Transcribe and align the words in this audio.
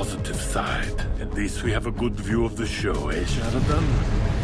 positive 0.00 0.40
side. 0.40 0.98
At 1.20 1.34
least 1.34 1.62
we 1.62 1.72
have 1.72 1.86
a 1.86 1.90
good 1.90 2.14
view 2.14 2.46
of 2.46 2.56
the 2.56 2.64
show, 2.64 3.10
eh, 3.10 3.22
Sheridan? 3.26 4.39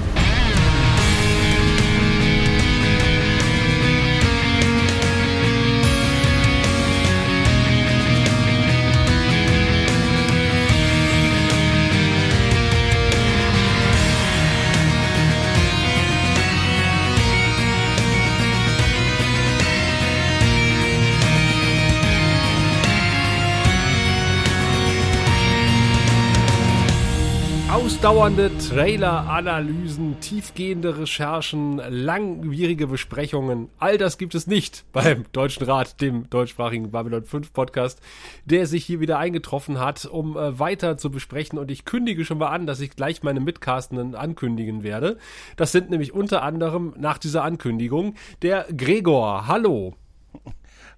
Ausdauernde 28.07 28.53
Trailer-Analysen, 28.59 30.21
tiefgehende 30.21 30.97
Recherchen, 30.97 31.79
langwierige 31.89 32.87
Besprechungen, 32.87 33.69
all 33.81 33.99
das 33.99 34.17
gibt 34.17 34.37
es 34.37 34.47
nicht 34.47 34.85
beim 34.93 35.25
Deutschen 35.33 35.67
Rat, 35.67 36.01
dem 36.01 36.31
deutschsprachigen 36.31 36.93
Babylon 36.93 37.25
5 37.25 37.53
Podcast, 37.53 38.01
der 38.45 38.69
sich 38.69 38.85
hier 38.85 39.01
wieder 39.01 39.19
eingetroffen 39.19 39.81
hat, 39.81 40.05
um 40.05 40.37
äh, 40.37 40.57
weiter 40.57 40.97
zu 40.99 41.11
besprechen. 41.11 41.59
Und 41.59 41.69
ich 41.69 41.85
kündige 41.85 42.25
schon 42.25 42.39
mal 42.39 42.51
an, 42.51 42.65
dass 42.65 42.79
ich 42.79 42.95
gleich 42.95 43.25
meine 43.25 43.41
Mitcastenden 43.41 44.15
ankündigen 44.15 44.85
werde. 44.85 45.19
Das 45.57 45.73
sind 45.73 45.91
nämlich 45.91 46.15
unter 46.15 46.45
anderem 46.45 46.95
nach 46.97 47.19
dieser 47.19 47.43
Ankündigung 47.43 48.15
der 48.41 48.69
Gregor. 48.73 49.49
Hallo. 49.49 49.97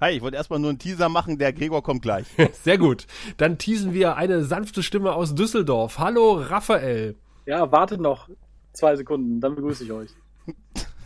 Hi, 0.01 0.13
ich 0.13 0.23
wollte 0.23 0.37
erstmal 0.37 0.61
nur 0.61 0.71
einen 0.71 0.79
Teaser 0.79 1.09
machen, 1.09 1.39
der 1.39 1.53
Gregor 1.53 1.83
kommt 1.83 2.03
gleich. 2.03 2.27
Sehr 2.63 2.79
gut. 2.79 3.07
Dann 3.37 3.59
teasen 3.59 3.93
wir 3.93 4.15
eine 4.17 4.45
sanfte 4.45 4.85
Stimme 4.85 5.13
aus 5.13 5.35
Düsseldorf. 5.35 5.99
Hallo, 5.99 6.35
Raphael. 6.35 7.17
Ja, 7.47 7.73
wartet 7.73 8.01
noch 8.01 8.29
zwei 8.73 8.95
Sekunden, 8.95 9.41
dann 9.41 9.57
begrüße 9.57 9.83
ich 9.83 9.93
euch. 9.93 10.11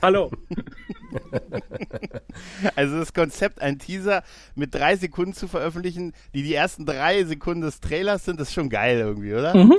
Hallo. 0.02 0.30
Also 2.74 2.98
das 2.98 3.12
Konzept, 3.12 3.60
ein 3.60 3.78
Teaser 3.78 4.22
mit 4.54 4.74
drei 4.74 4.96
Sekunden 4.96 5.34
zu 5.34 5.46
veröffentlichen, 5.46 6.14
die 6.34 6.42
die 6.42 6.54
ersten 6.54 6.86
drei 6.86 7.22
Sekunden 7.24 7.60
des 7.60 7.80
Trailers 7.80 8.24
sind, 8.24 8.40
ist 8.40 8.54
schon 8.54 8.70
geil 8.70 8.98
irgendwie, 8.98 9.34
oder? 9.34 9.54
Mhm. 9.54 9.74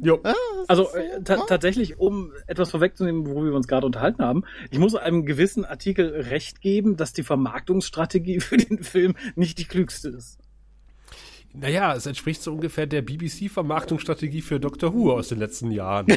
Jo. 0.00 0.20
Ah, 0.22 0.34
Also 0.68 0.84
so, 0.84 0.96
äh, 0.96 1.22
ta 1.22 1.36
tatsächlich, 1.46 1.98
um 1.98 2.32
etwas 2.46 2.70
vorwegzunehmen, 2.70 3.26
worüber 3.26 3.50
wir 3.50 3.56
uns 3.56 3.68
gerade 3.68 3.86
unterhalten 3.86 4.22
haben, 4.22 4.44
ich 4.70 4.78
muss 4.78 4.94
einem 4.94 5.24
gewissen 5.26 5.64
Artikel 5.64 6.08
recht 6.08 6.60
geben, 6.60 6.96
dass 6.96 7.12
die 7.12 7.22
Vermarktungsstrategie 7.22 8.40
für 8.40 8.56
den 8.56 8.82
Film 8.82 9.14
nicht 9.34 9.58
die 9.58 9.64
klügste 9.64 10.08
ist. 10.10 10.38
Naja, 11.54 11.94
es 11.94 12.06
entspricht 12.06 12.42
so 12.42 12.52
ungefähr 12.52 12.86
der 12.86 13.02
BBC-Vermarktungsstrategie 13.02 14.42
für 14.42 14.60
Doctor 14.60 14.94
Who 14.94 15.12
aus 15.12 15.28
den 15.28 15.38
letzten 15.38 15.70
Jahren. 15.70 16.06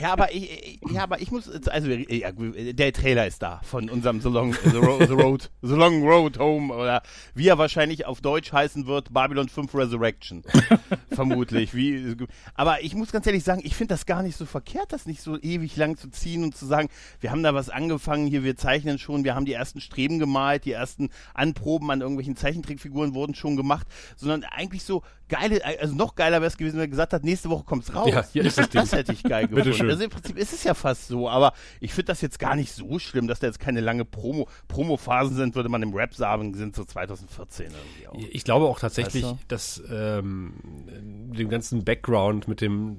Ja, 0.00 0.12
aber 0.12 0.32
ich, 0.32 0.78
ja, 0.90 1.02
aber 1.02 1.20
ich 1.20 1.30
muss, 1.30 1.48
also 1.66 1.88
ja, 1.88 2.30
der 2.32 2.92
Trailer 2.92 3.26
ist 3.26 3.42
da 3.42 3.60
von 3.64 3.90
unserem 3.90 4.20
The 4.20 4.28
Long, 4.28 4.52
The, 4.52 4.76
Ro 4.76 5.04
The 5.04 5.12
Road, 5.12 5.50
The 5.62 5.74
Long 5.74 6.06
Road 6.06 6.38
Home 6.38 6.72
oder 6.72 7.02
wie 7.34 7.48
er 7.48 7.58
wahrscheinlich 7.58 8.06
auf 8.06 8.20
Deutsch 8.20 8.52
heißen 8.52 8.86
wird, 8.86 9.12
Babylon 9.12 9.48
5 9.48 9.74
Resurrection. 9.74 10.44
Vermutlich. 11.10 11.74
Wie, 11.74 12.16
aber 12.54 12.82
ich 12.82 12.94
muss 12.94 13.12
ganz 13.12 13.26
ehrlich 13.26 13.44
sagen, 13.44 13.62
ich 13.64 13.74
finde 13.74 13.94
das 13.94 14.06
gar 14.06 14.22
nicht 14.22 14.36
so 14.36 14.46
verkehrt, 14.46 14.92
das 14.92 15.06
nicht 15.06 15.20
so 15.20 15.38
ewig 15.38 15.76
lang 15.76 15.96
zu 15.96 16.10
ziehen 16.10 16.44
und 16.44 16.56
zu 16.56 16.66
sagen, 16.66 16.88
wir 17.20 17.30
haben 17.30 17.42
da 17.42 17.54
was 17.54 17.70
angefangen, 17.70 18.26
hier, 18.26 18.44
wir 18.44 18.56
zeichnen 18.56 18.98
schon, 18.98 19.24
wir 19.24 19.34
haben 19.34 19.46
die 19.46 19.52
ersten 19.52 19.80
Streben 19.80 20.18
gemalt, 20.18 20.64
die 20.64 20.72
ersten 20.72 21.10
Anproben 21.34 21.90
an 21.90 22.00
irgendwelchen 22.00 22.36
Zeichentrickfiguren 22.36 23.14
wurden 23.14 23.34
schon 23.34 23.56
gemacht, 23.56 23.86
sondern 24.28 24.50
eigentlich 24.50 24.84
so 24.84 25.02
geile, 25.28 25.64
also 25.64 25.94
noch 25.94 26.14
geiler 26.14 26.40
wäre 26.40 26.46
es 26.46 26.56
gewesen, 26.56 26.76
wenn 26.76 26.84
er 26.84 26.88
gesagt 26.88 27.12
hat, 27.12 27.22
nächste 27.22 27.50
Woche 27.50 27.64
kommt's 27.64 27.94
raus. 27.94 28.10
Ja, 28.10 28.24
hier 28.32 28.44
ist 28.44 28.58
das 28.58 28.68
Ding. 28.70 28.80
Das 28.80 28.92
hätte 28.92 29.12
ich 29.12 29.22
geil 29.22 29.42
gefunden. 29.46 29.64
Bitteschön. 29.64 29.90
Also 29.90 30.04
im 30.04 30.10
Prinzip 30.10 30.38
ist 30.38 30.52
es 30.52 30.64
ja 30.64 30.74
fast 30.74 31.08
so, 31.08 31.28
aber 31.28 31.52
ich 31.80 31.92
finde 31.92 32.06
das 32.06 32.20
jetzt 32.20 32.38
gar 32.38 32.56
nicht 32.56 32.72
so 32.72 32.98
schlimm, 32.98 33.28
dass 33.28 33.40
da 33.40 33.46
jetzt 33.46 33.60
keine 33.60 33.80
lange 33.80 34.04
Promo, 34.04 34.48
Promo-Phasen 34.68 35.36
sind, 35.36 35.54
würde 35.54 35.68
man 35.68 35.82
im 35.82 35.94
Rap 35.94 36.14
sagen, 36.14 36.54
sind 36.54 36.74
so 36.74 36.84
2014 36.84 37.66
irgendwie 37.66 38.08
auch. 38.08 38.30
Ich 38.32 38.44
glaube 38.44 38.66
auch 38.66 38.80
tatsächlich, 38.80 39.24
Weißt 39.24 39.34
du? 39.34 39.38
dass 39.48 39.82
ähm, 39.90 40.54
dem 41.36 41.48
ganzen 41.48 41.84
Background 41.84 42.48
mit 42.48 42.60
dem 42.60 42.98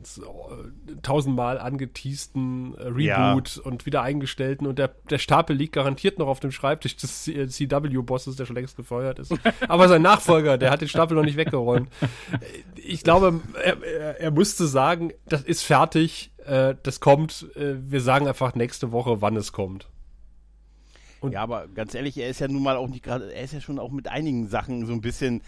tausendmal 1.01 1.57
angeteasten 1.59 2.75
äh, 2.75 2.87
Reboot 2.87 3.57
und 3.57 3.85
wieder 3.85 4.01
eingestellten 4.01 4.67
und 4.67 4.77
der, 4.79 4.89
der 5.09 5.17
Stapel 5.17 5.55
liegt 5.55 5.73
garantiert 5.73 6.19
noch 6.19 6.27
auf 6.27 6.39
dem 6.39 6.51
Schreibtisch 6.51 6.95
des 6.95 7.23
CW-Bosses, 7.23 8.35
der 8.35 8.45
schon 8.45 8.55
längst 8.55 8.75
gefeuert 8.75 9.19
ist. 9.19 9.33
Aber 9.67 9.87
sein 9.87 10.01
Nachfolger, 10.01 10.57
der 10.57 10.71
hat 10.71 10.81
den 10.81 10.87
Stapel 10.87 11.08
noch 11.15 11.23
nicht 11.23 11.37
weggeräumt. 11.37 11.89
Äh, 12.31 12.37
Ich 12.81 13.03
glaube, 13.03 13.41
er, 13.63 14.19
er, 14.19 14.31
musste 14.31 14.67
sagen, 14.67 15.11
das 15.27 15.41
ist 15.43 15.61
fertig, 15.63 16.31
äh, 16.45 16.75
das 16.83 16.99
kommt, 16.99 17.47
äh, 17.55 17.75
wir 17.79 18.01
sagen 18.01 18.27
einfach 18.27 18.55
nächste 18.55 18.91
Woche, 18.91 19.21
wann 19.21 19.35
es 19.35 19.51
kommt. 19.51 19.87
Und- 21.21 21.33
Ja, 21.33 21.41
aber 21.43 21.67
ganz 21.67 21.93
ehrlich, 21.93 22.17
er 22.17 22.29
ist 22.29 22.39
ja 22.39 22.47
nun 22.47 22.63
mal 22.63 22.77
auch 22.77 22.87
nicht 22.87 23.03
gerade, 23.03 23.31
er 23.33 23.43
ist 23.43 23.53
ja 23.53 23.61
schon 23.61 23.77
auch 23.79 23.91
mit 23.91 24.07
einigen 24.07 24.47
Sachen 24.47 24.85
so 24.85 24.93
ein 24.93 25.01
bisschen 25.01 25.41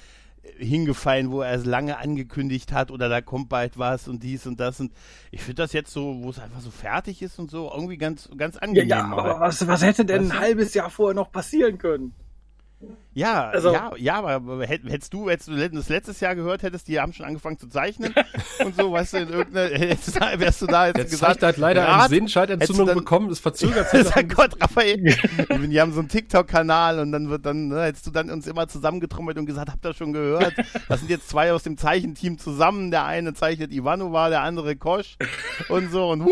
hingefallen, 0.57 1.31
wo 1.31 1.41
er 1.41 1.53
es 1.53 1.65
lange 1.65 1.97
angekündigt 1.99 2.71
hat 2.73 2.89
oder 2.91 3.09
da 3.09 3.21
kommt 3.21 3.47
bald 3.49 3.77
was 3.77 4.07
und 4.07 4.23
dies 4.23 4.47
und 4.47 4.59
das 4.59 4.79
und 4.79 4.91
ich 5.29 5.41
finde 5.41 5.61
das 5.61 5.71
jetzt 5.71 5.91
so, 5.93 6.23
wo 6.23 6.29
es 6.31 6.39
einfach 6.39 6.61
so 6.61 6.71
fertig 6.71 7.21
ist 7.21 7.37
und 7.39 7.51
so, 7.51 7.71
irgendwie 7.71 7.97
ganz, 7.97 8.27
ganz 8.37 8.55
Ja, 8.55 8.61
angenehm. 8.61 8.89
ja 8.89 9.05
aber 9.05 9.39
was, 9.39 9.65
was 9.67 9.83
hätte 9.83 10.03
denn 10.03 10.23
Weißt 10.23 10.31
ein 10.33 10.39
halbes 10.39 10.73
Jahr 10.73 10.89
vorher 10.89 11.13
noch 11.15 11.31
passieren 11.31 11.77
können? 11.77 12.13
Ja, 13.13 13.49
Also- 13.49 13.73
ja, 13.73 13.91
ja, 13.97 14.15
aber 14.23 14.63
hätt- 14.65 14.87
hättest 14.89 15.13
du, 15.13 15.29
hättest 15.29 15.49
du 15.49 15.55
das 15.69 15.89
letztes 15.89 16.21
Jahr 16.21 16.33
gehört 16.33 16.63
hättest, 16.63 16.87
die 16.87 16.97
haben 16.99 17.11
schon 17.11 17.25
angefangen 17.25 17.57
zu 17.59 17.67
zeichnen 17.67 18.13
und 18.63 18.75
so, 18.77 18.91
weißt 18.93 19.13
du, 19.13 19.17
in 19.17 19.29
irgendeiner, 19.29 19.75
hättest, 19.77 20.15
du 20.15 20.19
da- 20.19 20.39
wärst 20.39 20.61
du 20.61 20.65
da 20.67 20.87
jetzt 20.87 20.95
Der 20.97 21.05
gesagt, 21.05 21.43
hat 21.43 21.57
leider 21.57 21.85
Rat, 21.85 21.99
eine 22.05 22.09
Sehenscheidentzündung 22.09 22.59
hättest 22.61 22.79
du 22.79 22.85
dann- 22.85 22.97
bekommen, 22.97 23.29
es 23.29 23.39
verzögert 23.39 23.89
sich. 23.89 24.03
Sag 24.07 24.33
Gott, 24.33 24.55
Raphael, 24.61 24.97
die 25.67 25.81
haben 25.81 25.91
so 25.91 25.99
einen 25.99 26.07
TikTok-Kanal 26.07 26.99
und 26.99 27.11
dann 27.11 27.29
wird 27.29 27.45
dann, 27.45 27.67
ne, 27.67 27.83
hättest 27.83 28.07
du 28.07 28.11
dann 28.11 28.29
uns 28.29 28.47
immer 28.47 28.69
zusammengetrommelt 28.69 29.37
und 29.37 29.45
gesagt, 29.45 29.69
habt 29.69 29.85
ihr 29.85 29.93
schon 29.93 30.13
gehört? 30.13 30.53
Das 30.87 30.99
sind 31.01 31.09
jetzt 31.09 31.27
zwei 31.29 31.51
aus 31.51 31.63
dem 31.63 31.77
Zeichenteam 31.77 32.37
zusammen. 32.37 32.91
Der 32.91 33.03
eine 33.05 33.33
zeichnet 33.33 33.73
Ivanova, 33.73 34.29
der 34.29 34.41
andere 34.41 34.77
Kosch 34.77 35.17
und 35.67 35.91
so 35.91 36.09
und 36.11 36.23
huh. 36.23 36.31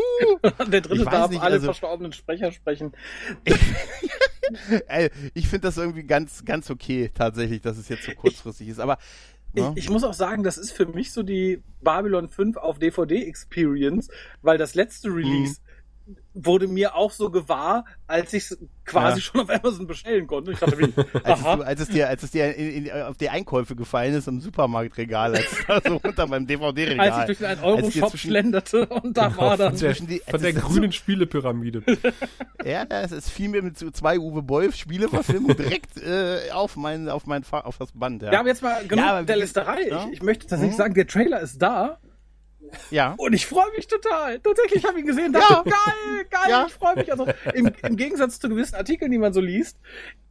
Der 0.71 0.79
dritte 0.81 1.03
darf 1.03 1.29
nicht, 1.29 1.41
alle 1.41 1.55
also- 1.55 1.65
verstorbenen 1.65 2.13
Sprecher 2.13 2.53
sprechen. 2.53 2.93
Ey, 4.87 5.09
ich 5.33 5.47
finde 5.47 5.67
das 5.67 5.77
irgendwie 5.77 6.03
ganz, 6.03 6.45
ganz 6.45 6.69
okay, 6.69 7.11
tatsächlich, 7.13 7.61
dass 7.61 7.77
es 7.77 7.89
jetzt 7.89 8.03
so 8.03 8.11
kurzfristig 8.13 8.67
ist. 8.69 8.79
Aber 8.79 8.97
Ich, 9.53 9.63
ne? 9.63 9.73
ich 9.75 9.89
muss 9.89 10.03
auch 10.03 10.13
sagen, 10.13 10.43
das 10.43 10.57
ist 10.57 10.71
für 10.71 10.85
mich 10.85 11.11
so 11.11 11.23
die 11.23 11.61
Babylon 11.81 12.29
5 12.29 12.57
auf 12.57 12.79
DVD 12.79 13.23
Experience, 13.23 14.09
weil 14.41 14.57
das 14.57 14.75
letzte 14.75 15.09
Release 15.09 15.59
wurde 16.33 16.67
mir 16.67 16.95
auch 16.95 17.11
so 17.11 17.29
gewahr, 17.29 17.85
als 18.07 18.31
ich 18.33 18.43
es 18.51 18.57
quasi 18.85 19.17
Ja. 19.19 19.21
schon 19.23 19.41
auf 19.41 19.49
Amazon 19.49 19.87
bestellen 19.87 20.25
konnte. 20.27 20.51
Ich 20.53 20.59
dachte, 20.59 20.77
wie, 20.79 20.93
als, 21.23 21.39
es, 21.39 21.45
als 21.45 21.79
es 21.81 21.89
dir, 21.89 22.07
als 22.07 22.23
es 22.23 22.31
dir 22.31 22.55
in, 22.55 22.85
in, 22.85 22.91
auf 23.03 23.17
die 23.17 23.29
Einkäufe 23.29 23.75
gefallen 23.75 24.13
ist 24.13 24.27
im 24.27 24.39
Supermarktregal, 24.39 25.35
als 25.35 25.45
da 25.67 25.81
so 25.85 25.99
unter 26.03 26.27
meinem 26.27 26.47
DVD-Regal. 26.47 27.09
als 27.09 27.19
ich 27.19 27.25
durch 27.25 27.37
den 27.39 27.47
Als 27.47 27.59
1-Euro-Shop 27.59 27.91
dir 27.91 28.07
zwischen- 28.09 28.29
schlenderte 28.29 28.85
und 28.87 29.17
da 29.17 29.23
war 29.35 29.49
von 29.51 29.57
dann 29.57 29.57
der, 29.57 29.75
zwischen 29.75 30.07
die- 30.07 30.19
von 30.19 30.35
es 30.35 30.41
der 30.41 30.49
ist 30.51 30.61
so- 30.61 30.67
grünen 30.67 30.91
Spielepyramide. 30.91 31.83
Ja, 32.65 32.83
es 32.89 33.11
ist 33.11 33.29
viel 33.29 33.49
mir 33.49 33.61
mit 33.61 33.77
so 33.77 33.89
zwei 33.91 34.17
Uwe 34.19 34.41
Boll 34.41 34.71
Spieleverfilmungen 34.73 35.57
direkt 35.57 35.97
äh, 36.01 36.51
auf 36.51 36.75
mein, 36.77 37.09
auf 37.09 37.25
mein, 37.25 37.43
auf 37.51 37.77
das 37.77 37.91
Band. 37.93 38.21
Ja, 38.23 38.31
Ja, 38.33 38.39
aber 38.39 38.49
jetzt 38.49 38.61
mal 38.63 38.81
genug 38.87 39.03
Ja, 39.05 39.11
aber 39.17 39.23
der 39.25 39.37
Listerei. 39.37 39.87
ja. 39.89 40.05
Ich, 40.07 40.13
ich 40.13 40.23
möchte 40.23 40.47
tatsächlich 40.47 40.73
Mhm. 40.75 40.77
sagen, 40.77 40.93
der 40.93 41.07
Trailer 41.07 41.39
ist 41.41 41.61
da 41.61 41.97
ja. 42.91 43.13
und 43.17 43.33
ich 43.33 43.45
freue 43.45 43.71
mich 43.75 43.87
total. 43.87 44.39
Tatsächlich 44.39 44.83
habe 44.85 44.95
ich 44.95 45.01
ihn 45.01 45.07
gesehen. 45.07 45.33
Dachte, 45.33 45.53
Ja. 45.53 45.63
geil, 45.63 46.25
geil, 46.29 46.41
Ja. 46.49 46.65
ich 46.67 46.73
freue 46.73 46.95
mich. 46.95 47.11
Also 47.11 47.27
im, 47.53 47.71
im 47.87 47.95
Gegensatz 47.97 48.39
zu 48.39 48.49
gewissen 48.49 48.75
Artikeln, 48.75 49.11
die 49.11 49.17
man 49.17 49.33
so 49.33 49.41
liest, 49.41 49.77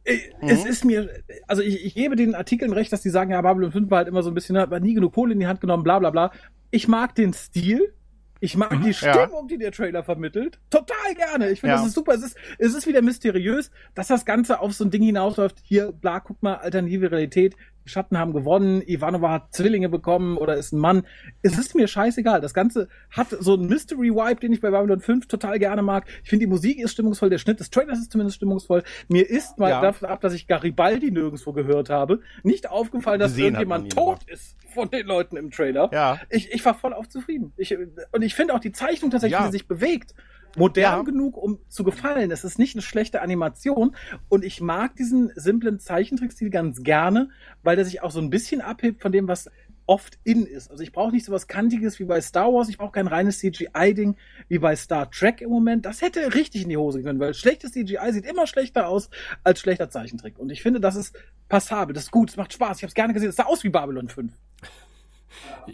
äh, 0.05 0.17
Mhm. 0.41 0.49
es 0.49 0.65
ist 0.65 0.85
mir, 0.85 1.09
also 1.47 1.61
ich, 1.61 1.85
ich 1.85 1.93
gebe 1.95 2.15
den 2.15 2.35
Artikeln 2.35 2.71
recht, 2.73 2.91
dass 2.93 3.01
die 3.01 3.09
sagen, 3.09 3.31
ja, 3.31 3.41
Babylon 3.41 3.71
5 3.71 3.89
war 3.91 3.99
halt 3.99 4.07
immer 4.07 4.23
so 4.23 4.31
ein 4.31 4.33
bisschen, 4.35 4.57
hat 4.57 4.69
man 4.69 4.81
nie 4.81 4.93
genug 4.93 5.13
Kohle 5.13 5.33
in 5.33 5.39
die 5.39 5.47
Hand 5.47 5.61
genommen, 5.61 5.83
bla 5.83 5.99
bla 5.99 6.09
bla. 6.11 6.31
Ich 6.71 6.87
mag 6.87 7.15
den 7.15 7.33
Stil. 7.33 7.93
Ich 8.41 8.55
mag 8.55 8.69
die 8.69 8.77
Mhm. 8.77 8.85
Ja. 9.01 9.25
Stimmung, 9.25 9.49
die 9.49 9.57
der 9.57 9.73
Trailer 9.73 10.01
vermittelt. 10.01 10.59
Total 10.69 11.13
gerne. 11.13 11.49
Ich 11.49 11.59
finde, 11.59 11.73
Ja. 11.75 11.79
das 11.79 11.87
ist 11.89 11.93
super. 11.95 12.13
Es 12.13 12.23
ist, 12.23 12.37
es 12.57 12.73
ist 12.73 12.87
wieder 12.87 13.01
mysteriös, 13.01 13.69
dass 13.95 14.07
das 14.07 14.23
Ganze 14.23 14.61
auf 14.61 14.71
so 14.73 14.85
ein 14.85 14.91
Ding 14.91 15.03
hinausläuft. 15.03 15.57
Hier, 15.61 15.91
bla, 15.91 16.21
guck 16.21 16.41
mal, 16.41 16.53
alternative 16.55 17.11
Realität. 17.11 17.57
Schatten 17.85 18.17
haben 18.17 18.33
gewonnen. 18.33 18.81
Ivanova 18.85 19.31
hat 19.31 19.53
Zwillinge 19.53 19.89
bekommen 19.89 20.37
oder 20.37 20.55
ist 20.55 20.71
ein 20.73 20.79
Mann. 20.79 21.03
Es 21.41 21.57
ist 21.57 21.75
mir 21.75 21.87
scheißegal. 21.87 22.39
Das 22.41 22.53
Ganze 22.53 22.87
hat 23.09 23.27
so 23.39 23.53
einen 23.53 23.67
Mystery-Vibe, 23.67 24.39
den 24.39 24.53
ich 24.53 24.61
bei 24.61 24.69
Babylon 24.69 24.99
5 24.99 25.27
total 25.27 25.57
gerne 25.59 25.81
mag. 25.81 26.05
Ich 26.23 26.29
finde, 26.29 26.45
die 26.45 26.49
Musik 26.49 26.79
ist 26.79 26.91
stimmungsvoll. 26.91 27.29
Der 27.29 27.37
Schnitt 27.39 27.59
des 27.59 27.69
Trailers 27.69 27.99
ist 27.99 28.11
zumindest 28.11 28.37
stimmungsvoll. 28.37 28.83
Mir 29.07 29.29
ist 29.29 29.57
mal 29.57 29.69
Ja. 29.69 29.81
davon 29.81 30.07
ab, 30.09 30.21
dass 30.21 30.33
ich 30.33 30.47
Garibaldi 30.47 31.11
nirgendwo 31.11 31.53
gehört 31.53 31.89
habe, 31.89 32.19
nicht 32.43 32.69
aufgefallen, 32.69 33.19
dass 33.19 33.31
Gesehen 33.31 33.55
irgendjemand 33.55 33.91
tot 33.93 34.19
ist 34.27 34.55
von 34.73 34.89
den 34.91 35.07
Leuten 35.07 35.35
im 35.37 35.49
Trailer. 35.49 35.89
Ja. 35.91 36.19
Ich, 36.29 36.51
ich 36.51 36.63
war 36.65 36.75
voll 36.75 36.93
auf 36.93 37.09
zufrieden. 37.09 37.53
Ich, 37.57 37.75
und 38.11 38.21
ich 38.21 38.35
finde 38.35 38.53
auch 38.53 38.59
die 38.59 38.71
Zeichnung 38.71 39.09
tatsächlich, 39.09 39.39
Ja. 39.39 39.45
wie 39.45 39.51
sie 39.51 39.57
sich 39.57 39.67
bewegt, 39.67 40.13
modern 40.57 40.83
Ja. 40.83 41.01
genug, 41.03 41.37
um 41.37 41.59
zu 41.67 41.83
gefallen. 41.83 42.31
Es 42.31 42.43
ist 42.43 42.59
nicht 42.59 42.75
eine 42.75 42.81
schlechte 42.81 43.21
Animation. 43.21 43.95
Und 44.27 44.43
ich 44.43 44.61
mag 44.61 44.95
diesen 44.95 45.31
simplen 45.35 45.79
Zeichentrickstil 45.79 46.49
ganz 46.49 46.83
gerne, 46.83 47.29
weil 47.63 47.75
der 47.75 47.85
sich 47.85 48.01
auch 48.01 48.11
so 48.11 48.19
ein 48.19 48.29
bisschen 48.29 48.61
abhebt 48.61 49.01
von 49.01 49.11
dem, 49.11 49.27
was 49.27 49.49
oft 49.85 50.19
in 50.23 50.45
ist. 50.45 50.69
Also 50.69 50.83
ich 50.83 50.91
brauche 50.91 51.11
nicht 51.11 51.25
so 51.25 51.31
was 51.31 51.47
Kantiges 51.47 51.97
wie 51.99 52.03
bei 52.03 52.21
Star 52.21 52.53
Wars, 52.53 52.69
ich 52.69 52.77
brauche 52.77 52.91
kein 52.91 53.07
reines 53.07 53.39
CGI-Ding 53.39 54.17
wie 54.47 54.59
bei 54.59 54.75
Star 54.75 55.09
Trek 55.09 55.41
im 55.41 55.49
Moment. 55.49 55.83
Das 55.83 56.03
hätte 56.03 56.35
richtig 56.35 56.61
in 56.61 56.69
die 56.69 56.77
Hose 56.77 57.01
können, 57.01 57.19
weil 57.19 57.33
schlechtes 57.33 57.71
CGI 57.71 58.11
sieht 58.11 58.25
immer 58.27 58.45
schlechter 58.45 58.87
aus 58.87 59.09
als 59.43 59.59
schlechter 59.59 59.89
Zeichentrick. 59.89 60.37
Und 60.37 60.51
ich 60.51 60.61
finde, 60.61 60.79
das 60.79 60.95
ist 60.95 61.15
passabel, 61.47 61.95
das 61.95 62.03
ist 62.03 62.11
gut, 62.11 62.29
es 62.29 62.37
macht 62.37 62.53
Spaß. 62.53 62.77
Ich 62.77 62.83
habe 62.83 62.89
es 62.89 62.93
gerne 62.93 63.13
gesehen, 63.15 63.29
es 63.29 63.35
sah 63.35 63.45
aus 63.45 63.63
wie 63.63 63.69
Babylon 63.69 64.09
5. 64.09 64.31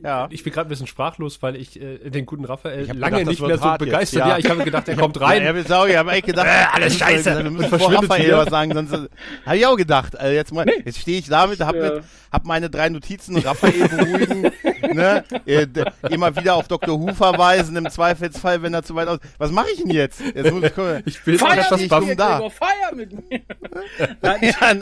Ja. 0.03 0.27
Ich 0.31 0.43
bin 0.43 0.53
gerade 0.53 0.67
ein 0.67 0.69
bisschen 0.69 0.87
sprachlos, 0.87 1.41
weil 1.41 1.55
ich 1.55 1.79
äh, 1.81 2.09
den 2.09 2.25
guten 2.25 2.45
Raphael 2.45 2.85
lange 2.93 3.19
gedacht, 3.19 3.25
nicht 3.27 3.41
mehr 3.41 3.57
so 3.57 3.75
begeistert. 3.77 4.19
Ja. 4.19 4.27
ja. 4.29 4.37
ich 4.37 4.49
habe 4.49 4.63
gedacht, 4.63 4.87
er 4.87 4.95
kommt 4.95 5.19
rein. 5.21 5.43
Ja, 5.43 5.55
ich 5.55 5.69
habe 5.69 5.89
ich 5.89 5.97
hab 5.97 6.11
echt 6.11 6.25
gedacht, 6.27 6.47
Äh, 6.55 6.65
alles 6.73 6.97
scheiße. 6.97 7.43
Wir 7.43 7.49
müssen 7.51 7.69
vor 7.69 7.79
verschwindet 7.79 8.09
Raphael 8.11 8.31
was 8.37 8.49
sagen, 8.49 8.73
sonst 8.73 9.09
habe 9.45 9.57
ich 9.57 9.65
auch 9.65 9.75
gedacht. 9.77 10.19
Also 10.19 10.33
jetzt 10.33 10.53
mal, 10.53 10.65
Nee. 10.65 10.81
jetzt 10.85 10.99
stehe 10.99 11.19
ich 11.19 11.27
damit, 11.27 11.59
hab, 11.61 11.75
Ja. 11.75 11.95
mit, 11.95 12.03
hab 12.31 12.45
meine 12.45 12.69
drei 12.69 12.89
Notizen, 12.89 13.37
Raphael 13.37 13.87
beruhigen, 13.87 14.41
ne? 14.93 15.23
äh, 15.45 15.67
immer 16.09 16.35
wieder 16.35 16.55
auf 16.55 16.67
Dr. 16.67 16.99
Who 16.99 17.13
verweisen, 17.13 17.75
im 17.75 17.89
Zweifelsfall, 17.89 18.61
wenn 18.61 18.73
er 18.73 18.83
zu 18.83 18.95
weit 18.95 19.07
aus. 19.07 19.19
Was 19.37 19.51
mache 19.51 19.67
ich 19.73 19.81
denn 19.81 19.91
jetzt? 19.91 20.21
Jetzt 20.33 20.51
muss 20.51 20.63
ich 20.63 20.73
gucken. 20.75 21.03
Ich 21.05 21.25
will 21.25 21.37
Feier 21.37 21.65
Buff 21.69 22.05
mir, 22.05 22.15
da. 22.15 22.35
Gregor, 22.35 22.51
feier 22.51 22.95
mit 22.95 23.11
mir. 23.29 23.41
Nein, 24.21 24.37
ich, 24.41 24.55
Ja, 24.59 24.73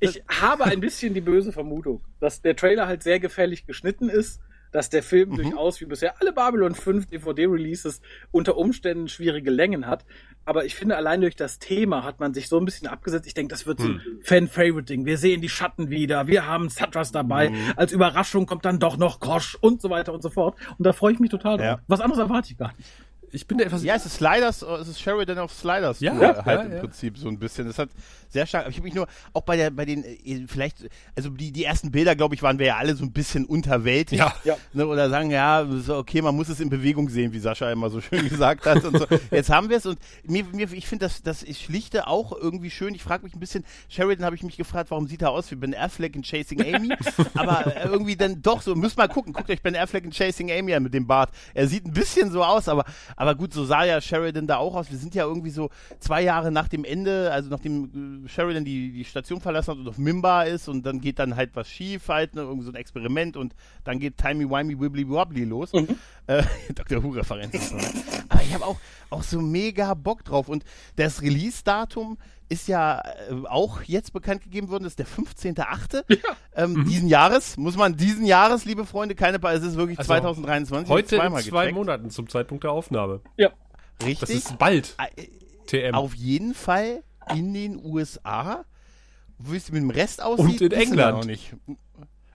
ich 0.00 0.22
habe 0.40 0.64
ein 0.64 0.80
bisschen 0.80 1.14
die 1.14 1.20
böse 1.20 1.52
Vermutung, 1.52 2.02
dass 2.20 2.42
der 2.42 2.56
Trailer 2.56 2.86
halt 2.86 3.02
sehr 3.02 3.20
gefällig 3.20 3.66
geschnitten 3.66 4.08
ist, 4.12 4.40
dass 4.70 4.88
der 4.88 5.02
Film 5.02 5.30
Mhm. 5.30 5.36
durchaus 5.36 5.80
wie 5.82 5.84
bisher 5.84 6.14
alle 6.20 6.32
Babylon 6.32 6.74
5 6.74 7.04
DVD-Releases 7.06 8.00
unter 8.30 8.56
Umständen 8.56 9.06
schwierige 9.08 9.50
Längen 9.50 9.86
hat. 9.86 10.06
Aber 10.46 10.64
ich 10.64 10.74
finde, 10.74 10.96
allein 10.96 11.20
durch 11.20 11.36
das 11.36 11.58
Thema 11.58 12.04
hat 12.04 12.20
man 12.20 12.32
sich 12.32 12.48
so 12.48 12.58
ein 12.58 12.64
bisschen 12.64 12.88
abgesetzt. 12.88 13.26
Ich 13.26 13.34
denke, 13.34 13.50
das 13.52 13.66
wird 13.66 13.80
so 13.80 13.88
Hm. 13.88 13.96
ein 14.00 14.18
Fan-Favorite-Ding. 14.22 15.04
Wir 15.04 15.18
sehen 15.18 15.42
die 15.42 15.50
Schatten 15.50 15.90
wieder, 15.90 16.26
wir 16.26 16.46
haben 16.46 16.70
Satras 16.70 17.12
dabei. 17.12 17.50
Mhm. 17.50 17.56
Als 17.76 17.92
Überraschung 17.92 18.46
kommt 18.46 18.64
dann 18.64 18.78
doch 18.78 18.96
noch 18.96 19.20
Kosch 19.20 19.56
und 19.60 19.82
so 19.82 19.90
weiter 19.90 20.14
und 20.14 20.22
so 20.22 20.30
fort. 20.30 20.56
Und 20.78 20.86
da 20.86 20.92
freue 20.94 21.12
ich 21.12 21.18
mich 21.18 21.30
total 21.30 21.58
drauf. 21.58 21.66
Ja. 21.66 21.80
Was 21.86 22.00
anderes 22.00 22.20
erwarte 22.22 22.50
ich 22.52 22.56
gar 22.56 22.72
nicht. 22.76 22.88
Ich 23.32 23.46
bin 23.46 23.58
da 23.58 23.64
etwas. 23.64 23.82
ja, 23.82 23.94
es 23.94 24.04
ist 24.04 24.16
Sliders, 24.16 24.62
äh, 24.62 24.66
es 24.66 24.88
ist 24.88 25.00
Sheridan 25.00 25.38
auf 25.38 25.52
Sliders 25.52 26.00
Ja, 26.00 26.14
ja, 26.14 26.44
halt 26.44 26.60
ja, 26.60 26.66
im 26.66 26.72
ja. 26.72 26.80
Prinzip 26.80 27.16
so 27.16 27.28
ein 27.28 27.38
bisschen. 27.38 27.66
Das 27.66 27.78
hat 27.78 27.88
sehr 28.28 28.46
stark, 28.46 28.66
ich 28.68 28.76
habe 28.76 28.84
mich 28.84 28.94
nur, 28.94 29.06
auch 29.32 29.42
bei 29.42 29.56
der, 29.56 29.70
bei 29.70 29.84
den, 29.84 30.04
äh, 30.04 30.46
vielleicht, 30.46 30.88
also 31.16 31.30
die, 31.30 31.52
die 31.52 31.64
ersten 31.64 31.90
Bilder, 31.90 32.16
glaube 32.16 32.34
ich, 32.34 32.42
waren 32.42 32.58
wir 32.58 32.66
ja 32.66 32.76
alle 32.76 32.94
so 32.94 33.04
ein 33.04 33.12
bisschen 33.12 33.44
unterwältigt. 33.44 34.20
Ja. 34.20 34.34
Ja. 34.44 34.56
Ne, 34.72 34.86
oder 34.86 35.10
sagen, 35.10 35.30
ja, 35.30 35.66
so, 35.66 35.96
okay, 35.96 36.22
man 36.22 36.34
muss 36.34 36.48
es 36.48 36.60
in 36.60 36.70
Bewegung 36.70 37.08
sehen, 37.08 37.32
wie 37.32 37.38
Sascha 37.38 37.70
immer 37.70 37.90
so 37.90 38.00
schön 38.00 38.28
gesagt 38.28 38.66
hat. 38.66 38.84
Und 38.84 38.98
so. 38.98 39.06
Jetzt 39.30 39.50
haben 39.50 39.68
wir 39.68 39.76
es 39.76 39.86
und 39.86 39.98
mir, 40.24 40.44
mir, 40.52 40.72
ich 40.72 40.86
finde 40.86 41.06
das, 41.06 41.22
das 41.22 41.42
ist 41.42 41.60
schlichte 41.60 42.06
auch 42.06 42.32
irgendwie 42.32 42.70
schön. 42.70 42.94
Ich 42.94 43.02
frage 43.02 43.24
mich 43.24 43.34
ein 43.34 43.40
bisschen, 43.40 43.64
Sheridan 43.88 44.24
habe 44.24 44.36
ich 44.36 44.42
mich 44.42 44.56
gefragt, 44.56 44.90
warum 44.90 45.06
sieht 45.06 45.22
er 45.22 45.30
aus 45.30 45.50
wie 45.50 45.56
Ben 45.56 45.74
Affleck 45.74 46.16
in 46.16 46.22
Chasing 46.22 46.62
Amy? 46.62 46.94
Aber 47.34 47.76
äh, 47.76 47.84
irgendwie 47.84 48.16
dann 48.16 48.42
doch 48.42 48.62
so, 48.62 48.74
müsst 48.74 48.96
mal 48.96 49.08
gucken, 49.08 49.32
guckt 49.32 49.50
euch 49.50 49.62
Ben 49.62 49.76
Affleck 49.76 50.04
in 50.04 50.10
Chasing 50.10 50.50
Amy 50.50 50.74
an 50.74 50.82
mit 50.82 50.94
dem 50.94 51.06
Bart. 51.06 51.30
Er 51.54 51.66
sieht 51.66 51.84
ein 51.86 51.92
bisschen 51.92 52.30
so 52.30 52.42
aus, 52.42 52.68
aber, 52.68 52.84
aber 53.22 53.36
gut, 53.36 53.54
so 53.54 53.64
sah 53.64 53.84
ja 53.84 54.00
Sheridan 54.00 54.48
da 54.48 54.56
auch 54.56 54.74
aus. 54.74 54.90
Wir 54.90 54.98
sind 54.98 55.14
ja 55.14 55.22
irgendwie 55.22 55.50
so 55.50 55.70
zwei 56.00 56.22
Jahre 56.22 56.50
nach 56.50 56.66
dem 56.66 56.82
Ende, 56.84 57.30
also 57.30 57.50
nachdem 57.50 58.24
äh, 58.24 58.28
Sheridan 58.28 58.64
die, 58.64 58.90
die 58.90 59.04
Station 59.04 59.40
verlassen 59.40 59.70
hat 59.70 59.78
und 59.78 59.86
auf 59.86 59.96
Mimba 59.96 60.42
ist 60.42 60.66
und 60.66 60.84
dann 60.84 61.00
geht 61.00 61.20
dann 61.20 61.36
halt 61.36 61.50
was 61.54 61.68
schief, 61.68 62.08
halt, 62.08 62.34
ne, 62.34 62.40
irgendwie 62.40 62.64
so 62.64 62.72
ein 62.72 62.74
Experiment 62.74 63.36
und 63.36 63.54
dann 63.84 64.00
geht 64.00 64.18
Timey 64.18 64.50
Wimey 64.50 64.80
Wibbly 64.80 65.08
Wobbly 65.08 65.44
los. 65.44 65.72
Äh, 66.26 66.42
Dr. 66.74 67.00
Who-Referenz. 67.00 67.72
ich 68.52 68.54
habe 68.54 68.66
auch, 68.66 68.76
auch 69.10 69.22
so 69.22 69.40
mega 69.40 69.94
Bock 69.94 70.24
drauf 70.24 70.48
und 70.48 70.64
das 70.96 71.22
Release-Datum 71.22 72.18
ist 72.48 72.68
ja 72.68 73.00
äh, 73.30 73.46
auch 73.48 73.82
jetzt 73.84 74.12
bekannt 74.12 74.42
gegeben 74.42 74.68
worden, 74.68 74.84
das 74.84 74.92
ist 74.92 74.98
der 74.98 75.06
15.8. 75.06 76.04
Ähm, 76.54 76.84
diesen 76.86 77.08
Jahres, 77.08 77.56
muss 77.56 77.76
man 77.76 77.96
diesen 77.96 78.26
Jahres, 78.26 78.66
liebe 78.66 78.84
Freunde, 78.84 79.14
keine, 79.14 79.38
Pa- 79.38 79.52
es 79.54 79.62
ist 79.62 79.76
wirklich 79.76 79.98
Also 79.98 80.08
2023. 80.08 80.90
Heute 80.90 81.14
in 81.16 81.20
zweimal 81.22 81.42
zwei 81.42 81.62
gecheckt. 81.64 81.78
Monaten 81.78 82.10
zum 82.10 82.28
Zeitpunkt 82.28 82.64
der 82.64 82.72
Aufnahme. 82.72 83.22
Ja. 83.38 83.50
Richtig. 84.04 84.20
Das 84.20 84.30
ist 84.30 84.58
bald. 84.58 84.96
Äh, 85.16 85.28
TM. 85.66 85.94
auf 85.94 86.14
jeden 86.14 86.52
Fall 86.54 87.02
in 87.34 87.54
den 87.54 87.82
USA. 87.82 88.64
Wie 89.38 89.56
es 89.56 89.72
mit 89.72 89.80
dem 89.82 89.90
Rest 89.90 90.22
aussieht, 90.22 90.60
Und 90.60 90.60
in 90.60 90.72
England. 90.72 91.18
noch 91.18 91.24
nicht. 91.24 91.54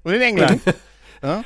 Und 0.03 0.13
in 0.13 0.21
England. 0.21 0.61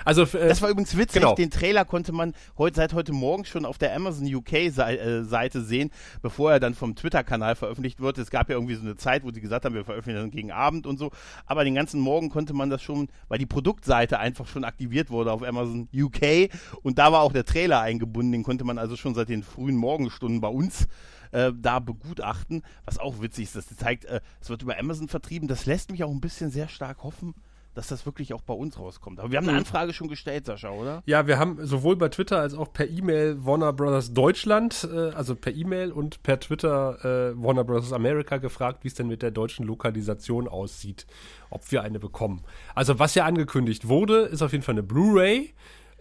Also, 0.05 0.23
äh, 0.23 0.47
Das 0.47 0.61
war 0.61 0.69
übrigens 0.69 0.97
witzig. 0.97 1.21
Genau. 1.21 1.35
Den 1.35 1.49
Trailer 1.49 1.85
konnte 1.85 2.11
man 2.11 2.33
heute, 2.57 2.77
seit 2.77 2.93
heute 2.93 3.13
Morgen 3.13 3.45
schon 3.45 3.65
auf 3.65 3.77
der 3.77 3.95
Amazon 3.95 4.33
UK-Seite 4.33 5.57
äh, 5.57 5.61
sehen, 5.61 5.91
bevor 6.21 6.51
er 6.51 6.59
dann 6.59 6.73
vom 6.73 6.95
Twitter-Kanal 6.95 7.55
veröffentlicht 7.55 7.99
wird. 7.99 8.17
Es 8.17 8.29
gab 8.29 8.49
ja 8.49 8.55
irgendwie 8.55 8.75
so 8.75 8.81
eine 8.81 8.95
Zeit, 8.95 9.23
wo 9.23 9.31
sie 9.31 9.41
gesagt 9.41 9.65
haben, 9.65 9.75
wir 9.75 9.85
veröffentlichen 9.85 10.21
dann 10.21 10.31
gegen 10.31 10.51
Abend 10.51 10.85
und 10.87 10.97
so. 10.97 11.11
Aber 11.45 11.63
den 11.63 11.75
ganzen 11.75 11.99
Morgen 11.99 12.29
konnte 12.29 12.53
man 12.53 12.69
das 12.69 12.81
schon, 12.81 13.07
weil 13.27 13.37
die 13.37 13.45
Produktseite 13.45 14.19
einfach 14.19 14.47
schon 14.47 14.63
aktiviert 14.63 15.09
wurde 15.09 15.31
auf 15.31 15.43
Amazon 15.43 15.87
UK. 15.93 16.49
Und 16.83 16.97
da 16.97 17.11
war 17.11 17.21
auch 17.21 17.33
der 17.33 17.45
Trailer 17.45 17.81
eingebunden. 17.81 18.31
Den 18.31 18.43
konnte 18.43 18.63
man 18.63 18.77
also 18.77 18.95
schon 18.95 19.15
seit 19.15 19.29
den 19.29 19.43
frühen 19.43 19.75
Morgenstunden 19.75 20.41
bei 20.41 20.47
uns 20.47 20.87
äh, 21.31 21.51
da 21.55 21.79
begutachten. 21.79 22.63
Was 22.85 22.97
auch 22.97 23.21
witzig 23.21 23.45
ist, 23.45 23.55
das 23.55 23.75
zeigt, 23.77 24.05
äh, 24.05 24.21
es 24.41 24.49
wird 24.49 24.61
über 24.61 24.77
Amazon 24.77 25.07
vertrieben. 25.07 25.47
Das 25.47 25.65
lässt 25.65 25.91
mich 25.91 26.03
auch 26.03 26.11
ein 26.11 26.21
bisschen 26.21 26.51
sehr 26.51 26.67
stark 26.67 27.03
hoffen, 27.03 27.33
dass 27.73 27.87
das 27.87 28.05
wirklich 28.05 28.33
auch 28.33 28.41
bei 28.41 28.53
uns 28.53 28.77
rauskommt. 28.77 29.19
Aber 29.19 29.31
wir 29.31 29.37
haben 29.37 29.47
eine 29.47 29.59
Anfrage 29.59 29.93
schon 29.93 30.09
gestellt, 30.09 30.45
Sascha, 30.45 30.71
oder? 30.71 31.03
Ja, 31.05 31.27
wir 31.27 31.39
haben 31.39 31.65
sowohl 31.65 31.95
bei 31.95 32.09
Twitter 32.09 32.39
als 32.39 32.53
auch 32.53 32.73
per 32.73 32.89
E-Mail 32.89 33.45
Warner 33.45 33.71
Brothers 33.71 34.13
Deutschland, 34.13 34.87
äh, 34.91 35.11
also 35.11 35.35
per 35.35 35.53
E-Mail 35.53 35.91
und 35.91 36.21
per 36.23 36.39
Twitter 36.39 37.31
äh, 37.31 37.41
Warner 37.41 37.63
Brothers 37.63 37.93
America 37.93 38.37
gefragt, 38.37 38.83
wie 38.83 38.89
es 38.89 38.95
denn 38.95 39.07
mit 39.07 39.21
der 39.21 39.31
deutschen 39.31 39.65
Lokalisation 39.65 40.47
aussieht, 40.47 41.07
ob 41.49 41.71
wir 41.71 41.81
eine 41.83 41.99
bekommen. 41.99 42.43
Also 42.75 42.99
was 42.99 43.15
ja 43.15 43.25
angekündigt 43.25 43.87
wurde, 43.87 44.21
ist 44.23 44.41
auf 44.41 44.51
jeden 44.51 44.63
Fall 44.63 44.73
eine 44.73 44.83
Blu-ray 44.83 45.53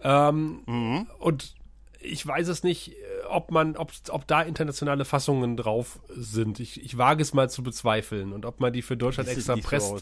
ähm, 0.03 1.07
und 1.19 1.55
ich 2.03 2.25
weiß 2.25 2.47
es 2.47 2.63
nicht, 2.63 2.93
äh, 2.93 2.95
ob 3.29 3.51
man, 3.51 3.77
ob, 3.77 3.91
ob 4.09 4.27
da 4.27 4.41
internationale 4.41 5.05
Fassungen 5.05 5.55
drauf 5.55 5.99
sind. 6.09 6.59
Ich, 6.59 6.83
ich 6.83 6.97
wage 6.97 7.21
es 7.21 7.33
mal 7.33 7.49
zu 7.49 7.63
bezweifellen 7.63 8.33
und 8.33 8.45
ob 8.45 8.59
man 8.59 8.73
die 8.73 8.81
für 8.81 8.97
Deutschland 8.97 9.29
extra 9.29 9.55
nicht 9.55 9.69
so 9.69 9.99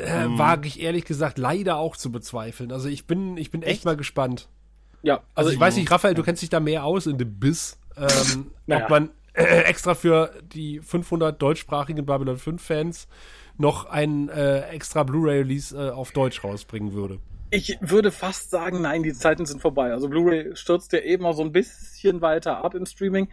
äh, 0.00 0.26
wage 0.28 0.66
ich 0.68 0.80
ehrlich 0.80 1.04
gesagt 1.04 1.38
leider 1.38 1.76
auch 1.76 1.96
zu 1.96 2.10
bezweifeln. 2.10 2.72
Also 2.72 2.88
ich 2.88 3.06
bin, 3.06 3.36
ich 3.36 3.50
bin 3.50 3.62
echt, 3.62 3.72
Echt? 3.72 3.84
mal 3.84 3.96
gespannt. 3.96 4.48
Ja. 5.02 5.22
Also 5.34 5.50
ich 5.50 5.60
weiß 5.60 5.76
nicht, 5.76 5.90
Raphael, 5.90 6.14
du 6.14 6.22
kennst 6.22 6.42
dich 6.42 6.50
da 6.50 6.60
mehr 6.60 6.84
aus 6.84 7.06
in 7.06 7.18
dem 7.18 7.38
Biss, 7.38 7.78
ähm, 7.96 8.52
Naja. 8.66 8.84
ob 8.84 8.90
man 8.90 9.10
äh, 9.34 9.62
extra 9.62 9.94
für 9.94 10.32
die 10.42 10.80
500 10.80 11.40
deutschsprachigen 11.40 12.06
Babylon 12.06 12.38
5 12.38 12.62
Fans 12.62 13.08
noch 13.58 13.84
ein 13.86 14.28
äh, 14.30 14.60
extra 14.68 15.02
Blu-ray-Release 15.02 15.76
äh, 15.76 15.90
auf 15.90 16.12
Deutsch 16.12 16.42
rausbringen 16.42 16.92
würde. 16.92 17.18
Ich 17.54 17.78
würde 17.80 18.10
fast 18.10 18.50
sagen, 18.50 18.82
nein, 18.82 19.04
die 19.04 19.12
Zeiten 19.12 19.46
sind 19.46 19.62
vorbei. 19.62 19.92
Also 19.92 20.08
Blu-ray 20.08 20.56
stürzt 20.56 20.92
ja 20.92 20.98
eben 20.98 21.22
mal 21.22 21.34
so 21.34 21.42
ein 21.42 21.52
bisschen 21.52 22.20
weiter 22.20 22.64
ab 22.64 22.74
im 22.74 22.84
Streaming. 22.84 23.28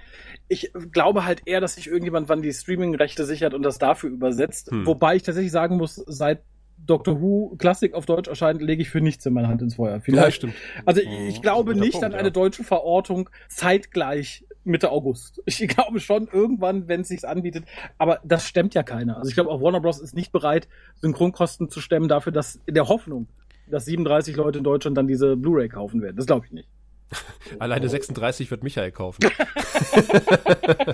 Ich 0.48 0.72
glaube 0.92 1.26
halt 1.26 1.42
eher, 1.48 1.60
dass 1.60 1.74
sich 1.74 1.88
irgendjemand 1.88 2.30
wann 2.30 2.44
die 2.44 2.54
Streaming-Rechte 2.54 3.26
sichert 3.26 3.56
und 3.56 3.64
das 3.64 3.80
dafür 3.80 4.12
übersetzt. 4.12 4.70
Hm. 4.70 4.86
Wobei 4.86 5.16
ich 5.16 5.24
tatsächlich 5.24 5.52
sagen 5.52 5.78
muss, 5.78 5.96
seit 6.06 6.44
Doctor 6.78 7.20
Who 7.20 7.56
Klassik 7.58 7.96
auf 7.96 8.06
Deutsch 8.06 8.28
erscheint, 8.28 8.62
lege 8.62 8.84
ich 8.84 8.92
für 8.92 9.02
nichts 9.02 9.26
in 9.26 9.34
meine 9.34 9.48
Hand 9.48 9.64
ins 9.64 9.76
Feuer. 9.76 10.00
Vielleicht. 10.02 10.38
stimmt. 10.38 10.54
Also 10.86 11.02
ich, 11.02 11.10
Mhm, 11.10 11.28
ich 11.28 11.42
glaube 11.42 11.74
nicht 11.74 11.94
Punkt, 11.94 12.06
an 12.06 12.12
ja. 12.12 12.20
eine 12.20 12.32
deutsche 12.32 12.64
Verortung 12.64 13.28
zeitgleich 13.50 14.46
Mitte 14.64 14.92
August. 14.92 15.42
Ich 15.48 15.58
glaube 15.68 16.00
schon 16.00 16.28
irgendwann, 16.32 16.88
wenn 16.88 17.02
es 17.02 17.08
sich 17.08 17.28
anbietet. 17.28 17.66
Aber 17.98 18.20
das 18.24 18.48
stemmt 18.48 18.76
ja 18.76 18.84
keiner. 18.84 19.18
Also 19.18 19.30
ich 19.30 19.34
glaube 19.34 19.50
auch 19.50 19.64
Warner 19.64 19.82
Bros. 19.82 20.00
ist 20.00 20.14
nicht 20.16 20.32
bereit, 20.32 20.68
Synchronkosten 21.02 21.70
zu 21.70 21.82
stemmen 21.82 22.08
dafür, 22.08 22.32
dass 22.32 22.60
in 22.68 22.76
der 22.76 22.88
Hoffnung, 22.88 23.28
dass 23.68 23.86
37 23.86 24.36
Leute 24.36 24.58
in 24.60 24.64
Deutschland 24.64 24.98
dann 24.98 25.08
diese 25.08 25.36
Blu-ray 25.38 25.70
kaufen 25.70 26.02
werden. 26.02 26.18
Das 26.18 26.26
glaube 26.26 26.46
ich 26.46 26.52
nicht. 26.52 26.70
Alleine 27.60 27.90
36 27.90 28.50
wird 28.52 28.64
Michael 28.64 28.92
kaufen. 28.92 29.22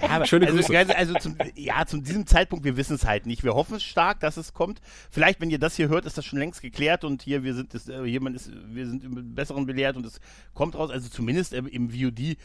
Ja, 0.01 0.09
aber- 0.09 0.25
Schöne 0.25 0.45
also, 0.47 0.57
Grüße. 0.57 0.71
ganz- 0.73 0.91
Also 0.91 1.13
zum, 1.15 1.35
ja, 1.55 1.85
zu 1.85 1.99
diesem 1.99 2.25
Zeitpunkt, 2.25 2.65
wir 2.65 2.77
wissen 2.77 2.95
es 2.95 3.05
halt 3.05 3.25
nicht. 3.25 3.43
Wir 3.43 3.53
hoffen 3.53 3.75
es 3.75 3.83
stark, 3.83 4.19
dass 4.21 4.37
es 4.37 4.53
kommt. 4.53 4.79
Vielleicht, 5.11 5.39
wenn 5.41 5.49
ihr 5.49 5.59
das 5.59 5.75
hier 5.75 5.89
hört, 5.89 6.05
ist 6.05 6.17
das 6.17 6.25
schon 6.25 6.39
längst 6.39 6.61
geklärt 6.61 7.03
und 7.03 7.21
hier, 7.21 7.43
wir 7.43 7.53
sind, 7.53 7.73
ist, 7.73 7.89
äh, 7.89 8.03
jemand 8.05 8.35
ist, 8.35 8.51
wir 8.73 8.87
sind 8.87 9.03
im 9.03 9.35
Besseren 9.35 9.65
belehrt 9.65 9.95
und 9.97 10.05
es 10.05 10.19
kommt 10.53 10.75
raus. 10.75 10.89
Also 10.89 11.09
zumindest 11.09 11.53
äh, 11.53 11.57
im 11.59 11.89
VOD 11.91 12.37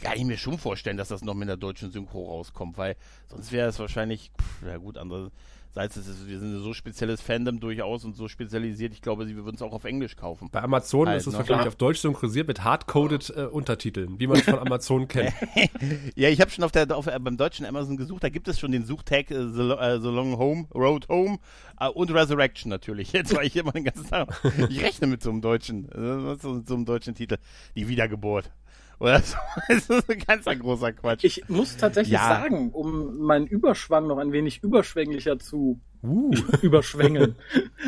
kann 0.00 0.16
ich 0.16 0.24
mir 0.24 0.36
schon 0.38 0.58
vorstellen, 0.58 0.96
dass 0.96 1.08
das 1.08 1.22
noch 1.22 1.34
mit 1.34 1.48
der 1.48 1.56
deutschen 1.56 1.90
Synchro 1.90 2.24
rauskommt, 2.26 2.78
weil 2.78 2.96
sonst 3.26 3.52
wäre 3.52 3.68
es 3.68 3.78
wahrscheinlich, 3.78 4.30
pff, 4.40 4.66
ja 4.66 4.76
gut, 4.76 4.96
andererseits 5.74 5.96
ist 5.96 6.08
es, 6.08 6.26
wir 6.26 6.38
sind 6.38 6.54
ein 6.54 6.62
so 6.62 6.72
spezielles 6.72 7.20
Fandom 7.20 7.60
durchaus 7.60 8.04
und 8.04 8.16
so 8.16 8.28
spezialisiert. 8.28 8.92
Ich 8.92 9.02
glaube, 9.02 9.28
wir 9.28 9.36
würden 9.36 9.56
es 9.56 9.62
auch 9.62 9.72
auf 9.72 9.84
Englisch 9.84 10.16
kaufen. 10.16 10.48
Bei 10.50 10.62
Amazon 10.62 11.08
Halt 11.08 11.18
ist 11.18 11.26
es 11.26 11.32
noch. 11.32 11.40
wahrscheinlich 11.40 11.62
Klar. 11.62 11.68
auf 11.68 11.76
Deutsch 11.76 12.00
synchronisiert 12.00 12.48
mit 12.48 12.64
hardcoded 12.64 13.32
äh, 13.36 13.42
Untertiteln, 13.44 14.18
wie 14.18 14.26
man 14.26 14.38
es 14.38 14.44
von 14.44 14.58
Amazon 14.58 15.08
kennt. 15.08 15.32
Ja, 16.16 16.28
ich 16.28 16.40
habe 16.40 16.50
schon 16.50 16.64
auf 16.64 16.72
der, 16.72 16.94
auf, 16.96 17.06
äh, 17.06 17.18
beim 17.18 17.36
deutschen 17.36 17.66
Amazon 17.66 17.96
gesucht, 17.96 18.24
da 18.24 18.28
gibt 18.28 18.48
es 18.48 18.58
schon 18.58 18.72
den 18.72 18.84
Suchtag 18.84 19.30
äh, 19.30 19.34
The, 19.34 19.70
äh, 19.70 20.00
The 20.00 20.08
Long 20.08 20.36
Home, 20.38 20.66
Road 20.74 21.08
Home 21.08 21.38
äh, 21.80 21.88
und 21.88 22.10
Resurrection 22.12 22.70
natürlich. 22.70 23.12
Jetzt 23.12 23.34
war 23.34 23.44
ich 23.44 23.56
immer 23.56 23.72
den 23.72 23.84
ganzen 23.84 24.08
Tag. 24.08 24.28
Ich 24.68 24.82
rechne 24.82 25.06
mit 25.06 25.22
so 25.22 25.30
einem 25.30 25.40
deutschen, 25.40 25.88
äh, 25.90 26.36
so 26.40 26.74
einem 26.74 26.84
deutschen 26.84 27.14
Titel. 27.14 27.36
Die 27.76 27.88
Wiedergeburt. 27.88 28.50
Oder 29.00 29.20
so. 29.22 29.36
Das 29.68 29.88
ist 29.90 30.10
ein 30.10 30.18
ganz 30.26 30.46
ein 30.46 30.58
großer 30.58 30.92
Quatsch. 30.92 31.24
Ich 31.24 31.48
muss 31.48 31.76
tatsächlich 31.76 32.14
Ja. 32.14 32.28
sagen, 32.28 32.70
um 32.70 33.18
meinen 33.18 33.46
Überschwang 33.46 34.06
noch 34.06 34.18
ein 34.18 34.32
wenig 34.32 34.62
überschwänglicher 34.62 35.38
zu 35.38 35.80
Uh. 36.00 36.30
überschwängeln, 36.62 37.34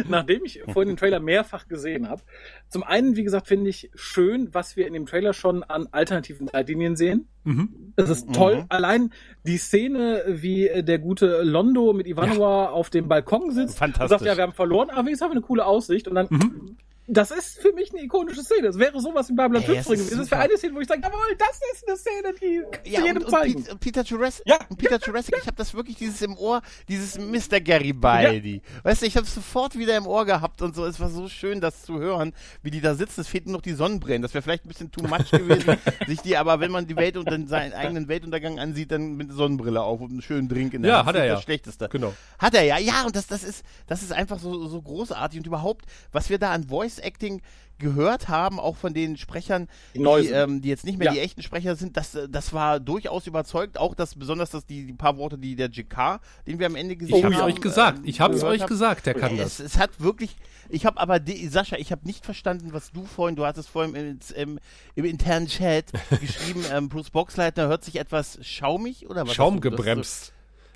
nachdem 0.08 0.44
ich 0.44 0.62
vorhin 0.72 0.88
den 0.88 0.96
Trailer 0.96 1.20
mehrfach 1.20 1.68
gesehen 1.68 2.08
habe. 2.08 2.22
Zum 2.68 2.82
einen, 2.82 3.14
wie 3.14 3.22
gesagt, 3.22 3.46
finde 3.46 3.70
ich 3.70 3.88
schön, 3.94 4.48
was 4.52 4.76
wir 4.76 4.88
in 4.88 4.94
dem 4.94 5.06
Trailer 5.06 5.32
schon 5.32 5.62
an 5.62 5.86
alternativen 5.92 6.48
Zeitlinien 6.48 6.96
sehen. 6.96 7.28
Mhm. 7.44 7.92
Das 7.94 8.10
ist 8.10 8.32
toll. 8.34 8.56
Mhm. 8.62 8.64
Allein 8.68 9.12
die 9.46 9.58
Szene, 9.58 10.24
wie 10.26 10.66
äh, 10.66 10.82
der 10.82 10.98
gute 10.98 11.42
Londo 11.42 11.92
mit 11.92 12.08
Ivanova 12.08 12.70
auf 12.70 12.90
dem 12.90 13.06
Balkon 13.06 13.52
sitzt 13.52 13.78
Fantastisch. 13.78 14.02
und 14.02 14.08
sagt, 14.08 14.24
ja, 14.24 14.36
wir 14.36 14.42
haben 14.42 14.54
verloren, 14.54 14.90
aber 14.90 15.08
jetzt 15.08 15.20
haben 15.22 15.30
wir 15.30 15.36
eine 15.36 15.42
coole 15.42 15.64
Aussicht. 15.64 16.08
Und 16.08 16.16
dann, 16.16 16.26
Mhm. 16.30 16.76
Das 17.12 17.30
ist 17.30 17.58
für 17.60 17.72
mich 17.72 17.92
eine 17.92 18.02
ikonische 18.02 18.42
Szene. 18.42 18.68
Das 18.68 18.78
wäre 18.78 19.00
sowas 19.00 19.28
wie 19.28 19.34
Babylon 19.34 19.62
Ey, 19.62 19.66
5 19.68 19.78
es 19.80 19.86
drin 19.86 19.94
gewesen. 19.96 20.10
Das 20.10 20.20
ist 20.22 20.28
für 20.28 20.34
super. 20.36 20.38
eine 20.42 20.56
Szene, 20.58 20.74
wo 20.74 20.80
ich 20.80 20.88
sage, 20.88 21.00
jawohl, 21.02 21.36
das 21.38 21.60
ist 21.74 21.88
eine 21.88 21.96
Szene, 21.96 22.34
die 22.40 22.90
Ja, 22.90 23.00
du 23.00 23.06
jedem 23.06 23.22
und, 23.24 23.32
und, 23.56 23.68
und 23.72 23.80
Peter 23.80 24.02
Jurassic, 24.02 24.42
Ja. 24.46 24.58
und 24.68 24.76
Peter 24.76 24.98
Jurassic, 24.98 25.34
ich 25.40 25.46
habe 25.46 25.56
das 25.56 25.74
wirklich 25.74 25.96
dieses 25.96 26.22
im 26.22 26.36
Ohr, 26.36 26.62
dieses 26.88 27.18
Mr. 27.18 27.60
Garibaldi. 27.60 28.62
Weißt 28.82 29.02
du, 29.02 29.06
ich 29.06 29.16
habe 29.16 29.26
es 29.26 29.34
sofort 29.34 29.76
wieder 29.76 29.96
im 29.96 30.06
Ohr 30.06 30.24
gehabt 30.24 30.62
und 30.62 30.74
so. 30.74 30.86
Es 30.86 31.00
war 31.00 31.08
so 31.10 31.28
schön, 31.28 31.60
das 31.60 31.82
zu 31.82 31.98
hören, 31.98 32.32
wie 32.62 32.70
die 32.70 32.80
da 32.80 32.94
sitzen. 32.94 33.20
Es 33.22 33.28
fehlt 33.28 33.46
nur 33.46 33.54
noch 33.56 33.62
die 33.62 33.72
Sonnenbrillen. 33.74 34.22
Das 34.22 34.34
wäre 34.34 34.42
vielleicht 34.42 34.64
ein 34.64 34.68
bisschen 34.68 34.90
too 34.90 35.02
much 35.02 35.30
gewesen, 35.30 35.76
sich 36.06 36.20
die, 36.20 36.36
aber 36.36 36.60
wenn 36.60 36.70
man 36.70 36.86
die 36.86 36.96
Welt 36.96 37.16
und 37.16 37.30
dann 37.30 37.46
seinen 37.48 37.72
eigenen 37.72 38.08
Weltuntergang 38.08 38.58
ansieht, 38.58 38.92
dann 38.92 39.16
mit 39.16 39.32
Sonnenbrille 39.32 39.82
auf 39.82 40.00
und 40.00 40.10
einen 40.12 40.22
schönen 40.22 40.48
Drink 40.48 40.74
in 40.74 40.82
der 40.82 40.90
Ja, 40.92 40.98
Hand. 40.98 41.08
hat 41.08 41.14
Das 41.16 41.20
er 41.20 41.24
ist 41.24 41.28
ja. 41.30 41.34
Das 41.34 41.44
Schlechteste. 41.44 41.88
Genau. 41.90 42.14
Hat 42.38 42.54
er 42.54 42.62
ja, 42.62 42.78
ja, 42.78 43.04
und 43.04 43.16
das, 43.16 43.26
das 43.26 43.42
ist, 43.42 43.64
das 43.86 44.02
ist 44.02 44.12
einfach 44.12 44.38
so, 44.38 44.66
so 44.68 44.80
großartig 44.80 45.40
und 45.40 45.46
überhaupt, 45.46 45.84
was 46.12 46.30
wir 46.30 46.38
da 46.38 46.50
an 46.52 46.64
Voice 46.68 46.98
Acting 47.00 47.42
gehört 47.78 48.28
haben, 48.28 48.60
auch 48.60 48.76
von 48.76 48.92
den 48.92 49.16
Sprechern, 49.16 49.66
Die 49.94 50.00
ähm, 50.02 50.60
die 50.60 50.68
jetzt 50.68 50.84
nicht 50.84 50.98
mehr 50.98 51.06
Ja. 51.06 51.12
die 51.14 51.20
echten 51.20 51.42
Sprecher 51.42 51.76
sind, 51.76 51.96
das, 51.96 52.14
äh, 52.14 52.28
das 52.28 52.52
war 52.52 52.78
durchaus 52.78 53.26
überzeugt, 53.26 53.78
auch 53.78 53.94
das, 53.94 54.14
besonders 54.16 54.50
dass 54.50 54.66
die, 54.66 54.84
die 54.86 54.92
paar 54.92 55.16
Worte, 55.16 55.38
die 55.38 55.56
der 55.56 55.70
JK, 55.70 56.20
den 56.46 56.58
wir 56.58 56.66
am 56.66 56.76
Ende 56.76 56.94
gesehen 56.94 57.16
Ich 57.16 57.24
haben. 57.24 57.34
hab's 57.34 57.44
euch 57.44 57.60
gesagt. 57.62 58.00
Ich 58.04 58.20
hab's 58.20 58.40
gehört 58.40 58.60
euch 58.60 58.66
gesagt, 58.66 59.06
der 59.06 59.14
kann 59.14 59.32
es, 59.38 59.56
das. 59.56 59.60
Es 59.60 59.78
hat 59.78 59.98
wirklich, 59.98 60.36
ich 60.68 60.84
habe 60.84 61.00
aber, 61.00 61.20
die, 61.20 61.48
Sascha, 61.48 61.76
ich 61.76 61.90
habe 61.90 62.06
nicht 62.06 62.26
verstanden, 62.26 62.74
was 62.74 62.92
du 62.92 63.06
vorhin, 63.06 63.34
du 63.34 63.46
hattest 63.46 63.70
vorhin 63.70 63.94
im, 63.94 64.18
im, 64.36 64.58
im 64.94 65.04
internen 65.06 65.46
Chat 65.46 65.86
geschrieben, 66.20 66.62
ähm, 66.70 66.90
Bruce 66.90 67.08
Boxleitner 67.08 67.68
hört 67.68 67.82
sich 67.82 67.96
etwas 67.98 68.38
schaumig 68.42 69.08
oder 69.08 69.26
was? 69.26 69.32
Schaum 69.32 69.54
hast 69.54 69.64
du- 69.64 69.70
das- 69.70 69.76
gebremst. 69.78 70.32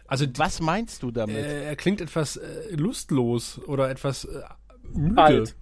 Also 0.06 0.24
die- 0.24 0.38
Was 0.38 0.60
meinst 0.60 1.02
du 1.02 1.10
damit? 1.10 1.36
äh, 1.36 1.64
er 1.66 1.76
klingt 1.76 2.00
etwas 2.00 2.36
äh, 2.38 2.74
lustlos 2.76 3.58
oder 3.66 3.90
etwas 3.90 4.24
äh, 4.24 4.40
müde. 4.94 5.20
Alt. 5.22 5.56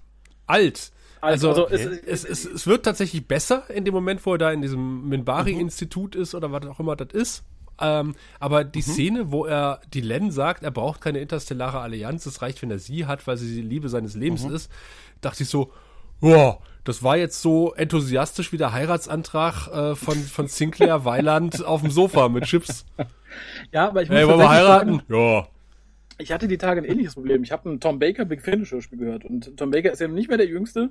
Alt. 0.52 0.92
Also, 1.20 1.50
Also, 1.50 1.68
es, 1.68 1.80
es- 1.86 2.24
es, 2.24 2.44
es, 2.44 2.66
wird 2.66 2.84
tatsächlich 2.84 3.26
besser 3.26 3.64
in 3.70 3.84
dem 3.84 3.94
Moment, 3.94 4.24
wo 4.26 4.32
er 4.34 4.38
da 4.38 4.50
in 4.52 4.60
diesem 4.62 5.02
Mhm. 5.02 5.08
Minbari-Institut 5.08 6.14
ist 6.16 6.34
oder 6.34 6.50
was 6.52 6.66
auch 6.66 6.80
immer 6.80 6.96
das 6.96 7.12
ist. 7.12 7.44
Ähm, 7.80 8.14
aber 8.40 8.64
die 8.64 8.80
Mhm. 8.80 8.82
Szene, 8.82 9.30
wo 9.32 9.44
er 9.46 9.80
die 9.94 10.00
Len 10.00 10.30
sagt, 10.30 10.62
er 10.62 10.70
braucht 10.70 11.00
keine 11.00 11.20
interstellare 11.20 11.78
Allianz, 11.80 12.26
es 12.26 12.42
reicht, 12.42 12.60
wenn 12.62 12.70
er 12.70 12.78
sie 12.78 13.06
hat, 13.06 13.26
weil 13.26 13.36
sie 13.36 13.54
die 13.54 13.62
Liebe 13.62 13.88
seines 13.88 14.14
Lebens 14.14 14.44
Mhm. 14.44 14.54
ist, 14.54 14.70
dachte 15.20 15.44
ich 15.44 15.48
so, 15.48 15.72
ja, 16.20 16.58
das 16.84 17.02
war 17.02 17.16
jetzt 17.16 17.40
so 17.40 17.72
enthusiastisch 17.74 18.52
wie 18.52 18.56
der 18.58 18.72
Heiratsantrag 18.72 19.68
äh, 19.68 19.94
von, 19.94 20.16
von 20.16 20.48
Sinclair 20.48 21.04
Weiland 21.04 21.64
auf 21.64 21.80
dem 21.82 21.90
Sofa 21.90 22.28
mit 22.28 22.44
Chips. 22.44 22.84
Ja, 23.72 23.88
aber 23.88 24.02
ich 24.02 24.10
muss 24.10 24.18
Ey, 24.18 24.26
wollen 24.28 24.40
wir 24.40 24.50
heiraten? 24.50 25.02
Ja. 25.08 25.46
Ich 26.22 26.32
hatte 26.32 26.48
die 26.48 26.58
Tage 26.58 26.80
ein 26.80 26.84
ähnliches 26.84 27.14
Problem. 27.14 27.42
Ich 27.42 27.52
habe 27.52 27.68
ein 27.70 27.80
Tom 27.80 27.98
Baker 27.98 28.24
Big 28.24 28.40
Finish 28.42 28.72
Hörspiel 28.72 28.98
gehört 28.98 29.24
und 29.24 29.56
Tom 29.56 29.70
Baker 29.70 29.92
ist 29.92 30.00
eben 30.00 30.14
nicht 30.14 30.28
mehr 30.28 30.38
der 30.38 30.46
Jüngste 30.46 30.90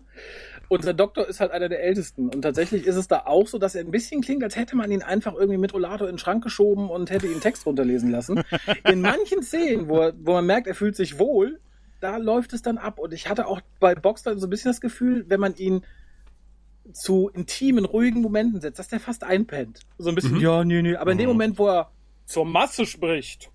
und 0.70 0.84
sein 0.84 0.98
Doktor 0.98 1.28
ist 1.28 1.40
halt 1.40 1.52
einer 1.52 1.70
der 1.70 1.82
Ältesten 1.84 2.30
und 2.30 2.42
tatsächlich 2.42 2.86
ist 2.86 2.96
es 2.96 3.08
da 3.08 3.24
auch 3.26 3.48
so, 3.48 3.58
dass 3.58 3.74
er 3.76 3.82
ein 3.84 3.92
bisschen 3.92 4.22
klingt, 4.22 4.44
als 4.44 4.56
hätte 4.56 4.76
man 4.76 4.92
ihn 4.92 5.02
einfach 5.02 5.34
irgendwie 5.34 5.58
mit 5.58 5.74
Rollator 5.74 6.08
in 6.08 6.14
den 6.16 6.20
Schrank 6.20 6.44
geschoben 6.44 6.90
und 6.90 7.10
hätte 7.10 7.28
ihn 7.28 7.40
Text 7.42 7.66
runterlesen 7.66 8.12
lassen. 8.12 8.42
In 8.90 9.02
manchen 9.02 9.42
Szenen, 9.44 9.88
wo, 9.88 10.00
er- 10.00 10.14
wo 10.20 10.34
man 10.34 10.46
merkt, 10.46 10.68
er 10.68 10.76
fühlt 10.76 10.96
sich 10.96 11.18
wohl, 11.18 11.60
da 12.00 12.18
läuft 12.18 12.54
es 12.54 12.62
dann 12.62 12.78
ab 12.78 13.00
und 13.00 13.14
ich 13.14 13.30
hatte 13.30 13.48
auch 13.48 13.62
bei 13.80 13.96
Boxer 13.96 14.38
so 14.38 14.48
ein 14.48 14.50
bisschen 14.50 14.72
das 14.72 14.82
Gefühl, 14.82 15.26
wenn 15.28 15.40
man 15.40 15.56
ihn 15.56 15.82
zu 16.94 17.30
intimen, 17.34 17.86
ruhigen 17.86 18.22
Momenten 18.22 18.60
setzt, 18.60 18.80
dass 18.80 18.88
der 18.88 19.00
fast 19.00 19.24
einpennt. 19.24 19.82
So 19.98 20.10
ein 20.10 20.16
bisschen, 20.16 20.40
ja, 20.40 20.64
nee, 20.64 20.82
nee. 20.82 20.96
Aber 20.96 21.12
in 21.12 21.18
dem 21.18 21.28
Moment, 21.30 21.58
wo 21.60 21.68
er 21.68 21.92
zur 22.26 22.46
Masse 22.46 22.86
spricht 22.86 23.50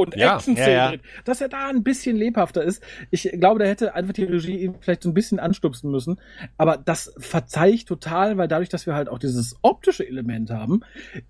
und 0.00 0.16
Ja, 0.16 0.36
Action-Szenen 0.36 0.70
ja, 0.72 0.92
ja. 0.92 0.98
dass 1.24 1.40
er 1.40 1.48
da 1.48 1.68
ein 1.68 1.82
bisschen 1.82 2.16
lebhafter 2.16 2.62
ist. 2.62 2.82
Ich 3.10 3.22
glaube, 3.38 3.60
da 3.60 3.66
hätte 3.66 3.94
einfach 3.94 4.12
die 4.12 4.24
Regie 4.24 4.58
ihn 4.58 4.74
vielleicht 4.80 5.02
so 5.02 5.08
ein 5.10 5.14
bisschen 5.14 5.38
anstupsen 5.38 5.90
müssen. 5.90 6.20
Aber 6.56 6.76
das 6.76 7.12
verzeih 7.18 7.70
ich 7.70 7.84
total, 7.84 8.36
weil 8.36 8.48
dadurch, 8.48 8.68
dass 8.68 8.86
wir 8.86 8.94
halt 8.94 9.08
auch 9.08 9.18
dieses 9.18 9.56
optische 9.62 10.06
Element 10.06 10.50
haben, 10.50 10.80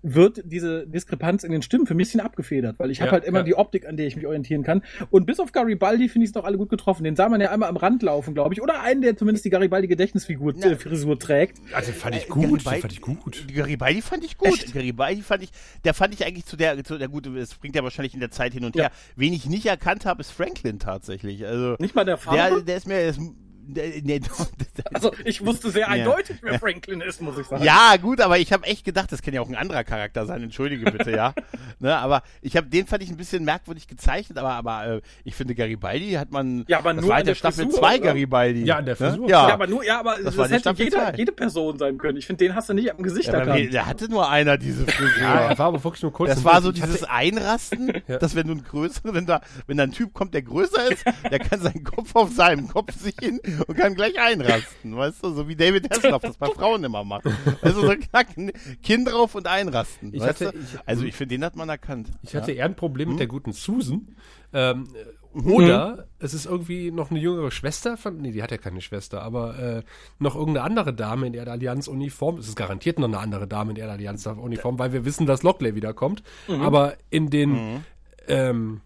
wird 0.01 0.41
diese 0.45 0.87
Diskrepanz 0.87 1.43
in 1.43 1.51
den 1.51 1.61
Stimmen 1.61 1.85
für 1.85 1.93
mich 1.93 2.01
ein 2.01 2.11
bisschen 2.11 2.21
abgefedert, 2.21 2.79
weil 2.79 2.89
ich 2.89 2.99
habe 3.01 3.11
halt 3.11 3.25
immer 3.25 3.39
ja. 3.39 3.43
die 3.43 3.55
Optik, 3.55 3.87
an 3.87 3.95
der 3.95 4.07
ich 4.07 4.15
mich 4.15 4.25
orientieren 4.25 4.63
kann. 4.63 4.81
Und 5.11 5.25
bis 5.25 5.39
auf 5.39 5.51
Garibaldi 5.51 6.09
finde 6.09 6.23
ich 6.25 6.29
es 6.29 6.33
doch 6.33 6.45
alle 6.45 6.57
gut 6.57 6.69
getroffen. 6.69 7.03
Den 7.03 7.15
sah 7.15 7.29
man 7.29 7.39
ja 7.41 7.51
einmal 7.51 7.69
am 7.69 7.77
Rand 7.77 8.01
laufen, 8.01 8.33
glaube 8.33 8.53
ich. 8.55 8.61
Oder 8.61 8.81
einen, 8.81 9.01
der 9.01 9.15
zumindest 9.15 9.45
die 9.45 9.49
Garibaldi-Gedächtnisfigur 9.51 10.55
äh, 10.63 10.75
Frisur 10.75 11.19
trägt. 11.19 11.57
Also 11.73 11.91
fand 11.91 12.15
ich 12.15 12.23
Äh, 12.23 12.27
gut, 12.29 12.43
Garibaldi- 12.63 12.63
den 12.75 12.81
fand 12.81 12.93
ich 12.93 13.01
gut. 13.01 13.45
Die 13.49 13.53
Garibaldi 13.53 14.01
fand 14.01 14.23
ich 14.23 14.37
gut. 14.37 14.47
Echt? 14.49 14.73
Garibaldi 14.73 15.21
fand 15.21 15.43
ich, 15.43 15.49
der 15.83 15.93
fand 15.93 16.13
ich 16.13 16.25
eigentlich 16.25 16.45
zu 16.45 16.55
der, 16.57 16.83
zu 16.83 16.97
der 16.97 17.07
gute, 17.07 17.29
es 17.37 17.53
bringt 17.55 17.75
ja 17.75 17.83
wahrscheinlich 17.83 18.13
in 18.13 18.19
der 18.19 18.31
Zeit 18.31 18.53
hin 18.53 18.60
und 18.65 18.75
Ja. 18.75 18.83
her. 18.85 18.91
Wen 19.15 19.33
ich 19.33 19.45
nicht 19.47 19.65
erkannt 19.65 20.05
habe, 20.05 20.21
ist 20.21 20.31
Franklin 20.31 20.79
tatsächlich. 20.79 21.45
Also 21.45 21.75
Nicht 21.79 21.95
mal 21.95 22.05
der 22.05 22.17
Farbe. 22.17 22.37
der, 22.37 22.61
der 22.61 22.77
ist 22.77 22.87
mir, 22.87 22.95
der 22.95 23.09
ist, 23.09 23.19
also 24.93 25.11
ich 25.25 25.45
wusste 25.45 25.69
sehr 25.71 25.87
eindeutig, 25.89 26.37
wer 26.41 26.59
Franklin 26.59 27.01
ist, 27.01 27.21
muss 27.21 27.37
ich 27.37 27.45
sagen. 27.47 27.63
ja 27.63 27.95
gut, 28.01 28.19
aber 28.21 28.37
ich 28.39 28.51
habe 28.53 28.65
echt 28.65 28.83
gedacht, 28.85 29.11
das 29.11 29.21
kann 29.21 29.33
ja 29.33 29.41
auch 29.41 29.49
ein 29.49 29.55
anderer 29.55 29.83
Charakter 29.83 30.25
sein. 30.25 30.43
Entschuldige 30.43 30.89
bitte, 30.91 31.11
ja. 31.11 31.33
ne, 31.79 31.95
aber 31.97 32.23
ich 32.41 32.57
habe 32.57 32.67
den 32.67 32.87
fand 32.87 33.03
ich 33.03 33.09
ein 33.09 33.17
bisschen 33.17 33.43
merkwürdig 33.45 33.87
gezeichnet, 33.87 34.37
aber 34.37 34.51
aber 34.53 34.85
äh, 34.97 35.01
ich 35.23 35.35
finde 35.35 35.55
Garibaldi 35.55 36.11
hat 36.13 36.31
man, 36.31 36.65
Ja, 36.67 36.79
aber 36.79 36.93
das 36.93 37.01
nur 37.01 37.11
war 37.11 37.19
in 37.19 37.25
der 37.25 37.35
Staffel 37.35 37.65
Frisur, 37.65 37.79
2 37.79 37.95
oder? 37.95 37.99
Garibaldi. 38.07 38.63
Ja, 38.65 38.79
in 38.79 38.85
der 38.85 38.95
Frisur. 38.95 39.25
Ne? 39.25 39.31
Ja, 39.31 39.47
Ja, 39.47 39.53
aber 39.53 39.67
nur, 39.67 39.85
ja, 39.85 39.99
aber 39.99 40.15
Das 40.21 40.35
das, 40.35 40.49
hätte 40.49 40.59
Staffel 40.61 40.85
jeder, 40.85 40.97
zwei. 41.11 41.17
jede 41.17 41.31
Person 41.31 41.77
sein 41.77 41.97
können. 41.97 42.17
Ich 42.17 42.25
finde, 42.25 42.45
den 42.45 42.55
hast 42.55 42.69
du 42.69 42.73
nicht 42.73 42.91
am 42.91 43.01
Gesicht 43.03 43.27
Ja, 43.27 43.33
erkannt. 43.39 43.73
der 43.73 43.85
hatte 43.85 44.09
nur 44.09 44.29
einer 44.29 44.57
diese 44.57 44.85
Frisur. 44.87 45.21
Ja, 45.21 45.57
war 45.57 45.67
aber 45.67 45.83
wirklich 45.83 46.01
nur 46.03 46.11
kurz. 46.13 46.31
Das 46.31 46.43
war 46.43 46.61
so 46.61 46.71
dieses 46.71 47.03
Einrasten, 47.03 47.91
Ja. 48.07 48.17
dass 48.17 48.35
wenn 48.35 48.47
du 48.47 48.53
ein 48.53 48.63
größerer, 48.63 49.13
wenn 49.13 49.25
da, 49.25 49.41
wenn 49.67 49.77
da 49.77 49.83
ein 49.83 49.91
Typ 49.91 50.13
kommt, 50.13 50.33
der 50.33 50.41
größer 50.41 50.91
ist, 50.91 51.03
der 51.29 51.39
kann 51.39 51.59
seinen 51.61 51.83
Kopf 51.83 52.15
auf 52.15 52.31
seinem 52.31 52.67
Kopf 52.67 52.93
sehen 52.97 53.39
und 53.67 53.75
kann 53.77 53.95
gleich 53.95 54.19
einrasten, 54.19 54.95
weißt 54.95 55.23
du, 55.23 55.31
so 55.33 55.47
wie 55.47 55.55
David 55.55 55.89
Hasselhoff 55.89 56.21
das 56.21 56.37
bei 56.37 56.47
Frauen 56.47 56.83
immer 56.83 57.03
macht. 57.03 57.25
Also 57.61 57.81
so 57.85 57.93
knacken, 57.95 58.51
Kinn 58.83 59.05
drauf 59.05 59.35
und 59.35 59.47
einrasten, 59.47 60.13
Ich 60.13 60.21
hatte- 60.23 60.51
du? 60.51 60.59
ich- 60.59 60.79
also 60.85 61.03
ich 61.05 61.15
finde, 61.15 61.35
den 61.35 61.45
hat 61.45 61.55
man 61.55 61.69
erkannt. 61.69 62.09
Ich 62.23 62.35
hatte 62.35 62.51
ja. 62.51 62.59
eher 62.59 62.65
ein 62.65 62.75
Problem 62.75 63.07
Hm? 63.07 63.13
mit 63.13 63.19
der 63.19 63.27
guten 63.27 63.53
Susan. 63.53 64.15
Ähm, 64.53 64.87
oder 65.33 66.07
es 66.19 66.33
ist 66.33 66.45
irgendwie 66.45 66.91
noch 66.91 67.09
eine 67.09 67.19
jüngere 67.19 67.51
Schwester 67.51 67.95
von, 67.95 68.17
nee, 68.17 68.31
die 68.31 68.43
hat 68.43 68.51
ja 68.51 68.57
keine 68.57 68.81
Schwester, 68.81 69.21
aber 69.21 69.57
äh, 69.59 69.83
noch 70.19 70.35
irgendeine 70.35 70.65
andere 70.65 70.93
Dame 70.93 71.27
in 71.27 71.31
der 71.33 71.47
Allianz-Uniform. 71.47 72.37
Es 72.37 72.49
ist 72.49 72.57
garantiert 72.57 72.99
noch 72.99 73.07
eine 73.07 73.17
andere 73.19 73.47
Dame 73.47 73.69
in 73.71 73.75
der 73.75 73.89
Allianz-Uniform, 73.89 74.77
weil 74.77 74.91
wir 74.91 75.05
wissen, 75.05 75.25
dass 75.27 75.41
Lockley 75.43 75.73
wiederkommt. 75.73 76.21
Aber 76.49 76.95
in 77.09 77.29
den, 77.29 77.51
Mhm. 77.51 77.83
ähm, 78.27 78.81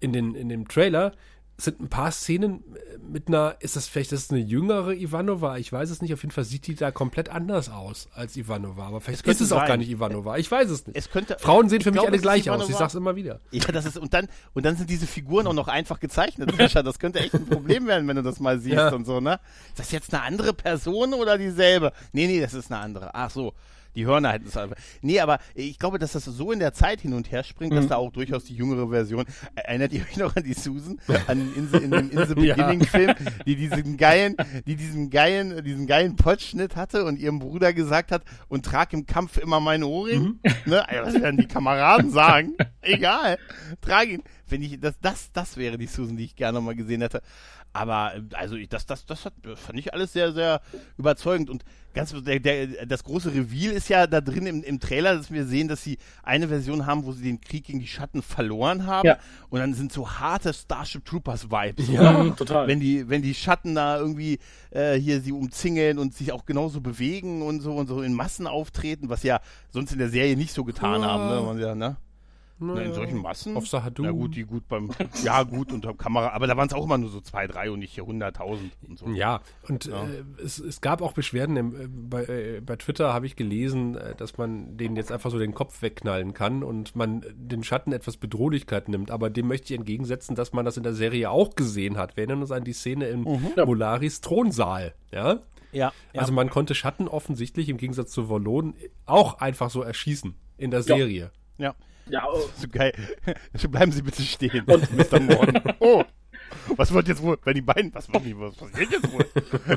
in 0.00 0.14
den, 0.14 0.34
in 0.34 0.48
dem 0.48 0.68
Trailer 0.68 1.12
sind 1.56 1.80
ein 1.80 1.88
paar 1.88 2.10
Szenen 2.10 2.64
äh, 2.74 2.98
mit 2.98 3.28
einer, 3.28 3.56
ist 3.60 3.76
das 3.76 3.86
vielleicht 3.86 4.10
das 4.12 4.22
ist 4.22 4.32
eine 4.32 4.40
jüngere 4.40 4.92
Ivanova? 4.92 5.56
Ich 5.58 5.72
weiß 5.72 5.88
es 5.90 6.02
nicht. 6.02 6.12
Auf 6.12 6.22
jeden 6.22 6.32
Fall 6.32 6.44
sieht 6.44 6.66
die 6.66 6.74
da 6.74 6.90
komplett 6.90 7.28
anders 7.28 7.70
aus 7.70 8.08
als 8.14 8.36
Ivanova. 8.36 8.86
Aber 8.88 9.00
vielleicht 9.00 9.22
könnte 9.24 9.36
ist 9.44 9.46
es 9.48 9.52
auch 9.52 9.58
sein. 9.60 9.68
gar 9.68 9.76
nicht 9.76 9.88
Ivanova. 9.90 10.36
Ich 10.38 10.50
weiß 10.50 10.68
es 10.70 10.86
nicht. 10.86 10.96
Es 10.96 11.10
könnte, 11.10 11.36
Frauen 11.38 11.68
sehen 11.68 11.80
für 11.80 11.90
ich 11.90 11.94
mich 11.94 11.94
glaube, 11.94 12.08
alle 12.08 12.16
es 12.16 12.22
gleich 12.22 12.50
aus. 12.50 12.68
Ich 12.68 12.74
sag's 12.74 12.94
immer 12.94 13.14
wieder. 13.14 13.40
Ja, 13.52 13.66
das 13.70 13.86
ist, 13.86 13.98
und 13.98 14.12
dann, 14.14 14.28
und 14.52 14.64
dann 14.66 14.76
sind 14.76 14.90
diese 14.90 15.06
Figuren 15.06 15.46
auch 15.46 15.52
noch 15.54 15.68
einfach 15.68 16.00
gezeichnet, 16.00 16.52
Sascha. 16.58 16.82
Das 16.82 16.98
könnte 16.98 17.20
echt 17.20 17.34
ein 17.34 17.46
Problem 17.46 17.86
werden, 17.86 18.08
wenn 18.08 18.16
du 18.16 18.22
das 18.22 18.40
mal 18.40 18.58
siehst 18.58 18.74
Ja. 18.76 18.92
und 18.92 19.04
so, 19.04 19.20
ne? 19.20 19.38
Ist 19.68 19.78
das 19.78 19.92
jetzt 19.92 20.12
eine 20.12 20.22
andere 20.24 20.54
Person 20.54 21.14
oder 21.14 21.38
dieselbe? 21.38 21.92
Nee, 22.12 22.26
nee, 22.26 22.40
das 22.40 22.54
ist 22.54 22.72
eine 22.72 22.80
andere. 22.80 23.14
Ach 23.14 23.30
so. 23.30 23.54
Die 23.94 24.06
Hörner 24.06 24.32
hätten 24.32 24.48
es 24.48 24.56
einfach. 24.56 24.76
Nee, 25.02 25.20
aber 25.20 25.38
ich 25.54 25.78
glaube, 25.78 25.98
dass 25.98 26.12
das 26.12 26.24
so 26.24 26.52
in 26.52 26.58
der 26.58 26.72
Zeit 26.72 27.00
hin 27.00 27.12
und 27.14 27.30
her 27.30 27.44
springt, 27.44 27.72
Mhm. 27.72 27.76
dass 27.76 27.86
da 27.88 27.96
auch 27.96 28.10
durchaus 28.12 28.44
die 28.44 28.54
jüngere 28.54 28.88
Version. 28.88 29.24
Erinnert 29.54 29.92
ihr 29.92 30.02
euch 30.02 30.16
noch 30.16 30.34
an 30.36 30.42
die 30.44 30.54
Susan? 30.54 30.98
An 31.26 31.52
in, 31.54 31.72
in 31.72 31.90
dem 31.90 32.10
In 32.10 32.26
the 32.26 32.34
Ja. 32.44 32.54
Beginning 32.56 32.84
Film, 32.84 33.14
die 33.46 33.56
diesen 33.56 33.96
geilen, 33.96 34.36
die 34.66 34.76
diesen 34.76 35.10
geilen, 35.10 35.64
diesen 35.64 35.86
geilen 35.86 36.16
Potschnitt 36.16 36.76
hatte 36.76 37.04
und 37.04 37.18
ihrem 37.18 37.38
Bruder 37.38 37.72
gesagt 37.72 38.10
hat, 38.12 38.22
und 38.48 38.64
trag 38.64 38.92
im 38.92 39.06
Kampf 39.06 39.38
immer 39.38 39.60
meinen 39.60 39.84
Ohrring. 39.84 40.22
Mhm. 40.22 40.40
Ne? 40.66 40.84
Was 41.02 41.14
werden 41.14 41.36
die 41.36 41.46
Kameraden 41.46 42.10
sagen? 42.10 42.54
Egal. 42.80 43.38
Trag 43.80 44.08
ihn. 44.08 44.22
Wenn 44.48 44.62
ich, 44.62 44.78
das, 44.80 44.94
das, 45.00 45.30
das 45.32 45.56
wäre 45.56 45.78
die 45.78 45.86
Susan, 45.86 46.16
die 46.16 46.24
ich 46.24 46.36
gerne 46.36 46.60
mal 46.60 46.74
gesehen 46.74 47.00
hätte. 47.02 47.22
Aber 47.74 48.14
äh, 48.14 48.22
also 48.34 48.56
ich, 48.56 48.68
das, 48.68 48.86
das, 48.86 49.04
das, 49.04 49.26
hat, 49.26 49.34
das 49.42 49.60
fand 49.60 49.78
ich 49.78 49.92
alles 49.92 50.12
sehr, 50.12 50.32
sehr 50.32 50.62
überzeugend. 50.96 51.50
Und 51.50 51.64
ganz 51.92 52.14
der, 52.22 52.38
der, 52.38 52.86
das 52.86 53.02
große 53.04 53.34
Reveal 53.34 53.72
ist 53.72 53.88
ja 53.88 54.06
da 54.06 54.20
drin 54.20 54.46
im, 54.46 54.62
im 54.62 54.80
Trailer, 54.80 55.16
dass 55.16 55.30
wir 55.32 55.44
sehen, 55.44 55.66
dass 55.68 55.82
sie 55.82 55.98
eine 56.22 56.48
Version 56.48 56.86
haben, 56.86 57.04
wo 57.04 57.12
sie 57.12 57.24
den 57.24 57.40
Krieg 57.40 57.64
gegen 57.64 57.80
die 57.80 57.88
Schatten 57.88 58.22
verloren 58.22 58.86
haben. 58.86 59.06
Ja. 59.06 59.18
Und 59.50 59.58
dann 59.58 59.74
sind 59.74 59.92
so 59.92 60.08
harte 60.08 60.54
Starship 60.54 61.04
Troopers 61.04 61.50
Vibes. 61.50 61.88
Ja, 61.88 62.20
oder? 62.20 62.36
total. 62.36 62.68
Wenn 62.68 62.78
die, 62.78 63.08
wenn 63.08 63.22
die 63.22 63.34
Schatten 63.34 63.74
da 63.74 63.98
irgendwie 63.98 64.38
äh, 64.70 64.94
hier 64.94 65.20
sie 65.20 65.32
umzingeln 65.32 65.98
und 65.98 66.14
sich 66.14 66.30
auch 66.30 66.46
genauso 66.46 66.80
bewegen 66.80 67.42
und 67.42 67.60
so 67.60 67.74
und 67.74 67.88
so 67.88 68.02
in 68.02 68.14
Massen 68.14 68.46
auftreten, 68.46 69.08
was 69.08 69.24
ja 69.24 69.40
sonst 69.70 69.92
in 69.92 69.98
der 69.98 70.08
Serie 70.10 70.36
nicht 70.36 70.52
so 70.54 70.62
getan 70.62 71.02
Ja. 71.02 71.08
haben, 71.08 71.28
ne? 71.28 71.42
Man 71.44 71.58
ja, 71.58 71.74
ne? 71.74 71.96
Na, 72.66 72.80
in 72.82 72.92
solchen 72.94 73.20
Massen? 73.20 73.56
Auf 73.56 73.66
Sahadum. 73.68 74.06
Na 74.06 74.12
gut, 74.12 74.34
die 74.36 74.44
gut 74.44 74.66
beim, 74.68 74.90
ja 75.24 75.42
gut 75.42 75.72
unter 75.72 75.94
Kamera, 75.94 76.30
aber 76.30 76.46
da 76.46 76.56
waren 76.56 76.68
es 76.68 76.72
auch 76.74 76.84
immer 76.84 76.98
nur 76.98 77.10
so 77.10 77.20
zwei, 77.20 77.46
drei 77.46 77.70
und 77.70 77.80
nicht 77.80 77.94
hier 77.94 78.04
100.000 78.04 78.58
und 78.88 78.98
so. 78.98 79.08
Ja, 79.08 79.40
und 79.68 79.84
Ja. 79.86 80.04
Äh, 80.04 80.24
es, 80.42 80.58
es 80.58 80.80
gab 80.80 81.02
auch 81.02 81.12
Beschwerden 81.12 81.56
im, 81.56 81.74
äh, 81.74 81.86
bei, 81.88 82.24
äh, 82.24 82.60
bei 82.60 82.76
Twitter, 82.76 83.12
habe 83.12 83.26
ich 83.26 83.36
gelesen, 83.36 83.96
äh, 83.96 84.14
dass 84.14 84.38
man 84.38 84.76
denen 84.76 84.96
jetzt 84.96 85.12
einfach 85.12 85.30
so 85.30 85.38
den 85.38 85.54
Kopf 85.54 85.82
wegknallen 85.82 86.34
kann 86.34 86.62
und 86.62 86.96
man 86.96 87.24
den 87.34 87.64
Schatten 87.64 87.92
etwas 87.92 88.16
Bedrohlichkeit 88.16 88.88
nimmt. 88.88 89.10
Aber 89.10 89.30
dem 89.30 89.48
möchte 89.48 89.72
ich 89.72 89.78
entgegensetzen, 89.78 90.34
dass 90.34 90.52
man 90.52 90.64
das 90.64 90.76
in 90.76 90.82
der 90.82 90.94
Serie 90.94 91.30
auch 91.30 91.54
gesehen 91.54 91.96
hat. 91.98 92.16
Wir 92.16 92.22
erinnern 92.24 92.40
uns 92.42 92.50
an 92.52 92.64
die 92.64 92.72
Szene 92.72 93.06
im 93.08 93.22
Molaris 93.56 94.20
Thronsaal. 94.20 94.94
Ja? 95.12 95.40
Ja, 95.72 95.92
Also 96.16 96.32
man 96.32 96.50
konnte 96.50 96.74
Schatten 96.74 97.08
offensichtlich 97.08 97.68
im 97.68 97.78
Gegensatz 97.78 98.12
zu 98.12 98.28
Volon 98.28 98.74
auch 99.06 99.40
einfach 99.40 99.70
so 99.70 99.82
erschießen 99.82 100.34
in 100.56 100.70
der 100.70 100.82
Serie. 100.82 101.32
ja. 101.56 101.66
Ja, 101.66 101.74
oh, 102.12 102.40
So 102.56 102.68
geil. 102.68 102.92
Bleiben 103.70 103.92
Sie 103.92 104.02
bitte 104.02 104.22
stehen, 104.22 104.64
Mr. 104.66 105.20
Morgan. 105.20 105.62
Oh. 105.80 106.04
Was 106.76 106.92
wird 106.94 107.08
jetzt 107.08 107.22
wohl, 107.22 107.38
wenn 107.44 107.54
die 107.54 107.62
beiden, 107.62 107.92
was, 107.94 108.08
wird- 108.12 108.22
was 108.38 108.54
passiert 108.56 108.90
jetzt 108.92 109.12
wohl? 109.12 109.24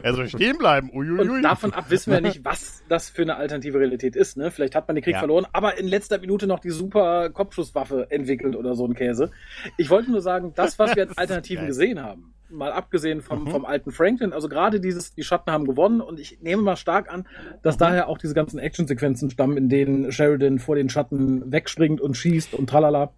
Er 0.03 0.13
soll 0.13 0.27
stehen 0.29 0.57
bleiben. 0.57 0.89
Uiuiui. 0.93 1.29
Und 1.29 1.41
davon 1.41 1.73
ab 1.73 1.89
wissen 1.89 2.11
wir 2.13 2.21
nicht, 2.21 2.45
was 2.45 2.83
das 2.87 3.09
für 3.09 3.23
eine 3.23 3.35
alternative 3.35 3.79
Realität 3.79 4.15
ist. 4.15 4.37
Ne? 4.37 4.51
Vielleicht 4.51 4.75
hat 4.75 4.87
man 4.87 4.95
den 4.95 5.03
Krieg 5.03 5.13
Ja. 5.13 5.19
verloren, 5.19 5.47
aber 5.53 5.77
in 5.79 5.87
letzter 5.87 6.19
Minute 6.19 6.45
noch 6.45 6.59
die 6.59 6.69
super 6.69 7.29
Kopfschusswaffe 7.29 8.07
entwickelt 8.11 8.55
oder 8.55 8.75
so 8.75 8.85
ein 8.85 8.93
Käse. 8.95 9.31
Ich 9.77 9.89
wollte 9.89 10.11
nur 10.11 10.21
sagen, 10.21 10.53
das, 10.55 10.77
was 10.77 10.95
wir 10.95 11.07
als 11.07 11.17
Alternativen 11.17 11.65
gesehen 11.67 12.01
haben, 12.01 12.33
mal 12.49 12.71
abgesehen 12.71 13.21
vom, 13.21 13.47
vom 13.47 13.65
alten 13.65 13.91
Franklin, 13.91 14.33
also 14.33 14.49
gerade 14.49 14.79
dieses, 14.79 15.13
die 15.13 15.23
Schatten 15.23 15.51
haben 15.51 15.65
gewonnen 15.65 16.01
und 16.01 16.19
ich 16.19 16.39
nehme 16.41 16.61
mal 16.61 16.75
stark 16.75 17.11
an, 17.11 17.27
dass 17.63 17.77
daher 17.77 18.07
auch 18.07 18.17
diese 18.17 18.33
ganzen 18.33 18.59
Actionsequenzen 18.59 19.29
stammen, 19.29 19.57
in 19.57 19.69
denen 19.69 20.11
Sheridan 20.11 20.59
vor 20.59 20.75
den 20.75 20.89
Schatten 20.89 21.51
wegspringt 21.51 22.01
und 22.01 22.15
schießt 22.15 22.53
und 22.53 22.69
tralala. 22.69 23.11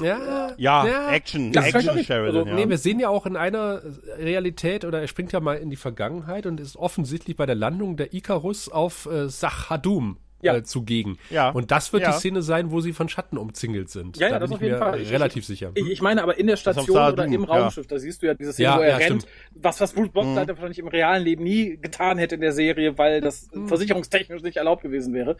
Ja, 0.00 0.52
ja, 0.56 1.10
Action, 1.10 1.52
Das 1.52 1.66
Action 1.66 1.80
vielleicht 1.82 2.00
auch 2.00 2.04
Sheridan, 2.06 2.44
nicht. 2.44 2.48
ja. 2.48 2.54
Nee, 2.54 2.68
wir 2.68 2.78
sehen 2.78 2.98
ja 2.98 3.10
auch 3.10 3.26
in 3.26 3.36
einer 3.36 3.82
Realität, 4.18 4.84
oder 4.86 5.00
er 5.00 5.06
springt 5.06 5.32
ja 5.32 5.40
mal 5.40 5.58
in 5.58 5.68
die 5.68 5.76
Vergangenheit 5.76 6.46
und 6.46 6.60
ist 6.60 6.76
offensichtlich 6.76 7.36
bei 7.36 7.44
der 7.44 7.56
Landung 7.56 7.96
der 7.96 8.14
Icarus 8.14 8.70
auf 8.70 9.06
äh, 9.06 9.28
Sachadum 9.28 10.16
Ja. 10.42 10.56
äh, 10.56 10.62
zugegen. 10.64 11.18
Ja. 11.30 11.50
Und 11.50 11.70
das 11.70 11.92
wird 11.92 12.02
Ja. 12.02 12.10
die 12.12 12.18
Szene 12.18 12.42
sein, 12.42 12.70
wo 12.70 12.80
sie 12.80 12.92
von 12.92 13.08
Schatten 13.08 13.38
umzingelt 13.38 13.88
sind. 13.90 14.16
Ja, 14.18 14.26
ja, 14.26 14.32
da 14.34 14.38
das 14.40 14.50
bin 14.50 14.56
auf 14.56 14.60
ich 14.60 14.66
jeden 14.66 14.78
mir 14.78 14.84
Fall. 14.84 15.00
Ich- 15.00 15.10
relativ 15.12 15.46
sicher. 15.46 15.70
Ich, 15.74 15.88
ich 15.88 16.02
meine 16.02 16.22
aber 16.22 16.36
in 16.38 16.46
der 16.48 16.56
Station 16.56 16.96
oder 17.12 17.24
im 17.24 17.32
ja. 17.44 17.48
Raumschiff, 17.48 17.86
da 17.86 17.98
siehst 17.98 18.22
du 18.22 18.26
ja 18.26 18.34
diese 18.34 18.52
Szene, 18.52 18.64
Ja, 18.68 18.76
wo 18.78 18.82
er 18.82 18.88
ja, 18.90 18.96
rennt, 18.96 19.22
stimmt. 19.22 19.26
was, 19.54 19.80
was 19.80 19.92
Bruce 19.92 20.10
Boxleiter 20.10 20.48
wahrscheinlich 20.54 20.78
im 20.80 20.88
realen 20.88 21.22
Leben 21.24 21.44
nie 21.44 21.76
getan 21.80 22.18
hätte 22.18 22.34
in 22.34 22.40
der 22.40 22.52
Serie, 22.52 22.98
weil 22.98 23.20
das 23.20 23.48
versicherungstechnisch 23.66 24.42
nicht 24.42 24.56
erlaubt 24.56 24.82
gewesen 24.82 25.14
wäre. 25.14 25.36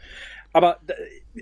Aber 0.55 0.77
da, 0.85 0.93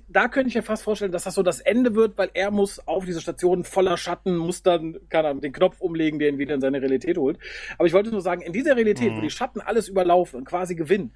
da 0.08 0.28
könnte 0.30 0.48
ich 0.50 0.56
mir 0.56 0.64
fast 0.64 0.84
vorstellen, 0.84 1.12
dass 1.12 1.24
das 1.26 1.36
so 1.36 1.44
das 1.44 1.60
Ende 1.60 1.96
wird, 1.96 2.18
weil 2.18 2.30
er 2.34 2.50
muss 2.50 2.86
auf 2.88 3.06
diese 3.06 3.20
Station 3.22 3.64
voller 3.66 3.98
Schatten, 3.98 4.38
muss 4.38 4.64
dann, 4.64 4.98
keine 5.10 5.28
Ahnung, 5.30 5.42
den 5.42 5.52
Knopf 5.52 5.82
umlegen, 5.82 6.18
der 6.18 6.30
ihn 6.30 6.38
wieder 6.38 6.56
in 6.56 6.62
seine 6.62 6.82
Realität 6.82 7.18
holt. 7.18 7.38
Aber 7.78 7.88
ich 7.88 7.94
wollte 7.94 8.10
nur 8.10 8.22
sagen, 8.22 8.42
in 8.42 8.54
dieser 8.54 8.76
Realität, 8.76 9.12
wo 9.14 9.22
die 9.22 9.30
Schatten 9.30 9.60
alles 9.60 9.90
überlaufen 9.90 10.40
und 10.40 10.46
quasi 10.46 10.76
gewinnen, 10.76 11.12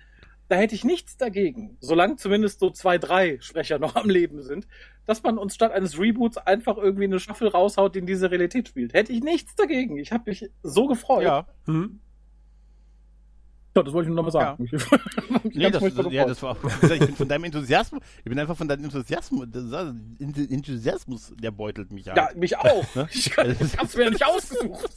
da 0.48 0.56
hätte 0.56 0.76
ich 0.76 0.84
nichts 0.84 1.18
dagegen, 1.18 1.78
solange 1.80 2.18
zumindest 2.18 2.60
so 2.60 2.70
zwei, 2.70 2.98
drei 2.98 3.38
Sprecher 3.42 3.80
noch 3.80 3.96
am 3.96 4.10
Leben 4.10 4.42
sind, 4.42 4.68
dass 5.06 5.24
man 5.24 5.38
uns 5.38 5.56
statt 5.56 5.72
eines 5.72 6.00
Reboots 6.00 6.38
einfach 6.38 6.78
irgendwie 6.78 7.06
eine 7.06 7.20
Staffel 7.20 7.48
raushaut, 7.48 7.96
die 7.96 8.00
in 8.00 8.06
diese 8.06 8.30
Realität 8.32 8.68
spielt. 8.68 8.94
Hätte 8.94 9.14
ich 9.14 9.24
nichts 9.24 9.56
dagegen. 9.56 9.98
Ich 9.98 10.12
habe 10.12 10.24
mich 10.30 10.50
so 10.64 10.88
gefreut. 10.88 11.24
ja. 11.24 11.48
Hm? 11.66 12.00
Ja, 13.76 13.84
das 13.84 13.94
wollte 13.94 14.06
ich 14.10 14.16
nur 14.16 14.24
noch 14.24 14.24
mal 14.24 14.32
sagen. 14.32 14.64
Ich, 14.64 14.72
ich 15.52 15.56
Nee, 15.56 15.70
das, 15.70 15.84
ja, 16.10 16.26
das 16.26 16.42
war, 16.42 16.56
ich 16.82 17.00
bin 17.00 17.14
von 17.16 17.28
deinem 17.28 17.44
Enthusiasmus, 17.44 18.02
ich 18.20 18.24
bin 18.24 18.40
einfach 18.40 18.56
von 18.56 18.70
deinem 18.70 18.86
Enthusiasmus, 18.86 19.48
das- 19.52 19.94
Enthusiasmus, 20.18 21.34
der 21.38 21.52
beutelt 21.52 21.92
mich 21.92 22.06
ja, 22.06 22.16
halt. 22.16 22.38
mich 22.38 22.58
auch. 22.58 22.86
Ich, 23.12 23.30
kann, 23.32 23.52
ich 23.60 23.78
hab's 23.78 23.98
mir 23.98 24.10
nicht 24.10 24.26
ausgesucht. 24.26 24.90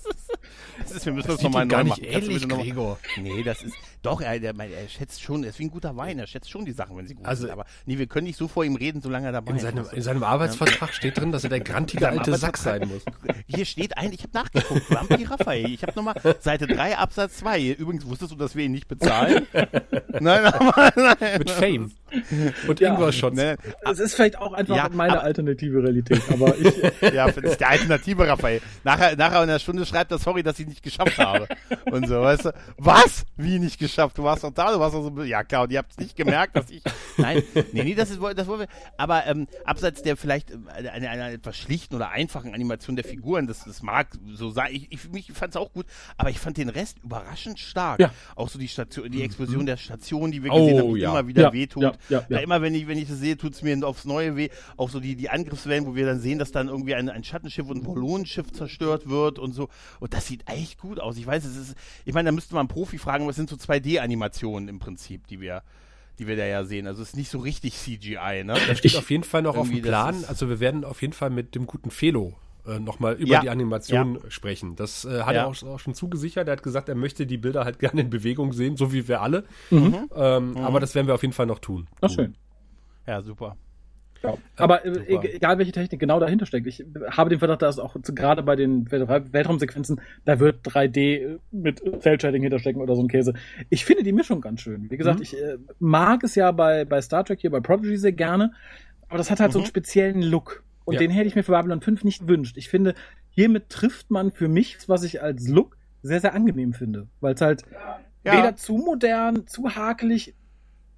Das 0.78 0.93
ist, 0.93 1.07
wir 1.07 1.12
müssen 1.12 1.26
das 1.26 1.38
Sieht 1.38 1.45
nochmal 1.45 1.67
neu 1.67 1.83
nicht 1.83 2.49
machen. 2.49 2.49
Mal- 2.49 2.62
Gregor. 2.62 2.99
Nee, 3.21 3.43
das 3.43 3.64
ist, 3.64 3.75
doch, 4.02 4.21
er, 4.21 4.38
der, 4.40 4.55
er 4.59 4.88
schätzt 4.88 5.23
schon, 5.23 5.43
er 5.45 5.50
ist 5.50 5.59
wie 5.59 5.64
ein 5.64 5.71
guter 5.71 5.97
Wein, 5.97 6.19
er 6.19 6.26
schätzt 6.26 6.50
schon 6.50 6.64
die 6.64 6.73
Sachen, 6.73 6.97
wenn 6.97 7.07
sie 7.07 7.14
gut 7.14 7.26
Also- 7.26 7.43
sind. 7.43 7.50
Aber 7.50 7.64
nee, 7.87 7.99
wir 7.99 8.07
können 8.07 8.27
nicht 8.27 8.38
so 8.38 8.49
vor 8.49 8.64
ihm 8.64 8.77
reden, 8.77 9.01
solange 9.03 9.27
er 9.27 9.33
dabei 9.33 9.51
In 9.51 9.57
ist. 9.57 9.62
seinem, 9.62 9.87
in 9.92 10.03
seinem 10.03 10.22
Arbeitsvertrag 10.22 10.92
steht 10.94 11.18
drin, 11.18 11.33
dass 11.33 11.44
er 11.44 11.51
der 11.51 11.61
grantige 11.61 12.09
alte 12.09 12.37
Sack 12.37 12.57
sein 12.57 12.88
muss. 12.88 13.03
Hier 13.46 13.64
steht 13.64 13.96
ein, 13.99 14.12
ich 14.12 14.22
habe 14.22 14.33
nachgeguckt, 14.35 14.90
Vampir 14.90 15.31
Raphael. 15.31 15.70
Ich 15.72 15.83
habe 15.83 15.92
nochmal 15.96 16.14
Seite 16.40 16.66
3, 16.66 16.96
Absatz 16.99 17.38
2. 17.38 17.70
Übrigens 17.79 18.07
wusstest 18.07 18.33
du, 18.33 18.37
dass 18.37 18.55
wir 18.55 18.64
ihn 18.64 18.72
nicht 18.72 18.88
bezahlen? 18.88 19.46
nein, 20.20 20.44
aber 20.46 20.92
nein. 20.96 21.38
Mit 21.38 21.51
Fame. 21.51 21.92
Und 22.66 22.81
Ja. 22.81 22.92
Ingwer-Shots. 22.94 23.37
nein. 23.37 23.57
Es 23.90 23.99
ist 23.99 24.14
vielleicht 24.14 24.38
auch 24.38 24.53
einfach 24.55 24.77
Ja, 24.77 24.88
meine 24.92 25.12
aber- 25.14 25.22
alternative 25.25 25.83
Realität, 25.83 26.22
aber 26.33 26.57
ich, 26.57 26.75
Ja, 27.12 27.27
das 27.31 27.37
ist 27.44 27.61
der 27.61 27.68
alternative 27.70 28.27
Raphael. 28.29 28.61
Nachher, 28.85 29.16
nachher 29.16 29.42
in 29.42 29.49
der 29.49 29.59
Stunde 29.59 29.85
schreibt 29.85 30.11
er, 30.12 30.18
sorry, 30.18 30.42
dass 30.42 30.59
ich 30.59 30.66
nicht 30.66 30.83
geschafft 30.83 31.18
habe. 31.18 31.49
Und 31.90 32.07
so, 32.09 32.20
weißt 32.22 32.46
du, 32.46 32.55
was? 32.77 33.25
Wie 33.37 33.59
nicht 33.59 33.79
geschafft? 33.79 33.88
Du 33.96 34.22
warst 34.24 34.44
doch 34.44 34.53
da, 34.53 34.72
du 34.72 34.79
warst 34.81 34.94
doch 34.94 35.03
so, 35.14 35.22
ja 35.22 35.44
klar, 35.44 35.64
und 35.64 35.72
ihr 35.72 35.79
habt 35.79 35.92
es 35.92 35.98
nicht 35.98 36.16
gemerkt, 36.16 36.57
dass 36.57 36.70
ich, 36.70 36.83
nein, 37.16 37.42
nee, 37.72 37.85
nee, 37.85 37.94
das 37.94 38.11
ist, 38.11 38.20
das 38.22 38.46
wollen 38.46 38.61
wir, 38.61 38.68
aber 38.96 39.27
ähm, 39.27 39.46
abseits 39.64 40.03
der 40.03 40.16
vielleicht 40.16 40.51
äh, 40.51 40.57
einer 40.88 40.92
eine, 40.92 41.11
eine 41.11 41.35
etwas 41.35 41.57
schlichten 41.57 41.94
oder 41.94 42.11
einfachen 42.11 42.55
Animation 42.55 42.96
der 42.96 43.05
Figuren, 43.05 43.46
das, 43.46 43.64
das 43.64 43.83
mag 43.83 44.09
so 44.35 44.51
sein, 44.51 44.68
ich, 44.72 44.90
ich, 44.92 45.09
mich 45.11 45.33
fand 45.33 45.55
es 45.55 45.57
auch 45.57 45.72
gut, 45.72 45.87
aber 46.16 46.31
ich 46.31 46.38
fand 46.38 46.57
den 46.57 46.68
Rest 46.68 46.98
überraschend 47.03 47.59
stark. 47.59 48.01
Ja. 48.01 48.12
Auch 48.37 48.48
so 48.48 48.59
die 48.59 48.68
Station, 48.68 49.11
die 49.11 49.22
Explosion 49.22 49.66
der 49.66 49.77
Station, 49.77 50.31
die 50.31 50.42
wir 50.42 50.53
Oh, 50.53 50.66
gesehen 50.66 50.79
haben, 50.79 50.94
die 50.94 51.01
ja. 51.01 51.11
immer 51.11 51.27
wieder 51.27 51.42
Ja, 51.42 51.53
wehtut. 51.53 51.83
ja, 51.83 51.92
ja, 52.09 52.20
Da 52.29 52.37
ja. 52.37 52.42
immer, 52.42 52.62
wenn 52.62 52.74
ich, 52.74 52.87
wenn 52.88 52.98
ich 52.98 53.09
das 53.09 53.18
sehe, 53.18 53.37
tut's 53.37 53.62
mir 53.62 53.79
aufs 53.87 54.05
Neue 54.05 54.37
weh. 54.37 54.48
Auch 54.77 54.90
so 54.90 55.01
die, 55.01 55.14
die 55.16 55.31
Angriffswellen, 55.31 55.87
wo 55.87 55.94
wir 55.94 56.07
dann 56.07 56.20
sehen, 56.20 56.38
dass 56.38 56.51
dann 56.53 56.68
irgendwie 56.68 56.94
ein, 56.94 57.09
ein 57.09 57.24
Schattenschiff 57.24 57.68
und 57.68 57.79
ein 57.83 57.87
Volonenschiff 57.87 58.51
zerstört 58.53 59.09
wird 59.09 59.38
und 59.38 59.53
so. 59.53 59.68
Und 60.01 60.14
das 60.14 60.27
sieht 60.27 60.48
echt 60.48 60.79
gut 60.79 61.01
aus. 61.01 61.16
Ich 61.16 61.27
weiß, 61.27 61.44
es 61.44 61.57
ist, 61.57 61.74
ich 62.05 62.14
meine, 62.14 62.27
da 62.29 62.33
müsste 62.33 62.55
man 62.55 62.61
einen 62.61 62.68
Profi 62.68 62.98
fragen, 62.98 63.29
es 63.29 63.37
sind 63.37 63.48
so 63.51 63.57
2D-Animationen 63.79 64.69
im 64.69 64.79
Prinzip, 64.79 65.27
die 65.27 65.41
wir, 65.41 65.62
die 66.19 66.27
wir 66.27 66.37
da 66.37 66.45
ja 66.45 66.64
sehen. 66.64 66.87
Also 66.87 67.03
es 67.03 67.09
ist 67.11 67.17
nicht 67.17 67.31
so 67.31 67.38
richtig 67.38 67.75
CGI, 67.75 68.45
ne? 68.45 68.55
Da 68.67 68.75
steht 68.75 68.97
auf 68.97 69.11
jeden 69.11 69.25
Fall 69.25 69.43
noch 69.43 69.57
auf 69.57 69.69
dem 69.69 69.77
das 69.83 69.88
Plan, 69.88 70.25
also 70.29 70.49
wir 70.49 70.61
werden 70.61 70.85
auf 70.85 71.01
jeden 71.03 71.12
Fall 71.14 71.31
mit 71.31 71.55
dem 71.55 71.67
guten 71.67 71.91
Felo 71.91 72.35
äh, 72.67 72.79
nochmal 72.81 73.14
über 73.14 73.35
Ja. 73.35 73.41
die 73.41 73.51
Animation 73.51 74.19
sprechen. 74.29 74.77
Das 74.77 75.05
äh, 75.05 75.23
hat 75.23 75.35
Ja. 75.35 75.43
er 75.43 75.47
auch, 75.49 75.62
auch 75.62 75.79
schon 75.81 75.95
zugesichert. 75.95 76.49
Er 76.49 76.53
hat 76.53 76.62
gesagt, 76.62 76.88
er 76.88 76.95
möchte 76.97 77.27
die 77.27 77.38
Bilder 77.38 77.64
halt 77.64 77.79
gerne 77.79 78.01
in 78.03 78.11
Bewegung 78.11 78.53
sehen, 78.53 78.77
so 78.77 78.93
wie 78.93 79.09
wir 79.09 79.23
alle. 79.23 79.45
Mhm. 79.71 80.09
Ähm, 80.14 80.57
Aber 80.59 80.81
das 80.81 80.95
werden 80.95 81.07
wir 81.07 81.14
auf 81.14 81.23
jeden 81.23 81.35
Fall 81.35 81.47
noch 81.47 81.61
tun. 81.61 81.87
ach 82.01 82.11
schön. 82.11 82.35
Ja, 83.07 83.23
super. 83.23 83.57
Ja. 84.22 84.35
Aber 84.57 84.85
äh, 84.85 84.94
super. 84.94 85.28
egal 85.33 85.59
welche 85.59 85.72
Technik 85.72 86.00
genau 86.00 86.18
dahinter 86.18 86.44
steckt, 86.44 86.66
ich 86.66 86.85
habe 87.11 87.31
den 87.31 87.38
Verdacht, 87.38 87.62
dass 87.62 87.78
auch 87.78 87.94
gerade 88.02 88.42
bei 88.42 88.57
den 88.57 88.88
Wel- 88.88 89.33
Weltraumsequenzen, 89.33 90.00
da 90.24 90.40
wird 90.40 90.66
3D 90.66 91.38
mit 91.52 91.81
Cell-Shading 92.02 92.42
hinterstecken 92.42 92.83
oder 92.83 92.96
so 92.96 93.02
ein 93.02 93.09
Käse. 93.09 93.35
Ich 93.70 93.85
finde 93.85 94.02
die 94.02 94.12
Mischung 94.12 94.40
ganz 94.40 94.61
schön. 94.61 94.90
Wie 94.90 94.96
gesagt, 94.96 95.20
ich 95.20 95.40
äh, 95.40 95.59
mag 95.78 96.24
es 96.24 96.35
ja 96.35 96.50
bei, 96.50 96.85
bei 96.85 97.00
Star 97.00 97.24
Trek 97.24 97.40
hier, 97.40 97.50
bei 97.50 97.61
Prodigy 97.61 97.96
sehr 97.96 98.12
gerne, 98.12 98.52
aber 99.09 99.18
das 99.18 99.31
hat 99.31 99.38
halt 99.40 99.52
so 99.52 99.61
einen 99.61 99.66
speziellen 99.66 100.22
Look. 100.22 100.64
Und 100.85 100.94
Ja. 100.94 101.00
den 101.00 101.11
hätte 101.11 101.28
ich 101.28 101.35
mir 101.37 101.42
für 101.44 101.52
Babylon 101.52 101.81
5 101.81 102.02
nicht 102.02 102.20
gewünscht. 102.22 102.57
Ich 102.57 102.68
finde, 102.68 102.94
hiermit 103.31 103.68
trifft 103.68 104.11
man 104.11 104.33
für 104.33 104.48
mich, 104.48 104.78
was 104.88 105.04
ich 105.04 105.22
als 105.22 105.46
Look 105.48 105.76
sehr, 106.02 106.20
sehr 106.20 106.35
angenehm 106.35 106.72
finde. 106.72 107.07
Weil 107.20 107.35
es 107.35 107.40
halt 107.40 107.62
Ja. 108.24 108.33
weder 108.38 108.57
zu 108.57 108.74
modern, 108.78 109.46
zu 109.46 109.74
hakelig, 109.76 110.35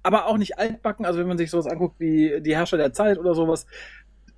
aber 0.03 0.27
auch 0.27 0.37
nicht 0.37 0.57
altbacken. 0.57 1.05
Also 1.05 1.19
wenn 1.19 1.27
man 1.27 1.37
sich 1.37 1.49
sowas 1.49 1.67
anguckt 1.67 1.99
wie 1.99 2.41
die 2.41 2.55
Herrscher 2.55 2.77
der 2.77 2.93
Zeit 2.93 3.17
oder 3.17 3.33
sowas, 3.33 3.65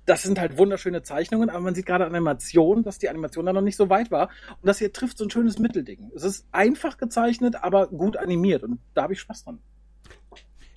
das 0.06 0.22
sind 0.22 0.38
halt 0.38 0.58
wunderschöne 0.58 1.02
Zeichnungen, 1.02 1.48
aber 1.48 1.60
man 1.60 1.74
sieht 1.74 1.86
gerade 1.86 2.04
an 2.04 2.12
der 2.12 2.18
Animation, 2.18 2.82
dass 2.82 2.98
die 2.98 3.08
Animation 3.08 3.46
da 3.46 3.52
noch 3.52 3.62
nicht 3.62 3.76
so 3.76 3.88
weit 3.88 4.10
war. 4.10 4.28
Und 4.60 4.66
das 4.66 4.78
hier 4.78 4.92
trifft 4.92 5.18
so 5.18 5.24
ein 5.24 5.30
schönes 5.30 5.58
Mittelding. 5.58 6.10
Es 6.14 6.24
ist 6.24 6.46
einfach 6.52 6.98
gezeichnet, 6.98 7.56
aber 7.62 7.88
gut 7.88 8.16
animiert. 8.16 8.62
Und 8.62 8.80
da 8.92 9.04
habe 9.04 9.14
ich 9.14 9.20
Spaß 9.20 9.44
dran. 9.44 9.60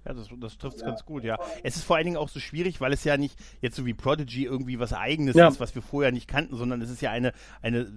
Ja, 0.08 0.14
das, 0.14 0.30
das 0.40 0.58
trifft 0.58 0.78
es 0.78 0.82
ja. 0.82 0.88
ganz 0.88 1.04
gut, 1.04 1.24
ja. 1.24 1.38
Es 1.64 1.76
ist 1.76 1.84
vor 1.84 1.98
allen 1.98 2.06
Dingen 2.06 2.18
auch 2.18 2.30
so 2.30 2.40
schwierig, 2.40 2.80
weil 2.80 2.94
es 2.94 3.04
ja 3.04 3.18
nicht 3.18 3.38
jetzt 3.62 3.76
so 3.76 3.86
wie 3.86 3.94
Prodigy 3.94 4.46
irgendwie 4.46 4.80
was 4.80 4.94
Eigenes 4.94 5.36
ja. 5.36 5.50
ist, 5.50 5.60
was 5.60 5.76
wir 5.76 5.82
vorher 5.82 6.14
nicht 6.14 6.28
kannten, 6.30 6.56
sondern 6.56 6.82
es 6.82 6.90
ist 6.90 7.02
ja 7.02 7.12
eine, 7.12 7.34
eine 7.62 7.92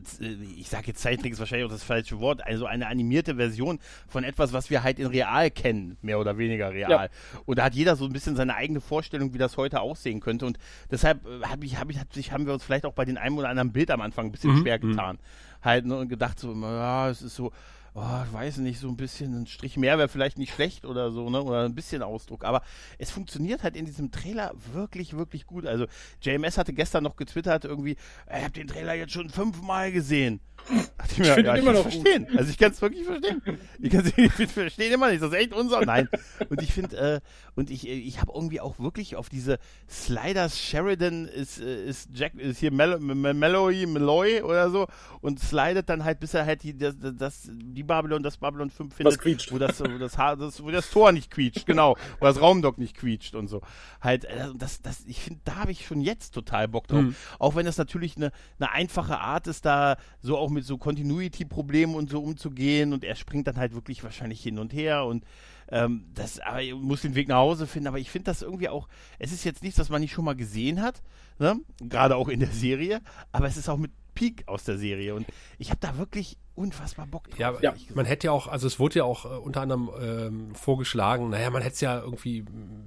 ich 0.56 0.68
sage 0.68 0.88
jetzt 0.88 1.00
Zeittrick 1.00 1.32
ist 1.32 1.38
wahrscheinlich 1.38 1.66
auch 1.66 1.72
das 1.72 1.84
falsche 1.84 2.18
Wort, 2.18 2.44
also 2.44 2.66
eine 2.66 2.88
animierte 2.88 3.36
Version 3.36 3.78
von 4.08 4.24
etwas, 4.24 4.52
was 4.52 4.70
wir 4.70 4.82
halt 4.82 4.98
in 4.98 5.06
real 5.06 5.50
kennen, 5.50 5.98
mehr 6.02 6.18
oder 6.18 6.36
weniger 6.36 6.72
real. 6.72 6.90
Ja. 6.90 7.08
Und 7.46 7.58
da 7.58 7.64
hat 7.64 7.74
jeder 7.74 7.94
so 7.94 8.06
ein 8.06 8.12
bisschen 8.12 8.34
seine 8.34 8.56
eigene 8.56 8.80
Vorstellung, 8.80 9.32
wie 9.32 9.38
das 9.38 9.56
heute 9.56 9.80
aussehen 9.80 10.18
könnte. 10.20 10.46
Und 10.46 10.58
deshalb 10.90 11.24
äh, 11.26 11.46
hab 11.46 11.62
ich, 11.62 11.78
hab 11.78 11.90
ich, 11.90 11.98
hab 12.00 12.16
ich, 12.16 12.32
haben 12.32 12.46
wir 12.46 12.52
uns 12.52 12.64
vielleicht 12.64 12.86
auch 12.86 12.94
bei 12.94 13.04
den 13.04 13.18
einem 13.18 13.38
oder 13.38 13.48
anderen 13.48 13.72
Bild 13.72 13.90
am 13.90 14.00
Anfang 14.00 14.26
ein 14.26 14.32
bisschen 14.32 14.54
mhm. 14.54 14.62
schwer 14.62 14.78
mhm. 14.78 14.90
getan. 14.90 15.18
Halt, 15.62 15.86
ne, 15.86 15.96
und 15.96 16.08
gedacht 16.08 16.40
so, 16.40 16.54
ja, 16.54 17.10
es 17.10 17.22
ist 17.22 17.36
so, 17.36 17.52
oh, 17.94 18.22
ich 18.26 18.32
weiß 18.32 18.56
nicht, 18.58 18.78
so 18.80 18.88
ein 18.88 18.96
bisschen 18.96 19.42
ein 19.42 19.46
Strich 19.46 19.76
mehr 19.76 19.98
wäre 19.98 20.08
vielleicht 20.08 20.38
nicht 20.38 20.52
schlecht 20.52 20.84
oder 20.84 21.10
so, 21.10 21.30
ne? 21.30 21.42
Oder 21.42 21.64
ein 21.64 21.74
bisschen 21.74 22.02
Ausdruck. 22.02 22.44
Aber 22.44 22.62
es 22.98 23.10
funktioniert 23.10 23.62
halt 23.62 23.76
in 23.76 23.86
diesem 23.86 24.10
Trailer 24.10 24.52
wirklich, 24.72 25.16
wirklich 25.16 25.46
gut. 25.46 25.66
Also 25.66 25.86
JMS 26.22 26.58
hatte 26.58 26.72
gestern 26.72 27.04
noch 27.04 27.16
getwittert 27.16 27.64
irgendwie, 27.64 27.96
ich 28.26 28.42
habe 28.42 28.52
den 28.52 28.68
Trailer 28.68 28.94
jetzt 28.94 29.12
schon 29.12 29.28
fünfmal 29.28 29.92
gesehen. 29.92 30.40
Ich, 31.10 31.18
ich 31.18 31.26
finde 31.26 31.48
ja, 31.48 31.54
immer 31.56 31.72
noch 31.72 31.82
verstehen. 31.82 32.26
Gut. 32.26 32.38
Also 32.38 32.50
ich 32.50 32.58
kann 32.58 32.70
es 32.70 32.80
wirklich 32.80 33.04
verstehen. 33.04 33.42
Ich, 33.80 33.90
kann's, 33.90 34.12
ich 34.16 34.48
verstehe 34.52 34.92
immer 34.92 35.10
nicht. 35.10 35.20
Das 35.20 35.30
ist 35.30 35.36
echt 35.36 35.52
unser. 35.52 35.84
Nein. 35.84 36.08
Und 36.48 36.62
ich 36.62 36.72
finde, 36.72 36.96
äh, 36.96 37.20
und 37.56 37.70
ich, 37.70 37.88
ich 37.88 38.20
habe 38.20 38.32
irgendwie 38.34 38.60
auch 38.60 38.78
wirklich 38.78 39.16
auf 39.16 39.28
diese 39.28 39.58
Sliders 39.88 40.58
Sheridan 40.58 41.26
ist, 41.26 41.60
äh, 41.60 41.84
ist 41.84 42.10
Jack, 42.14 42.34
ist 42.36 42.58
hier 42.58 42.70
Mel 42.70 42.98
Melloy, 43.00 43.86
Meloy 43.86 44.42
oder 44.42 44.70
so 44.70 44.86
und 45.20 45.40
slidet 45.40 45.88
dann 45.88 46.04
halt, 46.04 46.20
bis 46.20 46.34
er 46.34 46.46
halt 46.46 46.62
die, 46.62 46.76
das, 46.76 46.94
das, 47.00 47.50
die 47.50 47.79
Babylon, 47.82 48.22
das 48.22 48.36
Babylon 48.36 48.70
5 48.70 48.94
findet. 48.94 49.12
Was 49.12 49.18
quietscht. 49.18 49.52
Wo 49.52 49.58
das, 49.58 49.80
wo 49.80 49.98
das, 49.98 50.12
das, 50.12 50.62
wo 50.62 50.70
das 50.70 50.90
Tor 50.90 51.12
nicht 51.12 51.30
quietscht, 51.30 51.66
genau. 51.66 51.96
Wo 52.18 52.26
das 52.26 52.40
Raumdock 52.40 52.78
nicht 52.78 52.96
quietscht 52.96 53.34
und 53.34 53.48
so. 53.48 53.62
Halt, 54.00 54.24
äh, 54.24 54.48
das, 54.56 54.82
das, 54.82 55.04
ich 55.06 55.20
finde, 55.20 55.40
da 55.44 55.56
habe 55.56 55.72
ich 55.72 55.86
schon 55.86 56.00
jetzt 56.00 56.32
total 56.34 56.68
Bock 56.68 56.88
drauf. 56.88 57.02
Mhm. 57.02 57.14
Auch 57.38 57.54
wenn 57.54 57.66
das 57.66 57.78
natürlich 57.78 58.16
eine, 58.16 58.32
eine 58.58 58.72
einfache 58.72 59.18
Art 59.18 59.46
ist, 59.46 59.64
da 59.64 59.96
so 60.20 60.36
auch 60.36 60.50
mit 60.50 60.64
so 60.64 60.78
Continuity-Problemen 60.78 61.94
und 61.94 62.10
so 62.10 62.20
umzugehen 62.22 62.92
und 62.92 63.04
er 63.04 63.14
springt 63.14 63.46
dann 63.46 63.56
halt 63.56 63.74
wirklich 63.74 64.02
wahrscheinlich 64.04 64.42
hin 64.42 64.58
und 64.58 64.72
her 64.72 65.04
und 65.04 65.24
ähm, 65.70 66.04
das, 66.14 66.40
aber 66.40 66.60
muss 66.74 67.02
den 67.02 67.14
Weg 67.14 67.28
nach 67.28 67.36
Hause 67.36 67.66
finden. 67.66 67.88
Aber 67.88 67.98
ich 67.98 68.10
finde 68.10 68.26
das 68.26 68.42
irgendwie 68.42 68.68
auch, 68.68 68.88
es 69.18 69.32
ist 69.32 69.44
jetzt 69.44 69.62
nichts, 69.62 69.78
was 69.78 69.88
man 69.88 70.00
nicht 70.00 70.12
schon 70.12 70.24
mal 70.24 70.34
gesehen 70.34 70.82
hat, 70.82 71.02
ne? 71.38 71.60
gerade 71.80 72.16
auch 72.16 72.28
in 72.28 72.40
der 72.40 72.50
Serie, 72.50 73.00
aber 73.32 73.46
es 73.46 73.56
ist 73.56 73.68
auch 73.68 73.76
mit 73.76 73.92
Peak 74.20 74.46
aus 74.48 74.64
der 74.64 74.76
Serie 74.76 75.14
und 75.14 75.26
ich 75.58 75.70
habe 75.70 75.80
da 75.80 75.96
wirklich 75.96 76.36
unfassbar 76.54 77.06
Bock 77.06 77.30
drauf. 77.30 77.38
Ja, 77.38 77.54
ja, 77.62 77.74
man 77.94 78.04
hätte 78.04 78.26
ja 78.26 78.32
auch, 78.32 78.48
also 78.48 78.66
es 78.66 78.78
wurde 78.78 78.96
ja 78.98 79.04
auch 79.04 79.24
äh, 79.24 79.28
unter 79.28 79.62
anderem 79.62 79.90
ähm, 79.98 80.54
vorgeschlagen, 80.54 81.30
naja, 81.30 81.48
man 81.48 81.62
hätte 81.62 81.72
es 81.72 81.80
ja 81.80 81.98
irgendwie 81.98 82.44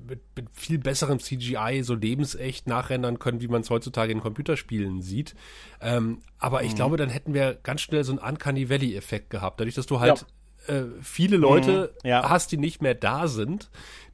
mit, 0.08 0.22
mit, 0.36 0.50
viel 0.52 0.78
besserem 0.78 1.18
CGI 1.18 1.82
so 1.84 1.96
lebensecht 1.96 2.68
nachrendern 2.68 3.18
können, 3.18 3.42
wie 3.42 3.48
man 3.48 3.62
es 3.62 3.72
heutzutage 3.72 4.12
in 4.12 4.22
Computerspielen 4.22 5.02
sieht. 5.02 5.34
Ähm, 5.82 6.22
aber 6.38 6.62
mhm. 6.62 6.68
ich 6.68 6.76
glaube, 6.76 6.98
dann 6.98 7.10
hätten 7.10 7.34
wir 7.34 7.56
ganz 7.56 7.82
schnell 7.82 8.04
so 8.04 8.12
einen 8.12 8.20
Uncanny 8.20 8.70
Valley-Effekt 8.70 9.32
gehabt, 9.32 9.60
dadurch, 9.60 9.74
dass 9.74 9.88
du 9.88 10.00
halt 10.00 10.20
ja 10.20 10.28
äh, 10.68 10.84
viele 11.02 11.38
Leute 11.38 11.94
mhm, 12.04 12.10
ja. 12.10 12.30
hast, 12.30 12.52
die 12.52 12.58
nicht 12.58 12.82
mehr 12.82 12.96
da 12.96 13.28
sind, 13.28 13.70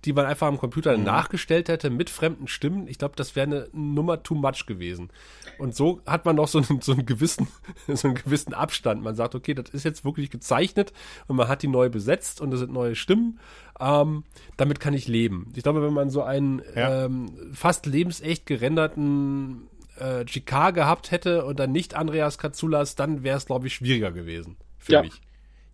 die 0.05 0.13
man 0.13 0.25
einfach 0.25 0.47
am 0.47 0.57
Computer 0.57 0.97
mhm. 0.97 1.03
nachgestellt 1.03 1.67
hätte 1.67 1.89
mit 1.89 2.09
fremden 2.09 2.47
Stimmen. 2.47 2.87
Ich 2.87 2.97
glaube, 2.97 3.15
das 3.15 3.35
wäre 3.35 3.47
eine 3.47 3.67
Nummer 3.73 4.23
too 4.23 4.35
much 4.35 4.65
gewesen. 4.65 5.09
Und 5.57 5.75
so 5.75 6.01
hat 6.05 6.25
man 6.25 6.37
noch 6.37 6.47
so 6.47 6.59
einen, 6.59 6.81
so 6.81 6.93
einen 6.93 7.05
gewissen, 7.05 7.47
so 7.87 8.07
einen 8.07 8.15
gewissen 8.15 8.53
Abstand. 8.53 9.03
Man 9.03 9.15
sagt, 9.15 9.35
okay, 9.35 9.53
das 9.53 9.69
ist 9.69 9.83
jetzt 9.83 10.05
wirklich 10.05 10.29
gezeichnet 10.29 10.93
und 11.27 11.35
man 11.35 11.47
hat 11.47 11.61
die 11.63 11.67
neu 11.67 11.89
besetzt 11.89 12.39
und 12.41 12.53
es 12.53 12.59
sind 12.59 12.71
neue 12.71 12.95
Stimmen. 12.95 13.39
Ähm, 13.79 14.23
damit 14.57 14.79
kann 14.79 14.93
ich 14.93 15.07
leben. 15.07 15.51
Ich 15.55 15.63
glaube, 15.63 15.83
wenn 15.83 15.93
man 15.93 16.09
so 16.09 16.23
einen 16.23 16.61
ja. 16.75 17.05
ähm, 17.05 17.31
fast 17.53 17.85
lebensecht 17.85 18.45
gerenderten 18.45 19.67
äh, 19.97 20.23
GK 20.23 20.71
gehabt 20.71 21.11
hätte 21.11 21.45
und 21.45 21.59
dann 21.59 21.71
nicht 21.71 21.95
Andreas 21.95 22.37
Katsulas, 22.37 22.95
dann 22.95 23.23
wäre 23.23 23.37
es, 23.37 23.45
glaube 23.45 23.67
ich, 23.67 23.75
schwieriger 23.75 24.11
gewesen 24.11 24.57
für 24.77 24.93
ja. 24.93 25.01
mich 25.01 25.21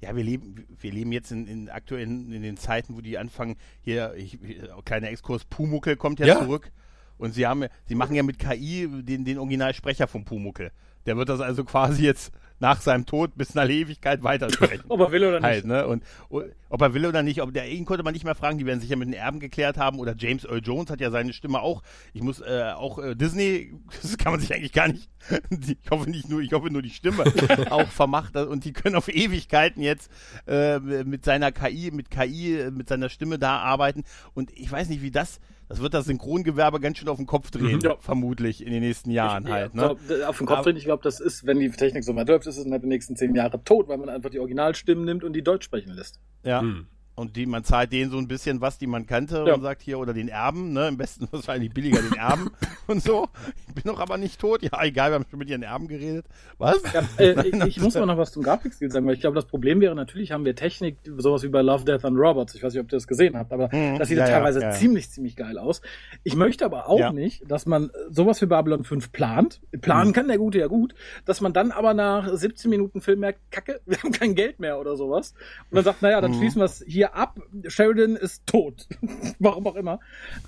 ja, 0.06 0.15
wir 0.15 0.24
leben, 0.24 0.65
wir 0.80 0.91
leben 0.91 1.12
jetzt 1.12 1.32
in, 1.32 1.48
in 1.48 1.70
aktuellen, 1.70 2.32
in 2.32 2.41
den 2.41 2.58
Zeiten, 2.58 2.96
wo 2.96 3.02
die 3.02 3.18
anfangen, 3.18 3.56
hier, 3.82 4.13
ich, 4.15 4.38
kleiner 4.86 5.10
Exkurs, 5.10 5.46
Pumuckel 5.46 5.96
kommt 5.96 6.20
ja, 6.20 6.28
ja, 6.28 6.39
zurück. 6.39 6.72
Und 7.18 7.34
sie 7.34 7.48
haben, 7.48 7.65
sie 7.88 7.96
machen 7.96 8.15
ja 8.15 8.24
mit 8.24 8.39
KI 8.39 8.88
den, 9.04 9.26
den 9.26 9.38
Originalsprecher 9.38 10.08
von 10.08 10.26
Pumuckel. 10.26 10.72
Der 11.06 11.18
wird 11.18 11.30
das 11.30 11.39
also 11.39 11.63
quasi 11.63 12.04
jetzt 12.04 12.32
nach 12.60 12.82
seinem 12.82 13.06
Tod 13.06 13.32
bis 13.36 13.52
in 13.52 13.60
eine 13.60 13.74
Ewigkeit 13.74 14.24
weitersprechen. 14.24 14.86
ob 14.89 15.00
er 15.00 15.12
will 15.12 15.26
oder 15.26 15.41
halt, 15.41 15.65
nicht. 15.65 15.68
Ne? 15.68 15.88
Und, 15.88 16.04
und, 16.30 16.46
ob 16.70 16.82
er 16.82 16.94
will 16.94 17.06
oder 17.06 17.24
nicht, 17.24 17.41
ob 17.41 17.54
der 17.54 17.70
ihn 17.70 17.86
konnte 17.86 18.04
man 18.04 18.13
nicht 18.13 18.26
mehr 18.26 18.36
fragen, 18.36 18.58
die 18.58 18.65
werden 18.65 18.80
sich 18.80 18.89
ja 18.89 18.96
mit 18.96 19.08
den 19.08 19.13
Erben 19.13 19.39
geklärt 19.39 19.78
haben. 19.78 20.00
Oder 20.00 20.15
James 20.18 20.46
Earl 20.46 20.62
Jones 20.63 20.89
hat 20.89 21.02
ja 21.02 21.12
seine 21.12 21.34
Stimme 21.34 21.62
auch. 21.62 21.84
Ich 22.13 22.22
muss 22.22 22.39
äh, 22.41 22.72
auch 22.76 23.00
äh, 23.00 23.15
Disney, 23.15 23.74
das 24.02 24.18
kann 24.18 24.32
man 24.32 24.41
sich 24.41 24.54
eigentlich 24.54 24.74
gar 24.74 24.88
nicht. 24.88 25.10
ich 25.50 25.91
hoffe 25.91 26.10
nicht 26.10 26.30
nur, 26.30 26.41
ich 26.41 26.54
hoffe 26.54 26.70
nur 26.70 26.82
die 26.82 26.89
Stimme 26.89 27.26
auch 27.70 27.88
vermacht 27.88 28.36
und 28.36 28.63
die 28.63 28.74
können 28.74 28.96
auf 28.96 29.08
Ewigkeiten 29.08 29.82
jetzt 29.82 30.12
äh, 30.48 30.80
mit 30.80 31.26
seiner 31.26 31.52
KI, 31.52 31.91
mit 31.91 32.12
KI, 32.12 32.70
mit 32.72 32.88
seiner 32.89 33.10
Stimme 33.10 33.39
da 33.39 33.58
arbeiten. 33.58 34.04
Und 34.34 34.52
ich 34.52 34.72
weiß 34.72 34.89
nicht, 34.89 35.02
wie 35.02 35.12
das 35.12 35.39
das 35.67 35.82
wird 35.82 35.93
das 35.93 36.06
Synchrongewerbe 36.06 36.80
ganz 36.80 36.97
schön 36.97 37.08
auf 37.08 37.17
den 37.17 37.25
Kopf 37.25 37.51
drehen, 37.51 37.78
mhm. 37.78 37.82
ja. 37.82 37.95
vermutlich 37.99 38.65
in 38.65 38.71
den 38.71 38.82
nächsten 38.82 39.10
Jahren 39.10 39.45
ich, 39.45 39.51
halt. 39.51 39.73
Ne? 39.73 39.82
Glaub, 39.82 40.28
auf 40.28 40.38
den 40.38 40.47
Kopf 40.47 40.63
drehen, 40.63 40.78
ich 40.78 40.86
glaube, 40.86 41.04
das 41.04 41.19
ist, 41.19 41.45
wenn 41.45 41.60
die 41.60 41.69
Technik 41.69 42.04
so 42.04 42.15
weit 42.15 42.28
läuft, 42.28 42.47
ist 42.47 42.58
es 42.58 42.65
in 42.65 42.71
den 42.71 42.88
nächsten 42.88 43.15
zehn 43.15 43.36
Jahren 43.36 43.63
tot, 43.63 43.88
weil 43.88 43.97
man 43.97 44.10
einfach 44.10 44.30
die 44.30 44.39
Originalstimmen 44.39 45.06
nimmt 45.06 45.23
und 45.23 45.34
die 45.34 45.43
Deutsch 45.43 45.65
sprechen 45.65 45.93
lässt. 45.93 46.19
Ja. 46.43 46.62
Mhm. 46.62 46.88
Und 47.15 47.38
die, 47.38 47.45
man 47.45 47.63
zahlt 47.63 47.93
denen 47.93 48.12
so 48.12 48.17
ein 48.17 48.28
bisschen 48.28 48.60
was, 48.60 48.78
die 48.78 48.88
man 48.88 49.08
kannte 49.08 49.45
ja. 49.47 49.54
und 49.54 49.62
sagt 49.62 49.82
hier, 49.82 49.99
oder 49.99 50.13
den 50.13 50.28
Erben, 50.28 50.73
ne, 50.73 50.89
im 50.89 50.97
besten 50.97 51.28
wahrscheinlich 51.32 51.73
billiger 51.73 52.01
den 52.01 52.13
Erben 52.13 52.51
und 52.88 53.01
so. 53.01 53.30
Ich 53.69 53.73
bin 53.73 53.84
doch 53.86 54.01
aber 54.01 54.17
nicht 54.17 54.39
tot. 54.39 54.62
Ja, 54.62 54.84
egal, 54.84 55.12
wir 55.12 55.15
haben 55.15 55.25
schon 55.30 55.39
mit 55.39 55.49
ihren 55.49 55.63
Erben 55.63 55.88
geredet. 55.88 56.25
Was? 56.58 56.82
Ja, 56.93 57.04
äh, 57.17 57.47
ich, 57.47 57.65
ich 57.65 57.82
muss 57.82 57.95
mal 57.95 58.06
noch 58.06 58.17
was 58.17 58.34
zum 58.34 58.43
Grafikstil 58.43 58.91
sagen, 58.91 59.08
weil 59.08 59.13
ich 59.13 59.21
glaube, 59.21 59.36
das 59.36 59.45
Problem 59.45 59.80
wäre 59.80 59.95
natürlich, 59.95 60.34
haben 60.34 60.43
wir 60.43 60.56
Technik, 60.56 60.97
sowas 61.17 61.43
wie 61.43 61.47
bei 61.47 61.62
Love, 61.62 61.86
Death 61.86 62.04
and 62.04 62.17
Robots. 62.17 62.54
Ich 62.54 62.63
weiß 62.63 62.73
nicht, 62.73 62.82
ob 62.82 62.88
ihr 62.88 62.97
das 62.97 63.08
gesehen 63.08 63.38
habt, 63.38 63.54
aber 63.54 63.69
mhm, 63.73 63.97
das 63.97 64.10
sieht 64.10 64.17
ja, 64.17 64.28
teilweise 64.28 64.60
ja, 64.60 64.71
ziemlich, 64.71 65.10
ziemlich 65.10 65.38
geil 65.38 65.58
aus. 65.58 65.82
Ich 66.23 66.36
möchte 66.36 66.65
aber 66.65 66.89
auch 66.89 67.13
nicht, 67.13 67.49
dass 67.49 67.65
man 67.65 67.91
sowas 68.10 68.39
für 68.39 68.47
Babylon 68.47 68.84
5 68.84 69.13
plant. 69.13 69.62
Planen 69.80 70.10
mhm. 70.10 70.13
kann 70.13 70.28
der 70.28 70.38
Gute 70.38 70.60
ja 70.60 70.67
gut, 70.67 70.95
dass 71.23 71.39
man 71.39 71.54
dann 71.54 71.71
aber 71.71 71.93
nach 71.93 72.28
17 72.34 72.69
Minuten 72.69 72.99
Film 72.99 73.21
merkt, 73.21 73.39
kacke, 73.51 73.80
wir 73.86 73.97
haben 73.99 74.12
kein 74.12 74.36
Geld 74.36 74.60
mehr 74.60 74.80
oder 74.80 74.97
sowas. 74.97 75.34
Und 75.69 75.78
dann 75.78 75.86
sagt, 75.86 76.01
naja, 76.01 76.19
dann 76.19 76.32
mhm. 76.32 76.39
schließen 76.39 76.60
wir 76.60 76.65
es 76.65 76.84
hier 76.86 77.05
hier 77.06 77.15
ab, 77.15 77.39
Sheridan 77.68 78.15
ist 78.15 78.46
tot. 78.48 78.88
Warum 79.39 79.68
auch 79.68 79.76
immer. 79.76 80.00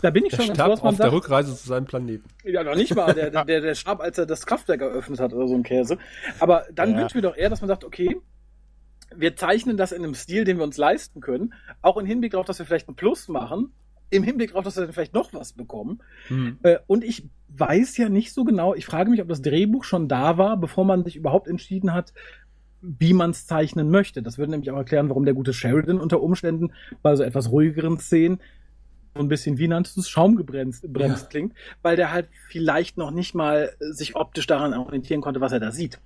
Da 0.02 0.10
bin 0.10 0.26
ich 0.26 0.32
der 0.32 0.44
schon 0.44 0.56
starb 0.56 0.70
ganz 0.70 0.82
auf 0.82 0.96
sagt, 0.96 1.04
der 1.04 1.12
Rückreise 1.12 1.56
zu 1.56 1.68
seinem 1.68 1.86
Planeten. 1.86 2.28
Ja, 2.44 2.64
noch 2.64 2.76
nicht 2.76 2.96
mal. 2.96 3.14
Der, 3.14 3.30
der, 3.46 3.62
der 3.62 3.76
starb, 3.76 4.02
als 4.02 4.18
er 4.18 4.26
das 4.26 4.46
Kraftwerk 4.46 4.82
eröffnet 4.82 5.20
hat 5.20 5.34
oder 5.34 5.48
so 5.48 5.56
ein 5.56 5.64
Käse. 5.64 5.98
Aber 6.40 6.66
dann 6.74 6.92
ja. 6.92 7.00
wünschen 7.00 7.16
wir 7.16 7.22
doch 7.22 7.38
eher, 7.38 7.50
dass 7.50 7.62
man 7.62 7.68
sagt, 7.68 7.84
okay, 7.84 8.18
wir 9.16 9.36
zeichnen 9.36 9.78
das 9.78 9.92
in 9.92 10.04
einem 10.04 10.16
Stil, 10.16 10.44
den 10.44 10.58
wir 10.58 10.64
uns 10.64 10.78
leisten 10.78 11.22
können. 11.22 11.54
Auch 11.82 11.98
im 11.98 12.06
Hinblick 12.06 12.32
darauf, 12.32 12.46
dass 12.46 12.60
wir 12.60 12.66
vielleicht 12.66 12.90
ein 12.90 12.96
Plus 12.96 13.28
machen. 13.28 13.74
Im 14.10 14.24
Hinblick 14.24 14.52
darauf, 14.52 14.66
dass 14.66 14.78
wir 14.78 14.84
dann 14.84 14.94
vielleicht 14.94 15.14
noch 15.14 15.34
was 15.34 15.54
bekommen. 15.54 16.00
Hm. 16.28 16.60
Äh, 16.64 16.78
und 16.88 17.04
ich 17.04 17.30
weiß 17.50 17.98
ja 17.98 18.10
nicht 18.10 18.34
so 18.34 18.44
genau, 18.44 18.74
ich 18.74 18.86
frage 18.86 19.10
mich, 19.10 19.22
ob 19.22 19.28
das 19.28 19.42
Drehbuch 19.42 19.84
schon 19.84 20.08
da 20.08 20.38
war, 20.38 20.58
bevor 20.58 20.86
man 20.86 21.04
sich 21.04 21.16
überhaupt 21.16 21.48
entschieden 21.48 21.94
hat, 21.94 22.14
wie 22.82 23.14
man 23.14 23.32
es 23.32 23.48
zeichnen 23.48 23.90
möchte. 23.90 24.22
Das 24.22 24.38
würde 24.38 24.52
nämlich 24.52 24.72
auch 24.72 24.78
erklären, 24.78 25.10
warum 25.10 25.26
der 25.26 25.34
gute 25.34 25.54
Sheridan 25.54 26.00
unter 26.00 26.22
Umständen 26.22 26.72
bei 27.02 27.16
so 27.16 27.24
etwas 27.24 27.52
ruhigeren 27.52 28.00
Szenen 28.00 28.40
so 29.16 29.24
ein 29.24 29.28
bisschen, 29.30 29.58
wie 29.58 29.68
nanntest 29.68 29.98
du 29.98 30.02
es, 30.02 30.10
schaumgebremst 30.10 30.94
bremst 30.94 31.24
ja. 31.24 31.30
klingt, 31.30 31.54
weil 31.82 31.96
der 31.96 32.12
halt 32.12 32.30
vielleicht 32.50 32.98
noch 32.98 33.12
nicht 33.12 33.34
mal 33.34 33.72
sich 33.80 34.16
optisch 34.16 34.48
daran 34.48 34.74
orientieren 34.74 35.22
konnte, 35.22 35.42
was 35.42 35.52
er 35.52 35.60
da 35.60 35.72
sieht. 35.72 36.00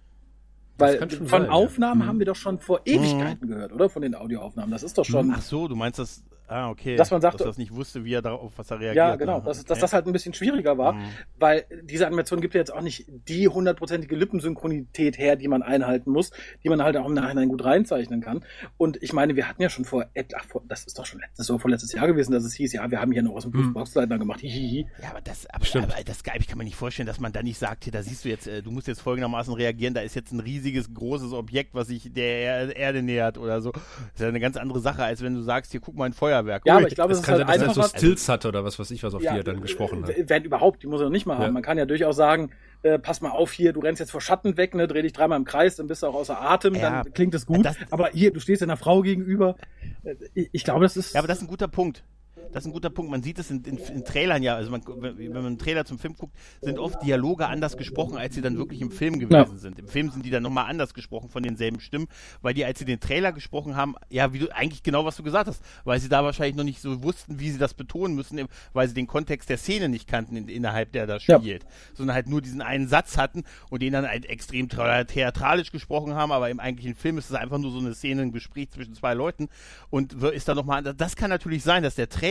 Weil 0.77 1.09
von 1.09 1.27
sein, 1.27 1.49
Aufnahmen 1.49 2.01
ja. 2.01 2.07
haben 2.07 2.19
wir 2.19 2.25
doch 2.25 2.35
schon 2.35 2.59
vor 2.59 2.81
Ewigkeiten 2.85 3.47
mhm. 3.47 3.51
gehört, 3.51 3.73
oder? 3.73 3.89
Von 3.89 4.01
den 4.01 4.15
Audioaufnahmen. 4.15 4.71
Das 4.71 4.81
ist 4.81 4.97
doch 4.97 5.05
schon. 5.05 5.31
Ach 5.35 5.41
so, 5.41 5.67
du 5.67 5.75
meinst 5.75 5.99
das, 5.99 6.23
Ah, 6.51 6.69
okay. 6.69 6.97
Dass 6.97 7.11
man 7.11 7.21
sagt, 7.21 7.35
dass 7.35 7.41
er 7.41 7.47
das 7.47 7.57
nicht 7.57 7.73
wusste, 7.73 8.03
wie 8.03 8.13
er 8.13 8.21
darauf, 8.21 8.51
was 8.57 8.69
er 8.69 8.81
reagiert. 8.81 8.95
Ja, 8.97 9.15
genau. 9.15 9.39
Dass, 9.39 9.59
okay. 9.59 9.69
dass 9.69 9.79
das 9.79 9.93
halt 9.93 10.05
ein 10.05 10.11
bisschen 10.11 10.33
schwieriger 10.33 10.77
war, 10.77 10.93
mhm. 10.93 11.05
weil 11.39 11.65
diese 11.83 12.05
Animation 12.05 12.41
gibt 12.41 12.53
ja 12.55 12.59
jetzt 12.59 12.73
auch 12.73 12.81
nicht 12.81 13.05
die 13.29 13.47
hundertprozentige 13.47 14.17
Lippensynchronität 14.17 15.17
her, 15.17 15.37
die 15.37 15.47
man 15.47 15.63
einhalten 15.63 16.11
muss, 16.11 16.31
die 16.61 16.67
man 16.67 16.83
halt 16.83 16.97
auch 16.97 17.05
im 17.05 17.13
Nachhinein 17.13 17.47
gut 17.47 17.63
reinzeichnen 17.63 18.19
kann. 18.19 18.43
Und 18.75 19.01
ich 19.01 19.13
meine, 19.13 19.37
wir 19.37 19.47
hatten 19.47 19.61
ja 19.61 19.69
schon 19.69 19.85
vor, 19.85 20.07
ach, 20.35 20.45
vor 20.45 20.61
das 20.67 20.83
ist 20.83 20.99
doch 20.99 21.05
schon 21.05 21.21
letztes, 21.21 21.47
so 21.47 21.57
vorletztes 21.57 21.93
Jahr 21.93 22.05
gewesen, 22.07 22.33
dass 22.33 22.43
es 22.43 22.53
hieß, 22.53 22.73
ja, 22.73 22.91
wir 22.91 22.99
haben 22.99 23.13
hier 23.13 23.23
noch 23.23 23.35
aus 23.35 23.43
dem 23.43 23.53
mhm. 23.53 23.71
Boxleitner 23.71 24.19
gemacht. 24.19 24.41
Hihihi. 24.41 24.87
Ja, 25.01 25.11
aber 25.11 25.21
das, 25.21 25.47
aber, 25.49 25.65
aber 25.83 26.03
das 26.03 26.19
ich 26.37 26.47
kann 26.47 26.57
mir 26.57 26.65
nicht 26.65 26.75
vorstellen, 26.75 27.07
dass 27.07 27.21
man 27.21 27.31
da 27.31 27.41
nicht 27.43 27.59
sagt, 27.59 27.85
hier, 27.85 27.93
da 27.93 28.03
siehst 28.03 28.25
du 28.25 28.29
jetzt, 28.29 28.47
äh, 28.47 28.61
du 28.61 28.71
musst 28.71 28.87
jetzt 28.87 28.99
folgendermaßen 28.99 29.53
reagieren, 29.53 29.93
da 29.93 30.01
ist 30.01 30.15
jetzt 30.15 30.33
ein 30.33 30.41
riesiges, 30.41 30.93
großes 30.93 31.31
Objekt, 31.31 31.73
was 31.73 31.87
sich 31.87 32.11
der 32.11 32.75
Erde 32.75 33.01
nähert 33.01 33.37
oder 33.37 33.61
so. 33.61 33.71
Das 33.71 33.83
ist 34.15 34.19
ja 34.19 34.27
eine 34.27 34.41
ganz 34.41 34.57
andere 34.57 34.81
Sache, 34.81 35.05
als 35.05 35.21
wenn 35.21 35.35
du 35.35 35.41
sagst, 35.41 35.71
hier 35.71 35.79
guck 35.79 35.95
mal 35.95 36.05
ein 36.05 36.13
Feuerwerk. 36.41 36.65
Ja, 36.65 36.77
aber 36.77 36.87
ich 36.87 36.95
glaube, 36.95 37.13
es 37.13 37.21
kann 37.21 37.35
halt 37.35 37.47
sein, 37.47 37.67
dass 37.67 37.77
er 37.77 37.83
so 37.83 37.97
Stills 37.97 38.29
hatte 38.29 38.47
oder 38.47 38.63
was 38.63 38.79
weiß 38.79 38.91
ich, 38.91 39.03
was 39.03 39.13
auf 39.13 39.21
ja, 39.21 39.33
die 39.33 39.39
er 39.39 39.43
dann 39.43 39.61
gesprochen 39.61 40.05
hat. 40.05 40.13
Wenn 40.17 40.43
überhaupt, 40.43 40.83
die 40.83 40.87
muss 40.87 41.01
er 41.01 41.05
noch 41.05 41.11
nicht 41.11 41.25
mal 41.25 41.35
haben. 41.35 41.43
Ja. 41.45 41.51
Man 41.51 41.63
kann 41.63 41.77
ja 41.77 41.85
durchaus 41.85 42.15
sagen, 42.15 42.51
äh, 42.83 42.99
pass 42.99 43.21
mal 43.21 43.29
auf 43.29 43.51
hier, 43.51 43.73
du 43.73 43.79
rennst 43.79 43.99
jetzt 43.99 44.11
vor 44.11 44.21
Schatten 44.21 44.57
weg, 44.57 44.73
ne, 44.75 44.87
dreh 44.87 45.01
dich 45.01 45.13
dreimal 45.13 45.37
im 45.37 45.45
Kreis, 45.45 45.75
dann 45.75 45.87
bist 45.87 46.03
du 46.03 46.07
auch 46.07 46.15
außer 46.15 46.41
Atem, 46.41 46.75
ja, 46.75 47.03
dann 47.03 47.13
klingt 47.13 47.33
es 47.35 47.45
gut. 47.45 47.65
Das, 47.65 47.77
aber 47.91 48.09
hier, 48.09 48.31
du 48.31 48.39
stehst 48.39 48.63
einer 48.63 48.77
Frau 48.77 49.01
gegenüber. 49.01 49.55
Äh, 50.03 50.15
ich, 50.33 50.49
ich 50.51 50.63
glaube, 50.63 50.81
das 50.81 50.97
ist. 50.97 51.13
Ja, 51.13 51.19
aber 51.19 51.27
das 51.27 51.37
ist 51.37 51.43
ein 51.43 51.47
guter 51.47 51.67
Punkt. 51.67 52.03
Das 52.51 52.63
ist 52.63 52.69
ein 52.69 52.73
guter 52.73 52.89
Punkt. 52.89 53.11
Man 53.11 53.23
sieht 53.23 53.39
es 53.39 53.51
in, 53.51 53.63
in, 53.63 53.77
in 53.77 54.05
Trailern 54.05 54.43
ja, 54.43 54.55
also 54.55 54.71
man, 54.71 54.81
wenn 54.85 55.31
man 55.31 55.45
einen 55.45 55.57
Trailer 55.57 55.85
zum 55.85 55.99
Film 55.99 56.15
guckt, 56.15 56.35
sind 56.61 56.79
oft 56.79 57.01
Dialoge 57.03 57.47
anders 57.47 57.77
gesprochen, 57.77 58.17
als 58.17 58.35
sie 58.35 58.41
dann 58.41 58.57
wirklich 58.57 58.81
im 58.81 58.91
Film 58.91 59.19
gewesen 59.19 59.53
ja. 59.53 59.57
sind. 59.57 59.79
Im 59.79 59.87
Film 59.87 60.09
sind 60.11 60.25
die 60.25 60.29
dann 60.29 60.43
nochmal 60.43 60.69
anders 60.69 60.93
gesprochen 60.93 61.29
von 61.29 61.43
denselben 61.43 61.79
Stimmen, 61.79 62.07
weil 62.41 62.53
die, 62.53 62.65
als 62.65 62.79
sie 62.79 62.85
den 62.85 62.99
Trailer 62.99 63.31
gesprochen 63.31 63.75
haben, 63.75 63.95
ja, 64.09 64.33
wie 64.33 64.39
du 64.39 64.55
eigentlich 64.55 64.83
genau 64.83 65.05
was 65.05 65.15
du 65.15 65.23
gesagt 65.23 65.47
hast, 65.47 65.63
weil 65.83 65.99
sie 65.99 66.09
da 66.09 66.23
wahrscheinlich 66.23 66.55
noch 66.55 66.63
nicht 66.63 66.81
so 66.81 67.03
wussten, 67.03 67.39
wie 67.39 67.49
sie 67.49 67.57
das 67.57 67.73
betonen 67.73 68.15
müssen, 68.15 68.47
weil 68.73 68.87
sie 68.87 68.93
den 68.93 69.07
Kontext 69.07 69.49
der 69.49 69.57
Szene 69.57 69.89
nicht 69.89 70.07
kannten, 70.07 70.35
in, 70.35 70.47
innerhalb 70.47 70.91
der 70.91 71.07
das 71.07 71.23
spielt, 71.23 71.63
ja. 71.63 71.69
sondern 71.93 72.15
halt 72.15 72.27
nur 72.27 72.41
diesen 72.41 72.61
einen 72.61 72.87
Satz 72.87 73.17
hatten 73.17 73.43
und 73.69 73.81
den 73.81 73.93
dann 73.93 74.07
halt 74.07 74.25
extrem 74.25 74.67
theatralisch 74.69 75.71
gesprochen 75.71 76.15
haben, 76.15 76.31
aber 76.31 76.49
im 76.49 76.59
eigentlichen 76.59 76.95
Film 76.95 77.17
ist 77.17 77.29
es 77.29 77.35
einfach 77.35 77.57
nur 77.57 77.71
so 77.71 77.79
eine 77.79 77.93
Szene, 77.93 78.23
ein 78.23 78.31
Gespräch 78.31 78.71
zwischen 78.71 78.93
zwei 78.93 79.13
Leuten 79.13 79.49
und 79.89 80.13
ist 80.13 80.47
da 80.47 80.55
nochmal, 80.55 80.83
das 80.83 81.15
kann 81.15 81.29
natürlich 81.29 81.63
sein, 81.63 81.83
dass 81.83 81.95
der 81.95 82.09
Trailer 82.09 82.30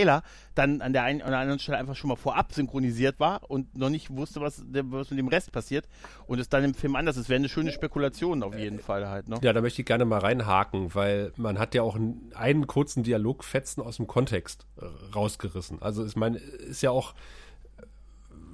dann 0.54 0.80
an 0.82 0.92
der 0.92 1.04
einen 1.04 1.22
oder 1.22 1.38
anderen 1.38 1.58
Stelle 1.58 1.78
einfach 1.78 1.96
schon 1.96 2.08
mal 2.08 2.16
vorab 2.16 2.52
synchronisiert 2.52 3.20
war 3.20 3.50
und 3.50 3.76
noch 3.76 3.90
nicht 3.90 4.10
wusste, 4.10 4.40
was, 4.40 4.62
was 4.66 5.10
mit 5.10 5.18
dem 5.18 5.28
Rest 5.28 5.52
passiert 5.52 5.88
und 6.26 6.38
es 6.38 6.48
dann 6.48 6.64
im 6.64 6.74
Film 6.74 6.96
anders 6.96 7.16
ist. 7.16 7.28
Wäre 7.28 7.38
eine 7.38 7.48
schöne 7.48 7.72
Spekulation 7.72 8.42
auf 8.42 8.56
jeden 8.56 8.78
Fall 8.78 9.08
halt. 9.08 9.28
Ne? 9.28 9.38
Ja, 9.42 9.52
da 9.52 9.60
möchte 9.60 9.82
ich 9.82 9.86
gerne 9.86 10.04
mal 10.04 10.20
reinhaken, 10.20 10.94
weil 10.94 11.32
man 11.36 11.58
hat 11.58 11.74
ja 11.74 11.82
auch 11.82 11.96
einen, 11.96 12.32
einen 12.34 12.66
kurzen 12.66 13.02
Dialogfetzen 13.02 13.82
aus 13.82 13.96
dem 13.96 14.06
Kontext 14.06 14.66
äh, 14.76 14.84
rausgerissen. 15.14 15.80
Also 15.82 16.04
ich 16.04 16.16
meine, 16.16 16.38
ist 16.38 16.82
ja 16.82 16.90
auch 16.90 17.14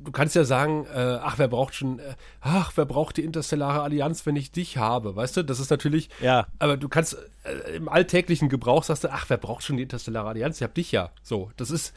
du 0.07 0.13
kannst 0.13 0.35
ja 0.35 0.45
sagen, 0.45 0.87
äh, 0.87 1.19
ach, 1.23 1.39
wer 1.39 1.49
braucht 1.49 1.75
schon, 1.75 1.99
äh, 1.99 2.15
ach, 2.41 2.73
wer 2.77 2.87
braucht 2.87 3.19
die 3.19 3.25
interstellare 3.25 3.83
Allianz, 3.83 4.25
wenn 4.25 4.37
ich 4.37 4.53
dich 4.53 4.79
habe, 4.79 5.17
weißt 5.17 5.37
du? 5.37 5.43
Das 5.43 5.61
ist 5.61 5.71
natürlich, 5.71 6.09
ja. 6.21 6.47
aber 6.59 6.77
du 6.77 6.89
kannst 6.89 7.19
äh, 7.45 7.77
im 7.77 7.89
alltäglichen 7.89 8.49
Gebrauch 8.49 8.85
sagst 8.85 9.05
du, 9.05 9.13
ach, 9.13 9.27
wer 9.29 9.37
braucht 9.37 9.65
schon 9.65 9.77
die 9.77 9.83
interstellare 9.83 10.29
Allianz? 10.29 10.57
Ich 10.57 10.63
hab 10.63 10.75
dich 10.75 10.93
ja. 10.93 11.11
So, 11.23 11.51
das 11.57 11.71
ist 11.71 11.95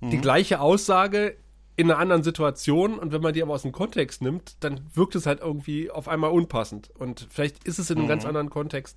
mhm. 0.00 0.10
die 0.10 0.18
gleiche 0.18 0.60
Aussage 0.60 1.36
in 1.76 1.90
einer 1.90 2.00
anderen 2.00 2.22
Situation 2.22 2.98
und 2.98 3.12
wenn 3.12 3.22
man 3.22 3.32
die 3.32 3.42
aber 3.42 3.54
aus 3.54 3.62
dem 3.62 3.72
Kontext 3.72 4.22
nimmt, 4.22 4.56
dann 4.60 4.80
wirkt 4.94 5.14
es 5.14 5.26
halt 5.26 5.40
irgendwie 5.40 5.90
auf 5.90 6.08
einmal 6.08 6.30
unpassend 6.30 6.90
und 6.98 7.26
vielleicht 7.30 7.64
ist 7.64 7.78
es 7.78 7.90
in 7.90 7.96
einem 7.96 8.04
mhm. 8.04 8.10
ganz 8.10 8.24
anderen 8.24 8.50
Kontext 8.50 8.96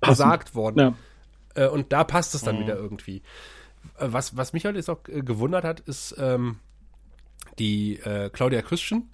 gesagt 0.00 0.54
worden. 0.54 0.78
Ja. 0.78 1.64
Äh, 1.64 1.68
und 1.68 1.92
da 1.92 2.04
passt 2.04 2.34
es 2.34 2.42
dann 2.42 2.56
mhm. 2.56 2.60
wieder 2.60 2.76
irgendwie. 2.76 3.22
Äh, 3.98 4.08
was, 4.10 4.36
was 4.36 4.52
mich 4.52 4.64
halt 4.64 4.76
jetzt 4.76 4.90
auch 4.90 5.00
äh, 5.08 5.22
gewundert 5.22 5.64
hat, 5.64 5.80
ist, 5.80 6.14
ähm, 6.18 6.58
die 7.58 7.98
äh, 8.00 8.30
Claudia 8.30 8.62
Christian 8.62 9.08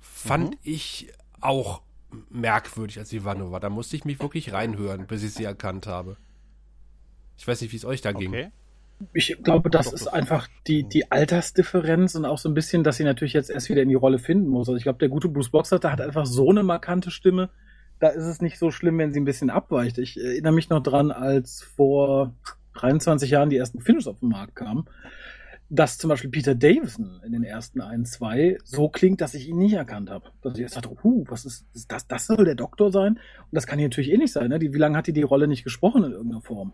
fand 0.00 0.50
mhm. 0.50 0.58
ich 0.62 1.12
auch 1.40 1.82
merkwürdig 2.30 2.98
als 2.98 3.12
Ivanova. 3.12 3.60
Da 3.60 3.70
musste 3.70 3.96
ich 3.96 4.04
mich 4.04 4.20
wirklich 4.20 4.52
reinhören, 4.52 5.06
bis 5.06 5.22
ich 5.22 5.34
sie 5.34 5.44
erkannt 5.44 5.86
habe. 5.86 6.16
Ich 7.36 7.46
weiß 7.46 7.60
nicht, 7.60 7.72
wie 7.72 7.76
es 7.76 7.84
euch 7.84 8.00
da 8.00 8.12
ging. 8.12 8.28
Okay. 8.28 8.50
Ich 9.12 9.36
glaube, 9.42 9.68
das 9.68 9.92
ist 9.92 10.06
einfach 10.06 10.48
die, 10.66 10.84
die 10.84 11.12
Altersdifferenz 11.12 12.14
und 12.14 12.24
auch 12.24 12.38
so 12.38 12.48
ein 12.48 12.54
bisschen, 12.54 12.82
dass 12.82 12.96
sie 12.96 13.04
natürlich 13.04 13.34
jetzt 13.34 13.50
erst 13.50 13.68
wieder 13.68 13.82
in 13.82 13.90
die 13.90 13.94
Rolle 13.94 14.18
finden 14.18 14.48
muss. 14.48 14.68
Also 14.68 14.76
ich 14.78 14.84
glaube, 14.84 14.98
der 14.98 15.10
gute 15.10 15.28
Bruce 15.28 15.50
Boxer, 15.50 15.78
der 15.78 15.92
hat 15.92 16.00
einfach 16.00 16.24
so 16.24 16.48
eine 16.48 16.62
markante 16.62 17.10
Stimme. 17.10 17.50
Da 17.98 18.08
ist 18.08 18.24
es 18.24 18.40
nicht 18.40 18.58
so 18.58 18.70
schlimm, 18.70 18.96
wenn 18.98 19.12
sie 19.12 19.20
ein 19.20 19.26
bisschen 19.26 19.50
abweicht. 19.50 19.98
Ich 19.98 20.18
erinnere 20.18 20.52
mich 20.52 20.70
noch 20.70 20.82
dran, 20.82 21.10
als 21.10 21.62
vor 21.62 22.32
23 22.74 23.30
Jahren 23.30 23.50
die 23.50 23.58
ersten 23.58 23.82
Finishes 23.82 24.08
auf 24.08 24.20
den 24.20 24.30
Markt 24.30 24.56
kamen 24.56 24.86
dass 25.68 25.98
zum 25.98 26.08
Beispiel 26.08 26.30
Peter 26.30 26.54
Davison 26.54 27.20
in 27.24 27.32
den 27.32 27.42
ersten 27.42 27.80
ein, 27.80 28.04
zwei 28.04 28.58
so 28.64 28.88
klingt, 28.88 29.20
dass 29.20 29.34
ich 29.34 29.48
ihn 29.48 29.58
nicht 29.58 29.74
erkannt 29.74 30.10
habe. 30.10 30.30
Dass 30.42 30.54
ich 30.54 30.60
jetzt 30.60 30.76
dachte, 30.76 30.90
huh, 31.02 31.24
was 31.28 31.44
ist, 31.44 31.66
ist 31.74 31.90
das? 31.90 32.06
Das 32.06 32.26
soll 32.26 32.44
der 32.44 32.54
Doktor 32.54 32.92
sein? 32.92 33.14
Und 33.14 33.52
das 33.52 33.66
kann 33.66 33.78
hier 33.78 33.88
natürlich 33.88 34.12
eh 34.12 34.16
nicht 34.16 34.32
sein. 34.32 34.48
Ne? 34.48 34.58
Die, 34.58 34.72
wie 34.72 34.78
lange 34.78 34.96
hat 34.96 35.06
die 35.06 35.12
die 35.12 35.22
Rolle 35.22 35.48
nicht 35.48 35.64
gesprochen 35.64 36.04
in 36.04 36.12
irgendeiner 36.12 36.42
Form? 36.42 36.72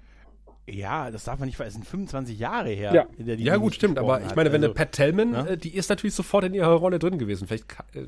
Ja, 0.66 1.10
das 1.10 1.24
darf 1.24 1.40
man 1.40 1.46
nicht 1.46 1.56
vergessen. 1.56 1.82
25 1.82 2.38
Jahre 2.38 2.68
her. 2.68 2.94
Ja, 2.94 3.06
der 3.18 3.36
ja 3.36 3.56
gut, 3.56 3.74
stimmt. 3.74 3.98
Aber 3.98 4.20
ich 4.20 4.36
meine, 4.36 4.52
wenn 4.52 4.62
also, 4.62 4.66
eine 4.66 4.74
Pat 4.74 4.92
Tellman, 4.92 5.32
ja? 5.32 5.46
Äh, 5.46 5.56
die 5.56 5.74
ist 5.74 5.90
natürlich 5.90 6.14
sofort 6.14 6.44
in 6.44 6.54
ihrer 6.54 6.72
Rolle 6.74 7.00
drin 7.00 7.18
gewesen. 7.18 7.48
Vielleicht, 7.48 7.64
äh, 7.94 8.06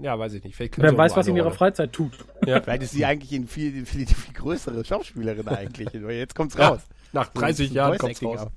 ja, 0.00 0.18
weiß 0.18 0.32
ich 0.32 0.42
nicht. 0.42 0.56
Vielleicht 0.56 0.80
Wer 0.80 0.96
weiß, 0.96 1.14
was 1.14 1.26
sie 1.26 1.32
in 1.32 1.36
ihrer 1.36 1.50
Freizeit 1.50 1.92
tut. 1.92 2.12
Ja. 2.46 2.62
Vielleicht 2.62 2.84
ist 2.84 2.92
sie 2.92 3.04
eigentlich 3.04 3.34
eine 3.34 3.46
viel, 3.46 3.84
viel, 3.84 4.06
viel 4.06 4.34
größere 4.34 4.82
Schauspielerin 4.82 5.46
eigentlich. 5.48 5.88
Jetzt 6.08 6.34
kommt's 6.34 6.58
raus. 6.58 6.80
Ja, 6.88 7.20
nach 7.20 7.28
30 7.28 7.70
Jahren 7.72 7.98
kommt's 7.98 8.22
raus. 8.22 8.40
Ab. 8.40 8.52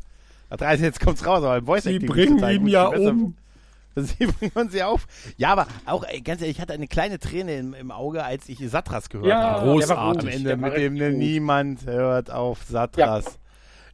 Also 0.60 0.84
jetzt 0.84 1.00
kommt's 1.00 1.26
raus, 1.26 1.44
aber 1.44 1.58
im 1.58 1.66
Voice 1.66 1.84
Sie 1.84 2.00
bringen 2.00 2.38
ihn 2.44 2.68
ja 2.68 2.88
um. 2.88 3.36
Sie 3.96 4.26
bringen 4.26 4.70
sie 4.70 4.82
auf. 4.82 5.06
Ja, 5.38 5.52
aber 5.52 5.68
auch, 5.86 6.04
ey, 6.04 6.22
ganz 6.22 6.42
ehrlich, 6.42 6.58
ich 6.58 6.62
hatte 6.62 6.74
eine 6.74 6.88
kleine 6.88 7.20
Träne 7.20 7.58
im, 7.58 7.74
im 7.76 7.92
Auge, 7.92 8.24
als 8.24 8.50
ich 8.50 8.58
Satras 8.68 9.10
gehört 9.10 9.28
ja, 9.28 9.42
habe. 9.42 9.72
Großartig. 9.72 10.22
Am 10.24 10.28
Ende 10.28 10.58
mit 10.58 10.78
dem 10.78 10.94
ne, 10.96 11.12
Niemand 11.12 11.86
hört 11.86 12.32
auf 12.32 12.64
Satras. 12.64 13.26
Ja. 13.26 13.32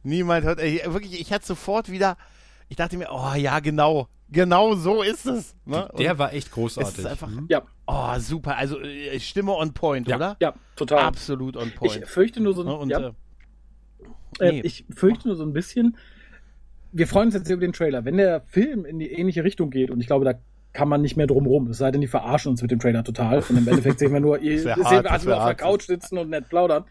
Niemand 0.02 0.44
hört, 0.46 0.58
ey, 0.58 0.80
wirklich, 0.86 1.20
ich 1.20 1.32
hatte 1.32 1.44
sofort 1.44 1.90
wieder, 1.90 2.16
ich 2.70 2.76
dachte 2.76 2.96
mir, 2.96 3.08
oh 3.10 3.34
ja, 3.36 3.60
genau, 3.60 4.08
genau 4.30 4.74
so 4.74 5.02
ist 5.02 5.26
es. 5.26 5.54
Ne? 5.66 5.90
Der 5.98 6.18
war 6.18 6.32
echt 6.32 6.50
großartig. 6.50 6.98
ist 6.98 7.06
einfach, 7.06 7.28
mhm. 7.28 7.46
ja. 7.50 7.62
Oh, 7.86 8.18
super. 8.18 8.56
Also 8.56 8.80
äh, 8.80 9.18
Stimme 9.20 9.52
on 9.52 9.74
point, 9.74 10.08
ja. 10.08 10.16
oder? 10.16 10.36
Ja, 10.40 10.54
total. 10.76 11.00
Absolut 11.00 11.56
on 11.56 11.72
point. 11.72 11.96
Ich 11.96 12.06
fürchte 12.06 12.40
nur 12.40 12.54
so, 12.54 12.62
ne? 12.62 12.74
Und, 12.74 12.88
ja. 12.88 13.00
äh, 14.38 14.48
äh 14.48 14.52
nee. 14.52 14.60
ich 14.60 14.86
fürchte 14.94 15.28
nur 15.28 15.36
so 15.36 15.42
ein 15.42 15.52
bisschen, 15.52 15.98
wir 16.92 17.06
freuen 17.06 17.26
uns 17.26 17.34
jetzt 17.34 17.50
über 17.50 17.60
den 17.60 17.72
Trailer. 17.72 18.04
Wenn 18.04 18.16
der 18.16 18.40
Film 18.42 18.84
in 18.84 18.98
die 18.98 19.12
ähnliche 19.12 19.44
Richtung 19.44 19.70
geht, 19.70 19.90
und 19.90 20.00
ich 20.00 20.06
glaube, 20.06 20.24
da 20.24 20.34
kann 20.72 20.88
man 20.88 21.00
nicht 21.02 21.16
mehr 21.16 21.26
drum 21.26 21.46
rum. 21.46 21.68
Es 21.68 21.78
sei 21.78 21.90
denn, 21.90 22.00
die 22.00 22.06
verarschen 22.06 22.50
uns 22.50 22.62
mit 22.62 22.70
dem 22.70 22.78
Trailer 22.78 23.02
total. 23.02 23.38
Und 23.48 23.56
im 23.56 23.66
Endeffekt 23.68 23.98
sehen 23.98 24.12
wir 24.12 24.20
nur, 24.20 24.38
ihr 24.42 24.60
sehen 24.60 24.84
hart, 24.84 25.04
wir 25.04 25.10
also 25.10 25.32
auf 25.32 25.46
der 25.46 25.54
Couch 25.54 25.82
sitzen 25.82 26.16
und 26.16 26.30
nett 26.30 26.48
plaudern. 26.48 26.84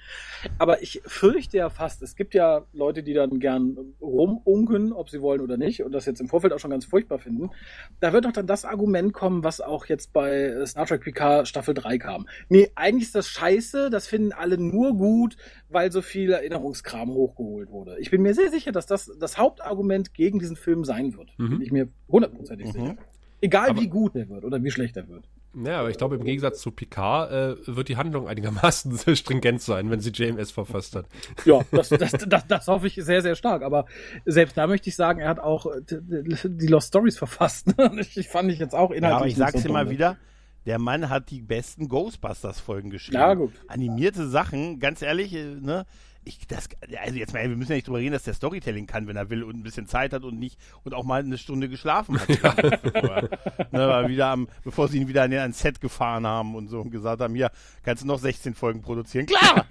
Aber 0.58 0.82
ich 0.82 1.02
fürchte 1.06 1.58
ja 1.58 1.70
fast, 1.70 2.02
es 2.02 2.16
gibt 2.16 2.34
ja 2.34 2.66
Leute, 2.74 3.04
die 3.04 3.14
dann 3.14 3.40
gern 3.40 3.78
rumunken, 4.02 4.92
ob 4.92 5.10
sie 5.10 5.22
wollen 5.22 5.42
oder 5.42 5.58
nicht, 5.58 5.84
und 5.84 5.94
das 5.94 6.06
jetzt 6.06 6.20
im 6.20 6.28
Vorfeld 6.28 6.54
auch 6.54 6.60
schon 6.60 6.72
ganz 6.72 6.86
furchtbar 6.86 7.20
finden. 7.20 7.52
Da 8.00 8.12
wird 8.12 8.26
doch 8.26 8.34
dann 8.34 8.48
das 8.48 8.66
Argument 8.66 9.14
kommen, 9.14 9.44
was 9.44 9.62
auch 9.62 9.86
jetzt 9.86 10.12
bei 10.12 10.54
Star 10.66 10.86
Trek 10.86 11.02
PK 11.02 11.46
Staffel 11.46 11.74
3 11.74 11.98
kam. 12.00 12.28
Nee, 12.50 12.70
eigentlich 12.76 13.06
ist 13.06 13.16
das 13.16 13.30
scheiße, 13.30 13.90
das 13.90 14.08
finden 14.08 14.34
alle 14.34 14.58
nur 14.58 14.96
gut, 14.98 15.38
weil 15.70 15.92
so 15.92 16.02
viel 16.02 16.32
Erinnerungskram 16.32 17.10
hochgeholt 17.10 17.70
wurde. 17.70 17.98
Ich 18.00 18.12
bin 18.12 18.22
mir 18.22 18.34
sehr 18.34 18.50
sicher, 18.50 18.72
dass 18.72 18.86
das 18.86 19.12
das 19.20 19.38
Hauptargument 19.38 20.14
gegen 20.14 20.40
diesen 20.40 20.56
Film 20.56 20.84
sein 20.84 21.16
wird. 21.16 21.32
Mhm. 21.38 21.50
Bin 21.50 21.62
ich 21.62 21.72
mir 21.72 21.88
hundertprozentig 22.10 22.68
mhm. 22.68 22.72
sicher. 22.72 22.98
Egal 23.42 23.70
aber, 23.70 23.82
wie 23.82 23.88
gut 23.88 24.16
er 24.16 24.30
wird 24.30 24.44
oder 24.44 24.64
wie 24.64 24.72
schlecht 24.72 24.98
er 24.98 25.08
wird. 25.08 25.26
Ja, 25.56 25.80
aber 25.80 25.90
ich 25.90 25.98
glaube, 25.98 26.16
im 26.16 26.24
Gegensatz 26.24 26.60
zu 26.60 26.72
Picard 26.72 27.32
äh, 27.32 27.56
wird 27.76 27.90
die 27.90 27.98
Handlung 27.98 28.28
einigermaßen 28.28 28.98
stringent 29.16 29.62
sein, 29.62 29.90
wenn 29.90 30.00
sie 30.00 30.12
JMS 30.12 30.52
verfasst 30.52 30.96
hat. 30.96 31.06
Ja, 31.44 31.62
das, 31.72 31.90
das, 31.90 32.12
das, 32.12 32.48
das 32.48 32.68
hoffe 32.68 32.88
ich 32.88 32.96
sehr, 32.96 33.22
sehr 33.22 33.36
stark. 33.36 33.64
Aber 33.64 33.86
selbst 34.26 34.58
da 34.58 34.68
möchte 34.68 34.90
ich 34.90 34.96
sagen, 34.96 35.20
er 35.20 35.30
hat 35.30 35.40
auch 35.40 35.66
die 35.90 36.68
Lost 36.68 36.90
Stories 36.90 37.18
verfasst. 37.18 37.74
ich 38.16 38.30
fand 38.30 38.52
ich 38.52 38.60
jetzt 38.60 38.76
auch 38.76 38.92
inhaltlich. 38.92 39.10
Ja, 39.10 39.18
aber 39.18 39.28
ich 39.28 39.36
sag's 39.36 39.64
so 39.64 39.70
immer 39.70 39.90
wieder, 39.90 40.18
der 40.66 40.78
Mann 40.78 41.10
hat 41.10 41.32
die 41.32 41.42
besten 41.42 41.88
Ghostbusters-Folgen 41.88 42.92
geschrieben. 42.92 43.18
Ja, 43.18 43.34
gut. 43.34 43.54
Animierte 43.68 44.28
Sachen, 44.28 44.80
ganz 44.80 45.02
ehrlich, 45.02 45.34
äh, 45.34 45.56
ne? 45.56 45.86
Ich, 46.30 46.48
das, 46.48 46.70
also 47.04 47.18
jetzt 47.18 47.34
mal, 47.34 47.42
wir 47.42 47.56
müssen 47.56 47.72
ja 47.72 47.76
nicht 47.76 47.88
drüber 47.88 48.00
reden, 48.00 48.14
dass 48.14 48.24
der 48.24 48.34
Storytelling 48.34 48.86
kann, 48.86 49.08
wenn 49.08 49.16
er 49.16 49.30
will 49.30 49.44
und 49.44 49.58
ein 49.58 49.64
bisschen 49.64 49.88
Zeit 49.88 50.14
hat 50.14 50.24
und 50.24 50.40
nicht 50.40 50.60
und 50.84 50.94
auch 50.94 51.04
mal 51.04 51.22
eine 51.22 51.38
Stunde 51.38 51.68
geschlafen 51.68 52.20
hat. 52.20 52.30
Ja. 52.40 52.52
bevor, 52.54 53.30
ne, 53.72 54.08
wieder 54.08 54.28
am, 54.28 54.48
bevor 54.64 54.88
sie 54.88 55.00
ihn 55.00 55.08
wieder 55.08 55.24
an 55.24 55.34
ein 55.34 55.52
Set 55.52 55.82
gefahren 55.82 56.26
haben 56.26 56.56
und 56.56 56.68
so 56.68 56.80
und 56.80 56.92
gesagt 56.92 57.22
haben, 57.22 57.36
hier, 57.36 57.52
kannst 57.84 58.04
du 58.04 58.08
noch 58.08 58.20
16 58.20 58.54
Folgen 58.54 58.82
produzieren? 58.82 59.26
Klar! 59.26 59.66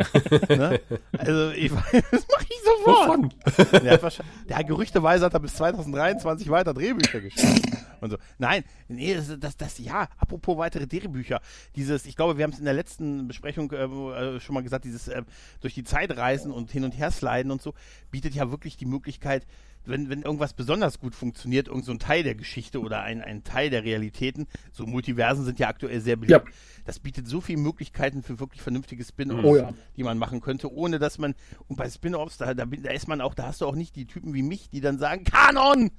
ne? 0.49 0.81
Also, 1.16 1.51
ich, 1.53 1.71
das 1.73 2.27
mache 2.29 2.47
ich 2.49 2.61
sofort. 2.64 3.83
Der, 3.85 4.03
hat 4.03 4.25
der 4.49 4.64
gerüchteweise 4.64 5.25
hat 5.25 5.35
er 5.35 5.40
bis 5.40 5.55
2023 5.55 6.51
weiter 6.51 6.75
Drehbücher 6.75 7.21
geschrieben. 7.21 7.79
Und 8.01 8.11
so. 8.11 8.16
Nein, 8.38 8.64
nee, 8.88 9.14
das, 9.14 9.35
das, 9.38 9.57
das, 9.57 9.79
ja, 9.79 10.09
apropos 10.18 10.57
weitere 10.59 10.87
Drehbücher. 10.87 11.40
Dieses, 11.77 12.07
ich 12.07 12.16
glaube, 12.16 12.37
wir 12.37 12.44
haben 12.44 12.53
es 12.53 12.59
in 12.59 12.64
der 12.64 12.75
letzten 12.75 13.27
Besprechung 13.29 13.71
äh, 13.73 13.85
äh 13.85 14.40
schon 14.40 14.55
mal 14.55 14.62
gesagt, 14.62 14.85
dieses 14.85 15.09
äh, 15.09 15.23
durch 15.61 15.75
die 15.75 15.85
Zeit 15.85 16.16
reisen 16.16 16.48
und 16.51 16.71
hin 16.71 16.85
und 16.85 16.93
her 16.93 17.11
sliden 17.11 17.51
und 17.51 17.63
so, 17.63 17.75
bietet 18.11 18.35
ja 18.35 18.51
wirklich 18.51 18.77
die 18.77 18.87
Möglichkeit, 18.87 19.47
wenn, 19.85 20.11
wenn 20.11 20.23
irgendwas 20.23 20.53
besonders 20.53 20.99
gut 20.99 21.15
funktioniert, 21.15 21.69
irgend 21.69 21.85
so 21.85 21.93
ein 21.93 21.99
Teil 21.99 22.23
der 22.23 22.35
Geschichte 22.35 22.81
oder 22.81 23.03
ein, 23.03 23.23
ein 23.23 23.43
Teil 23.45 23.71
der 23.71 23.85
Realitäten, 23.85 24.47
so 24.73 24.87
Multiversen 24.87 25.45
sind 25.45 25.59
ja 25.59 25.69
aktuell 25.69 26.01
sehr 26.01 26.17
beliebt. 26.17 26.47
Ja. 26.47 26.53
Das 26.85 26.99
bietet 26.99 27.27
so 27.27 27.41
viele 27.41 27.61
Möglichkeiten 27.61 28.23
für 28.23 28.39
wirklich 28.39 28.61
vernünftige 28.61 29.05
Spin-offs, 29.05 29.45
oh 29.45 29.57
ja. 29.57 29.71
die 29.97 30.03
man 30.03 30.19
machen 30.19 30.41
könnte, 30.41 30.73
ohne 30.73 30.99
dass 30.99 31.19
man, 31.19 31.35
und 31.69 31.77
bei 31.77 31.89
Spin-offs, 31.89 32.37
da, 32.37 32.53
da, 32.55 32.67
da, 32.67 32.91
ist 32.91 33.09
man 33.09 33.21
auch, 33.21 33.35
da 33.35 33.47
hast 33.47 33.61
du 33.61 33.67
auch 33.67 33.77
nicht 33.77 33.97
die 33.97 34.07
Typen 34.07 34.35
wie 34.35 34.43
mich, 34.43 34.69
die 34.69 34.81
dann 34.81 34.99
sagen, 34.99 35.25
Kanon! 35.25 35.91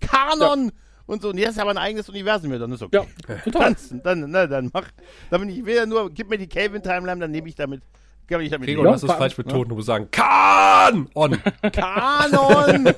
Kanon! 0.00 0.66
Ja 0.66 0.72
und 1.06 1.22
so. 1.22 1.30
Und 1.30 1.38
jetzt 1.38 1.52
ist 1.52 1.58
aber 1.58 1.70
ein 1.70 1.78
eigenes 1.78 2.08
Universum 2.08 2.50
mehr, 2.50 2.58
dann 2.58 2.72
ist 2.72 2.82
okay. 2.82 3.06
Ja, 3.28 3.36
total. 3.36 3.76
Dann, 3.90 4.02
dann, 4.02 4.30
na, 4.30 4.46
dann 4.46 4.70
mach, 4.72 4.90
dann 5.30 5.40
bin 5.40 5.50
ich 5.50 5.64
wieder 5.66 5.86
nur, 5.86 6.10
gib 6.10 6.30
mir 6.30 6.38
die 6.38 6.48
Kelvin-Timeline, 6.48 7.20
dann 7.20 7.30
nehme 7.30 7.48
ich 7.48 7.54
damit 7.54 7.82
kann 8.28 8.40
ich 8.40 8.50
damit 8.50 8.66
Gregor, 8.68 8.84
du 8.84 8.90
hast 8.90 9.02
es 9.02 9.12
falsch 9.12 9.36
betont. 9.36 9.70
Du 9.70 9.74
musst 9.76 9.86
sagen, 9.86 10.08
Kanon! 10.10 11.08
Kanon! 11.72 12.94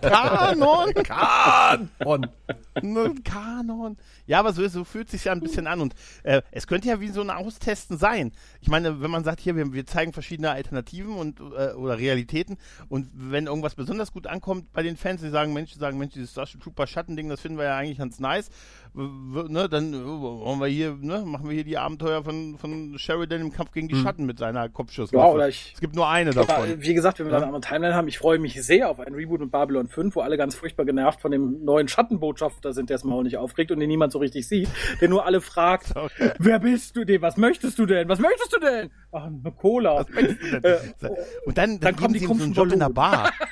Kanon! 0.00 0.94
Kanon! 2.74 3.24
Kanon! 3.24 3.96
Ja, 4.26 4.40
aber 4.40 4.52
so, 4.52 4.66
so 4.68 4.84
fühlt 4.84 5.06
es 5.06 5.12
sich 5.12 5.24
ja 5.24 5.32
ein 5.32 5.40
bisschen 5.40 5.66
an. 5.66 5.80
Und 5.80 5.94
äh, 6.22 6.42
es 6.50 6.66
könnte 6.66 6.88
ja 6.88 7.00
wie 7.00 7.08
so 7.08 7.20
ein 7.20 7.30
Austesten 7.30 7.98
sein. 7.98 8.32
Ich 8.60 8.68
meine, 8.68 9.00
wenn 9.00 9.10
man 9.10 9.24
sagt, 9.24 9.40
hier, 9.40 9.56
wir, 9.56 9.72
wir 9.72 9.86
zeigen 9.86 10.12
verschiedene 10.12 10.50
Alternativen 10.50 11.14
und 11.14 11.40
äh, 11.40 11.74
oder 11.74 11.98
Realitäten 11.98 12.56
und 12.88 13.08
wenn 13.14 13.46
irgendwas 13.46 13.74
besonders 13.74 14.12
gut 14.12 14.26
ankommt 14.26 14.72
bei 14.72 14.82
den 14.82 14.96
Fans, 14.96 15.20
die 15.20 15.30
sagen, 15.30 15.52
Mensch, 15.52 15.72
die 15.72 15.78
sagen, 15.78 15.98
Mensch, 15.98 16.14
dieses 16.14 16.30
Starship 16.30 16.62
Trooper 16.62 16.86
Schattending, 16.86 17.28
das 17.28 17.40
finden 17.40 17.58
wir 17.58 17.64
ja 17.64 17.76
eigentlich 17.76 17.98
ganz 17.98 18.18
nice, 18.20 18.50
ne, 18.94 19.68
dann 19.68 19.92
äh, 19.92 20.04
wollen 20.04 20.60
wir 20.60 20.66
hier, 20.68 20.96
ne, 21.00 21.22
machen 21.26 21.48
wir 21.48 21.54
hier 21.54 21.64
die 21.64 21.76
Abenteuer 21.78 22.22
von, 22.22 22.56
von 22.58 22.96
Sheridan 22.98 23.40
im 23.40 23.52
Kampf 23.52 23.72
gegen 23.72 23.88
die 23.88 23.96
Schatten 23.96 24.24
mit 24.24 24.38
seiner 24.38 24.68
Kopfschusswaffe. 24.68 25.26
Ja, 25.26 25.32
oder 25.32 25.48
ich- 25.48 25.72
es 25.74 25.80
gibt 25.80 25.94
nur 25.96 26.08
eine 26.08 26.30
Aber, 26.30 26.44
davon. 26.46 26.68
äh, 26.70 26.76
wie 26.80 26.94
gesagt, 26.94 27.18
wenn 27.18 27.26
wir 27.26 27.32
dann 27.32 27.42
eine 27.44 27.60
Timeline 27.60 27.94
haben, 27.94 28.06
ich 28.08 28.18
freue 28.18 28.38
mich 28.38 28.54
sehr 28.64 28.88
auf 28.88 29.00
ein 29.00 29.12
Reboot 29.14 29.40
mit 29.40 29.50
Babylon 29.50 29.88
5, 29.88 30.14
wo 30.16 30.20
alle 30.20 30.36
ganz 30.36 30.54
furchtbar 30.54 30.84
genervt 30.84 31.20
von 31.20 31.30
dem 31.32 31.64
neuen 31.64 31.88
Schattenbotschafter 31.88 32.72
sind, 32.72 32.88
der 32.90 32.96
das 32.96 33.04
Maul 33.04 33.24
nicht 33.24 33.36
aufregt 33.36 33.70
und 33.72 33.80
den 33.80 33.88
niemand 33.88 34.12
so 34.12 34.18
richtig 34.20 34.46
sieht, 34.48 34.68
der 35.00 35.08
nur 35.08 35.26
alle 35.26 35.40
fragt, 35.40 35.92
wer 36.38 36.58
bist 36.60 36.96
du 36.96 37.04
denn? 37.04 37.20
Was 37.22 37.36
möchtest 37.36 37.78
du 37.78 37.86
denn? 37.86 38.08
Was 38.08 38.20
möchtest 38.20 38.52
du 38.54 38.60
denn? 38.60 38.90
Ach, 39.12 39.24
eine 39.26 39.52
Cola. 39.52 40.02
Äh, 40.62 40.76
Und 41.46 41.58
dann, 41.58 41.70
dann, 41.72 41.80
dann 41.80 41.96
kommen 41.96 42.14
die 42.14 42.20
ihm 42.20 42.34
so 42.34 42.44
einen 42.44 42.52
Job 42.52 42.72
in 42.72 42.78
der. 42.78 42.90
Bar. 42.90 43.32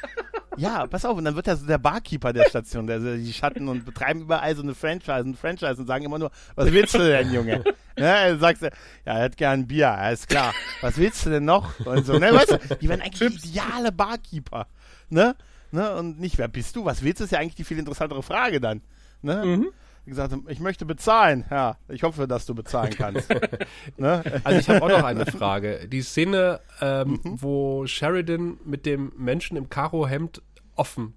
Ja, 0.57 0.87
pass 0.87 1.05
auf, 1.05 1.17
und 1.17 1.25
dann 1.25 1.35
wird 1.35 1.47
er 1.47 1.57
so 1.57 1.67
der 1.67 1.79
Barkeeper 1.79 2.33
der 2.33 2.49
Station, 2.49 2.87
der, 2.87 2.99
der 2.99 3.17
die 3.17 3.33
Schatten 3.33 3.69
und 3.69 3.85
betreiben 3.85 4.21
überall 4.21 4.55
so 4.55 4.62
eine 4.62 4.75
Franchise, 4.75 5.21
ein 5.21 5.35
Franchise 5.35 5.77
und 5.81 5.87
sagen 5.87 6.05
immer 6.05 6.19
nur, 6.19 6.31
was 6.55 6.71
willst 6.71 6.95
du 6.95 6.99
denn, 6.99 7.33
Junge? 7.33 7.65
Ne, 7.99 8.33
du 8.33 8.38
sagst, 8.38 8.62
ja, 8.62 8.71
er 9.05 9.25
hat 9.25 9.37
gern 9.37 9.67
Bier, 9.67 9.79
ja, 9.79 10.11
ist 10.11 10.29
klar. 10.29 10.55
Was 10.81 10.97
willst 10.97 11.27
du 11.27 11.31
denn 11.31 11.45
noch? 11.45 11.79
Und 11.87 12.07
so, 12.07 12.19
ne, 12.19 12.33
weißt 12.33 12.53
du, 12.53 12.77
die 12.77 12.88
werden 12.88 13.03
eigentlich 13.03 13.45
ideale 13.45 13.93
Barkeeper, 13.93 14.67
ne? 15.09 15.37
Ne, 15.71 15.95
und 15.97 16.21
nicht, 16.21 16.38
wer 16.38 16.49
bist 16.49 16.77
du? 16.77 16.85
Was 16.85 17.03
willst 17.03 17.21
du? 17.21 17.25
Ist 17.25 17.33
ja 17.33 17.38
eigentlich 17.38 17.55
die 17.55 17.65
viel 17.65 17.79
interessantere 17.79 18.23
Frage 18.23 18.61
dann, 18.61 18.83
ne? 19.23 19.45
Mhm. 19.45 19.69
Wie 20.05 20.11
gesagt, 20.11 20.35
ich 20.49 20.59
möchte 20.59 20.85
bezahlen. 20.85 21.45
Ja, 21.51 21.77
ich 21.88 22.03
hoffe, 22.03 22.27
dass 22.27 22.45
du 22.45 22.55
bezahlen 22.55 22.93
kannst. 22.97 23.29
ne? 23.97 24.41
Also 24.43 24.59
ich 24.59 24.69
habe 24.69 24.83
auch 24.83 24.88
noch 24.88 25.05
eine 25.05 25.27
Frage. 25.31 25.87
Die 25.88 26.03
Szene, 26.03 26.61
ähm, 26.81 27.21
wo 27.23 27.87
Sheridan 27.87 28.59
mit 28.65 28.85
dem 28.85 29.12
Menschen 29.17 29.57
im 29.57 29.69
Karohemd 29.69 30.43
offen 30.75 31.15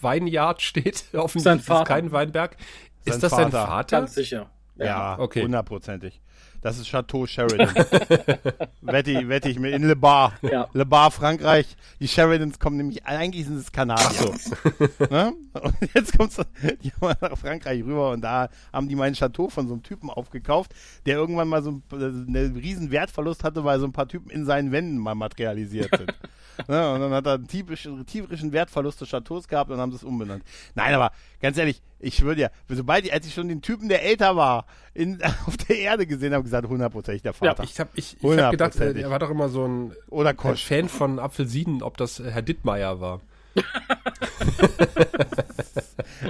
Weinjagd 0.00 0.60
steht, 0.60 1.04
offensichtlich 1.14 1.60
ist 1.60 1.60
es 1.62 1.66
Vater. 1.66 1.84
kein 1.84 2.12
Weinberg. 2.12 2.56
Sein 3.04 3.14
Ist 3.14 3.22
das 3.22 3.30
sein 3.30 3.50
Vater. 3.50 3.66
Vater? 3.66 3.96
Ganz 4.00 4.14
sicher. 4.14 4.50
Ja, 4.76 5.18
okay. 5.18 5.42
hundertprozentig. 5.42 6.20
Das 6.66 6.78
ist 6.78 6.88
Chateau 6.88 7.26
Sheridan. 7.28 7.72
wette, 8.82 9.10
ich- 9.12 9.28
wette 9.28 9.48
ich 9.48 9.56
mir 9.60 9.70
in 9.70 9.84
Le 9.86 9.94
Bar. 9.94 10.32
Ja. 10.42 10.66
Le 10.72 10.84
Bar, 10.84 11.12
Frankreich. 11.12 11.76
Die 12.00 12.08
Sheridans 12.08 12.58
kommen 12.58 12.76
nämlich, 12.76 13.06
eigentlich 13.06 13.44
sind 13.46 13.58
es 13.58 13.70
Kanadier. 13.70 14.34
ne? 15.10 15.32
Und 15.62 15.76
jetzt 15.94 16.18
kommt's, 16.18 16.40
die 16.82 16.90
haben 17.00 17.14
nach 17.20 17.38
Frankreich 17.38 17.84
rüber 17.84 18.10
und 18.10 18.20
da 18.22 18.48
haben 18.72 18.88
die 18.88 18.96
meinen 18.96 19.14
Chateau 19.14 19.48
von 19.48 19.68
so 19.68 19.74
einem 19.74 19.84
Typen 19.84 20.10
aufgekauft, 20.10 20.72
der 21.06 21.14
irgendwann 21.14 21.46
mal 21.46 21.62
so 21.62 21.70
ein- 21.70 21.82
einen 21.92 22.56
riesen 22.56 22.90
Wertverlust 22.90 23.44
hatte, 23.44 23.62
weil 23.62 23.78
so 23.78 23.86
ein 23.86 23.92
paar 23.92 24.08
Typen 24.08 24.30
in 24.30 24.44
seinen 24.44 24.72
Wänden 24.72 24.98
mal 24.98 25.14
materialisiert 25.14 25.96
sind. 25.96 26.12
ne? 26.68 26.92
Und 26.94 27.00
dann 27.00 27.12
hat 27.12 27.26
er 27.26 27.34
einen 27.34 27.46
tierischen 27.46 28.50
Wertverlust 28.52 29.00
des 29.00 29.08
Chateaus 29.10 29.46
gehabt 29.46 29.70
und 29.70 29.78
haben 29.78 29.92
es 29.92 30.02
umbenannt. 30.02 30.42
Nein, 30.74 30.94
aber 30.94 31.12
ganz 31.40 31.56
ehrlich, 31.58 31.80
ich 31.98 32.16
schwöre 32.16 32.36
dir, 32.36 32.50
sobald 32.68 33.04
ich, 33.06 33.12
als 33.12 33.26
ich 33.26 33.34
schon 33.34 33.48
den 33.48 33.62
Typen, 33.62 33.88
der 33.88 34.02
älter 34.04 34.36
war, 34.36 34.66
in, 34.94 35.22
auf 35.46 35.56
der 35.56 35.78
Erde 35.78 36.06
gesehen 36.06 36.32
habe, 36.34 36.44
gesagt, 36.44 36.68
hundertprozentig 36.68 37.22
der 37.22 37.32
Vater. 37.32 37.62
Ich 37.64 37.78
habe 37.80 37.90
ich, 37.94 38.16
ich 38.20 38.38
hab 38.38 38.50
gedacht, 38.50 38.76
äh, 38.76 39.00
er 39.00 39.10
war 39.10 39.18
doch 39.18 39.30
immer 39.30 39.48
so 39.48 39.66
ein, 39.66 39.92
Oder 40.08 40.30
ein. 40.38 40.56
Fan 40.56 40.88
von 40.88 41.18
Apfelsinen, 41.18 41.82
ob 41.82 41.96
das 41.96 42.20
äh, 42.20 42.30
Herr 42.30 42.42
Dittmeier 42.42 43.00
war. 43.00 43.20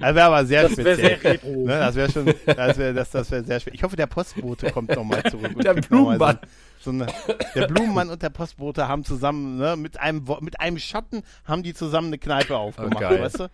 Das 0.01 0.15
wäre 0.15 0.27
aber 0.27 0.45
sehr 0.45 0.63
Das 0.65 0.73
speziell. 0.73 0.97
sehr 0.97 1.25
retro. 1.25 1.51
Ne, 1.67 1.79
das 1.79 1.95
wäre 1.95 2.11
schon, 2.11 2.27
das 2.45 2.79
wäre 2.79 2.95
das, 2.95 3.11
das 3.11 3.31
wär 3.31 3.45
sehr 3.45 3.61
schwer. 3.61 3.75
Ich 3.75 3.83
hoffe, 3.83 3.97
der 3.97 4.07
Postbote 4.07 4.71
kommt 4.71 4.95
nochmal 4.95 5.23
zurück. 5.31 5.59
Der 5.61 5.75
Blumenmann. 5.75 6.39
So, 6.43 6.49
so 6.87 6.93
eine, 6.93 7.07
der 7.55 7.67
Blumenmann 7.67 8.09
und 8.09 8.23
der 8.23 8.31
Postbote 8.31 8.89
haben 8.89 9.05
zusammen, 9.05 9.59
ne, 9.59 9.77
mit 9.77 10.01
einem, 10.01 10.25
mit 10.41 10.61
einem 10.61 10.79
Schatten 10.79 11.23
haben 11.45 11.63
die 11.63 11.75
zusammen 11.75 12.09
eine 12.09 12.19
Kneipe 12.19 12.57
aufgemacht, 12.57 13.01
geil. 13.01 13.21
weißt 13.21 13.41
du? 13.41 13.49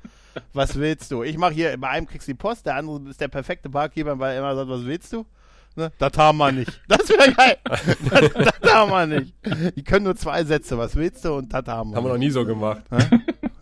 Was 0.52 0.76
willst 0.76 1.10
du? 1.10 1.22
Ich 1.22 1.36
mache 1.36 1.52
hier, 1.52 1.76
bei 1.78 1.88
einem 1.88 2.06
kriegst 2.06 2.28
du 2.28 2.32
die 2.32 2.38
Post, 2.38 2.66
der 2.66 2.76
andere 2.76 3.00
ist 3.08 3.20
der 3.20 3.28
perfekte 3.28 3.68
Barkeeper, 3.68 4.18
weil 4.18 4.34
er 4.34 4.38
immer 4.38 4.54
sagt, 4.54 4.68
was 4.68 4.84
willst 4.84 5.12
du? 5.12 5.26
Ne? 5.74 5.90
Das 5.98 6.12
haben 6.18 6.38
wir 6.38 6.52
nicht. 6.52 6.80
Das 6.88 7.08
wäre 7.08 7.32
geil. 7.32 7.56
das, 7.64 8.60
das 8.60 8.72
haben 8.74 8.90
wir 8.90 9.06
nicht. 9.06 9.34
Die 9.76 9.82
können 9.82 10.04
nur 10.04 10.16
zwei 10.16 10.44
Sätze. 10.44 10.76
Was 10.76 10.94
willst 10.94 11.24
du? 11.24 11.34
Und 11.34 11.52
das 11.52 11.66
haben 11.66 11.90
wir 11.90 11.96
Haben 11.96 12.04
wir 12.04 12.12
noch 12.12 12.18
nie 12.18 12.30
so 12.30 12.44
gemacht. 12.44 12.82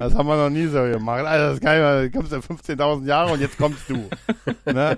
Das 0.01 0.15
haben 0.15 0.27
wir 0.29 0.37
noch 0.37 0.49
nie 0.49 0.67
so 0.67 0.83
gemacht. 0.83 1.27
Also 1.27 1.53
das 1.53 1.61
kann 1.61 1.77
ich 1.77 1.83
mal, 1.83 2.09
du 2.09 2.19
kommst 2.19 2.33
ja 2.33 2.39
15.000 2.39 3.05
Jahre 3.05 3.33
und 3.35 3.41
jetzt 3.41 3.59
kommst 3.59 3.83
du. 3.87 4.09
ne? 4.65 4.97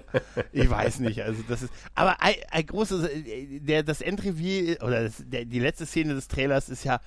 Ich 0.52 0.70
weiß 0.70 1.00
nicht. 1.00 1.22
Also 1.22 1.42
das 1.48 1.62
ist, 1.62 1.72
aber 1.96 2.22
ein, 2.22 2.34
ein 2.52 2.64
großes, 2.64 3.08
der, 3.62 3.82
das 3.82 4.00
Endreveal 4.00 4.76
oder 4.76 5.02
das, 5.02 5.24
der, 5.26 5.44
die 5.44 5.58
letzte 5.58 5.86
Szene 5.86 6.14
des 6.14 6.28
Trailers 6.28 6.68
ist 6.68 6.84
ja, 6.84 7.00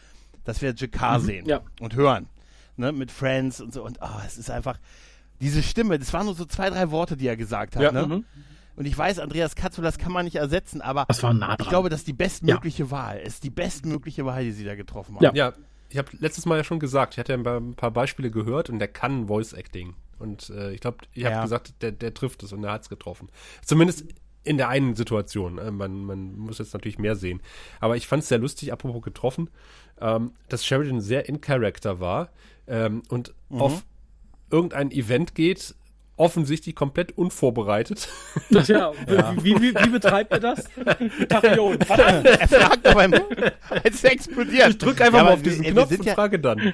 dass 0.44 0.62
wir 0.62 0.74
Jakar 0.76 1.22
sehen 1.22 1.46
ja. 1.46 1.62
und 1.80 1.96
hören, 1.96 2.28
ne? 2.76 2.92
Mit 2.92 3.12
Friends 3.12 3.62
und 3.62 3.74
so 3.74 3.86
und 3.86 4.00
oh, 4.02 4.22
es 4.28 4.38
ist 4.38 4.52
einfach 4.52 4.78
diese 5.40 5.64
Stimme. 5.64 5.98
Das 5.98 6.12
waren 6.12 6.26
nur 6.26 6.36
so 6.36 6.44
zwei, 6.44 6.70
drei 6.70 6.92
Worte, 6.92 7.16
die 7.16 7.28
er 7.28 7.38
gesagt 7.38 7.78
hat. 7.78 7.82
Ja. 7.82 7.94
ne? 7.94 8.08
Mhm. 8.08 8.26
Und 8.76 8.86
ich 8.86 8.98
weiß, 8.98 9.20
Andreas 9.20 9.56
Katzulas 9.56 9.98
kann 9.98 10.12
man 10.12 10.26
nicht 10.26 10.36
ersetzen, 10.36 10.82
aber 10.82 11.06
Das 11.08 11.24
war 11.24 11.34
nah 11.34 11.56
ich 11.58 11.70
glaube, 11.70 11.88
das 11.88 12.02
ist 12.02 12.08
die 12.08 12.14
bestmögliche 12.14 12.92
Wahl. 12.92 13.22
Es 13.24 13.36
ist 13.36 13.46
die 13.46 13.50
bestmögliche 13.50 14.26
Wahl, 14.26 14.44
die 14.44 14.52
sie 14.52 14.66
da 14.66 14.76
getroffen 14.76 15.16
haben. 15.16 15.24
Ja. 15.24 15.32
Ja, 15.34 15.54
ich 15.96 16.00
habe 16.00 16.10
letztes 16.20 16.46
Mal 16.46 16.58
ja 16.58 16.64
schon 16.66 16.80
gesagt, 16.80 17.14
ich 17.14 17.20
hatte 17.20 17.32
ja 17.32 17.38
ein 17.58 17.74
paar- 17.76 17.92
Beispiele 17.92 18.30
gehört 18.30 18.70
und 18.70 18.80
der 18.80 18.90
kann 18.90 19.28
Voice 19.28 19.54
Acting. 19.54 19.94
Und 20.20 20.50
äh, 20.50 20.74
ich 20.74 20.82
glaube, 20.82 20.98
ich 21.14 21.24
habe 21.24 21.36
Ja. 21.36 21.42
gesagt, 21.44 21.74
der, 21.82 21.94
der 21.94 22.14
trifft 22.14 22.44
es 22.44 22.52
und 22.52 22.62
der 22.64 22.72
hat 22.74 22.82
es 22.82 22.90
getroffen. 22.90 23.30
Zumindest 23.64 24.04
in 24.44 24.58
der 24.58 24.68
einen 24.68 24.96
Situation. 24.96 25.58
Äh, 25.58 25.72
man, 25.72 26.04
man 26.06 26.38
muss 26.38 26.58
jetzt 26.60 26.74
natürlich 26.74 27.00
mehr 27.00 27.16
sehen. 27.16 27.42
Aber 27.80 27.96
ich 27.96 28.08
fand 28.08 28.24
es 28.24 28.30
sehr 28.30 28.38
lustig, 28.40 28.74
apropos 28.74 29.02
getroffen, 29.04 29.50
ähm, 30.02 30.34
dass 30.50 30.66
Sheridan 30.66 31.00
sehr 31.00 31.30
in 31.30 31.40
Character 31.40 32.00
war 32.02 32.30
ähm, 32.68 33.02
und 33.08 33.34
Mhm. 33.50 33.62
auf 33.62 33.86
irgendein 34.52 34.92
Event 34.92 35.34
geht, 35.34 35.76
offensichtlich 36.18 36.76
komplett 36.76 37.18
unvorbereitet. 37.18 38.08
Ja, 38.68 38.92
Wie, 39.42 39.56
wie, 39.62 39.76
wie 39.76 39.90
betreibt 39.90 40.34
ihr 40.34 40.40
das? 40.40 40.64
Tachyon. 41.30 41.78
Er 41.82 42.48
fragt 42.48 42.88
aber, 42.88 43.02
als 43.70 43.96
es 43.96 44.04
explodiert. 44.04 44.70
Ich 44.70 44.78
drück 44.78 45.02
einfach 45.02 45.20
Ja, 45.20 45.24
mal 45.26 45.34
auf 45.34 45.42
diesen 45.42 45.64
wir, 45.64 45.72
Knopf 45.72 45.92
wir 45.92 46.00
und 46.00 46.06
ja, 46.06 46.14
frage 46.14 46.40
dann. 46.40 46.74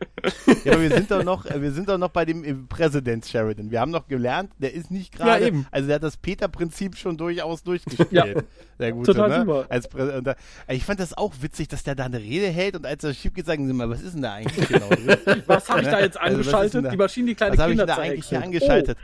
ja, 0.64 0.72
aber 0.72 0.82
wir 0.82 0.90
sind 0.90 1.10
doch 1.10 1.22
noch, 1.24 1.44
wir 1.44 1.72
sind 1.72 1.88
doch 1.88 1.98
noch 1.98 2.08
bei 2.10 2.24
dem 2.24 2.44
äh, 2.44 2.54
Präsident 2.54 3.26
Sheridan. 3.26 3.70
Wir 3.70 3.80
haben 3.80 3.90
noch 3.90 4.06
gelernt, 4.06 4.50
der 4.58 4.72
ist 4.74 4.90
nicht 4.90 5.18
Ja, 5.18 5.24
gerade, 5.24 5.46
eben. 5.48 5.66
also 5.70 5.86
der 5.86 5.96
hat 5.96 6.02
das 6.02 6.16
Peter-Prinzip 6.16 6.96
schon 6.96 7.16
durchaus 7.16 7.62
durchgespielt. 7.62 8.12
Ja. 8.12 8.24
Der 8.78 8.92
gute, 8.92 9.12
Total 9.12 9.28
ne? 9.28 9.40
super. 9.40 9.66
Als 9.68 9.88
Prä 9.88 10.20
da, 10.22 10.34
ich 10.68 10.84
fand 10.84 11.00
das 11.00 11.16
auch 11.16 11.34
witzig, 11.40 11.68
dass 11.68 11.82
der 11.82 11.94
da 11.94 12.04
eine 12.06 12.18
Rede 12.18 12.46
hält 12.48 12.76
und 12.76 12.86
als 12.86 13.04
er 13.04 13.12
schief 13.14 13.34
geht, 13.34 13.46
sagen 13.46 13.66
sie 13.66 13.72
mal, 13.72 13.88
was 13.90 14.00
ist 14.02 14.14
denn 14.14 14.22
da 14.22 14.34
eigentlich 14.34 14.68
genau? 14.68 14.88
Was 15.46 15.68
habe 15.68 15.82
ich 15.82 15.88
da 15.88 16.00
jetzt 16.00 16.16
Also, 16.20 16.38
was 16.40 16.46
angeschaltet? 16.48 16.74
denn 16.74 16.84
da- 16.84 16.90
die 16.90 16.96
Maschinen, 16.96 17.26
die 17.26 17.34
kleine 17.34 17.52
Was 17.56 17.62
habe 17.62 17.72
ich 17.72 17.78
Kinder 17.78 17.86
da 17.94 18.00
eigentlich 18.00 18.26
hier 18.28 18.40
zerhäckseln. 18.40 18.42
angeschaltet? 18.42 18.98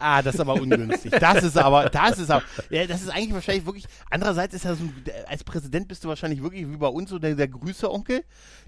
Ah, 0.00 0.22
das 0.22 0.34
ist 0.34 0.40
aber 0.40 0.54
ungünstig. 0.54 1.12
Das 1.18 1.42
ist 1.42 1.58
aber, 1.58 1.90
das 1.90 2.18
ist 2.18 2.30
aber, 2.30 2.44
ja, 2.70 2.86
das 2.86 3.02
ist 3.02 3.08
eigentlich 3.08 3.34
wahrscheinlich 3.34 3.66
wirklich, 3.66 3.86
andererseits 4.10 4.54
ist 4.54 4.64
ja 4.64 4.74
so, 4.74 4.84
als 5.26 5.42
Präsident 5.42 5.88
bist 5.88 6.04
du 6.04 6.08
wahrscheinlich 6.08 6.42
wirklich 6.42 6.68
wie 6.70 6.76
bei 6.76 6.86
uns 6.86 7.10
so 7.10 7.18
der, 7.18 7.34
der 7.34 7.48
Grüße-Onkel. 7.48 8.22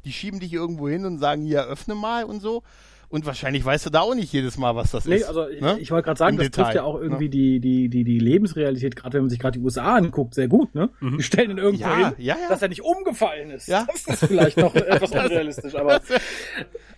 Die 0.05 0.13
schieben 0.13 0.41
dich 0.41 0.53
irgendwo 0.53 0.89
hin 0.89 1.05
und 1.05 1.19
sagen, 1.19 1.43
hier, 1.43 1.63
öffne 1.65 1.95
mal 1.95 2.25
und 2.25 2.41
so. 2.41 2.63
Und 3.11 3.27
wahrscheinlich 3.27 3.65
weißt 3.65 3.87
du 3.87 3.91
da 3.91 4.01
auch 4.03 4.15
nicht 4.15 4.33
jedes 4.33 4.57
Mal, 4.57 4.77
was 4.77 4.93
das 4.93 5.05
Nee, 5.05 5.17
ist. 5.17 5.25
also 5.25 5.49
ich, 5.49 5.61
ne? 5.61 5.79
ich 5.81 5.91
wollte 5.91 6.05
gerade 6.07 6.19
sagen, 6.19 6.35
Im 6.37 6.39
das 6.39 6.47
Detail, 6.47 6.63
trifft 6.63 6.75
ja 6.77 6.83
auch 6.85 6.95
irgendwie 7.01 7.25
ne? 7.25 7.31
die, 7.31 7.59
die, 7.61 7.89
die, 7.89 8.05
die 8.05 8.19
Lebensrealität, 8.21 8.95
gerade 8.95 9.15
wenn 9.15 9.23
man 9.23 9.31
sich 9.31 9.41
gerade 9.41 9.59
die 9.59 9.65
USA 9.65 9.97
anguckt, 9.97 10.33
sehr 10.35 10.47
gut, 10.47 10.73
ne? 10.77 10.91
Die 11.01 11.23
stellen 11.25 11.51
ihn 11.51 11.59
irgendwo 11.59 11.83
Ja, 11.83 11.97
hin, 11.97 12.13
ja, 12.19 12.37
ja. 12.41 12.49
dass 12.49 12.63
er 12.63 12.69
nicht 12.69 12.83
umgefallen 12.83 13.51
ist. 13.51 13.67
Ja. 13.67 13.85
Das 14.07 14.07
ist 14.23 14.27
vielleicht 14.29 14.59
noch 14.59 14.73
etwas 14.77 15.11
unrealistisch, 15.11 15.75
aber 15.75 15.97
ist 15.97 16.11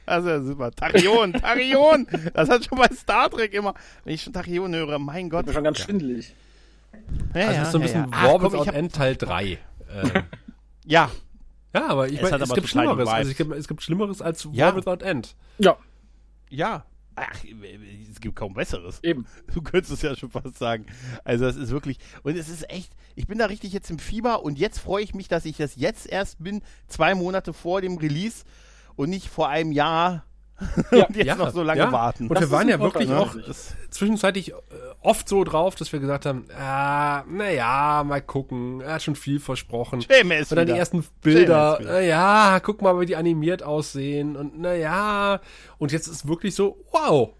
ja 0.07 0.40
super. 0.42 0.70
Tarion, 0.70 1.33
Tarion! 1.33 2.07
Das 2.35 2.51
hat 2.51 2.64
schon 2.66 2.77
bei 2.77 2.88
Star 2.94 3.31
Trek 3.31 3.55
immer. 3.55 3.72
Wenn 4.05 4.14
ich 4.14 4.22
schon 4.22 4.35
Tarion 4.35 4.75
höre, 4.75 4.98
mein 4.98 5.31
Gott. 5.31 5.51
schon 5.51 5.64
ganz 5.64 5.79
schwindelig. 5.79 6.35
Ja, 7.35 7.40
Also 7.46 7.53
ja, 7.53 7.59
das 7.59 7.66
ist 7.68 7.72
so 7.72 7.79
ein 7.79 7.81
ja, 7.81 7.87
bisschen 7.87 8.03
ja. 8.03 8.09
Ach, 8.12 8.25
War 8.25 8.38
komm, 8.38 8.55
ich 8.62 8.68
End 8.68 8.94
Teil 8.94 9.16
3. 9.16 9.44
Äh, 9.44 9.59
ja, 10.85 11.11
ja, 11.75 11.87
aber 11.88 12.09
ich 12.09 12.16
Es 12.16 12.22
meine, 12.22 12.35
hat 12.35 12.42
es 12.42 12.51
aber 12.51 12.55
gibt 12.61 12.68
total 12.68 12.85
die 12.85 12.90
Schlimmeres. 12.90 13.09
Also 13.09 13.31
es, 13.31 13.37
gibt, 13.38 13.53
es 13.55 13.68
gibt 13.68 13.83
Schlimmeres 13.83 14.20
als 14.20 14.46
Ja. 14.53 14.66
War 14.66 14.77
Without 14.77 15.05
End. 15.05 15.35
Ja, 15.59 15.79
ja. 16.52 16.86
Ach, 17.14 17.44
es 18.10 18.20
gibt 18.20 18.36
kaum 18.36 18.54
Besseres. 18.54 19.02
eben. 19.02 19.26
Du 19.52 19.60
könntest 19.60 19.92
es 19.92 20.02
ja 20.02 20.16
schon 20.16 20.30
fast 20.30 20.56
sagen. 20.58 20.86
Also 21.24 21.44
das 21.44 21.56
ist 21.56 21.70
wirklich, 21.70 21.98
und 22.22 22.36
es 22.36 22.48
ist 22.48 22.70
echt, 22.70 22.92
ich 23.14 23.26
bin 23.26 23.38
da 23.38 23.46
richtig 23.46 23.72
jetzt 23.72 23.90
im 23.90 23.98
Fieber 23.98 24.42
und 24.42 24.58
jetzt 24.58 24.78
freue 24.78 25.04
ich 25.04 25.14
mich, 25.14 25.28
dass 25.28 25.44
ich 25.44 25.58
das 25.58 25.76
jetzt 25.76 26.06
erst 26.06 26.42
bin, 26.42 26.62
zwei 26.88 27.14
Monate 27.14 27.52
vor 27.52 27.82
dem 27.82 27.98
Release 27.98 28.44
und 28.96 29.10
nicht 29.10 29.28
vor 29.28 29.48
einem 29.50 29.72
Jahr 29.72 30.24
Ja. 30.92 31.06
und 31.06 31.16
jetzt 31.16 31.26
Ja, 31.26 31.34
noch 31.34 31.50
so 31.50 31.62
lange 31.62 31.80
ja. 31.80 31.92
warten. 31.92 32.24
Und 32.28 32.34
Das 32.34 32.40
wir 32.42 32.46
ist 32.46 32.52
waren 32.52 32.68
ja 32.68 32.78
wirklich 32.80 33.08
ne? 33.08 33.18
auch 33.18 33.34
zwischenzeitlich 33.90 34.50
äh, 34.52 34.54
oft 35.00 35.28
so 35.28 35.42
drauf, 35.44 35.74
dass 35.74 35.92
wir 35.92 36.00
gesagt 36.00 36.26
haben, 36.26 36.46
ah, 36.58 37.24
naja, 37.28 38.04
mal 38.06 38.20
gucken, 38.22 38.80
er 38.80 38.94
hat 38.94 39.02
schon 39.02 39.16
viel 39.16 39.40
versprochen. 39.40 40.02
Schäme 40.02 40.36
es 40.36 40.50
Und 40.52 40.56
dann 40.56 40.66
die 40.66 40.72
ersten 40.72 41.04
Bilder, 41.20 41.78
naja, 41.82 42.60
guck 42.60 42.80
mal, 42.82 42.98
wie 43.00 43.06
die 43.06 43.16
animiert 43.16 43.62
aussehen 43.62 44.36
und 44.36 44.58
naja, 44.60 45.40
und 45.78 45.92
jetzt 45.92 46.06
ist 46.06 46.28
wirklich 46.28 46.54
so, 46.54 46.76
wow, 46.92 47.30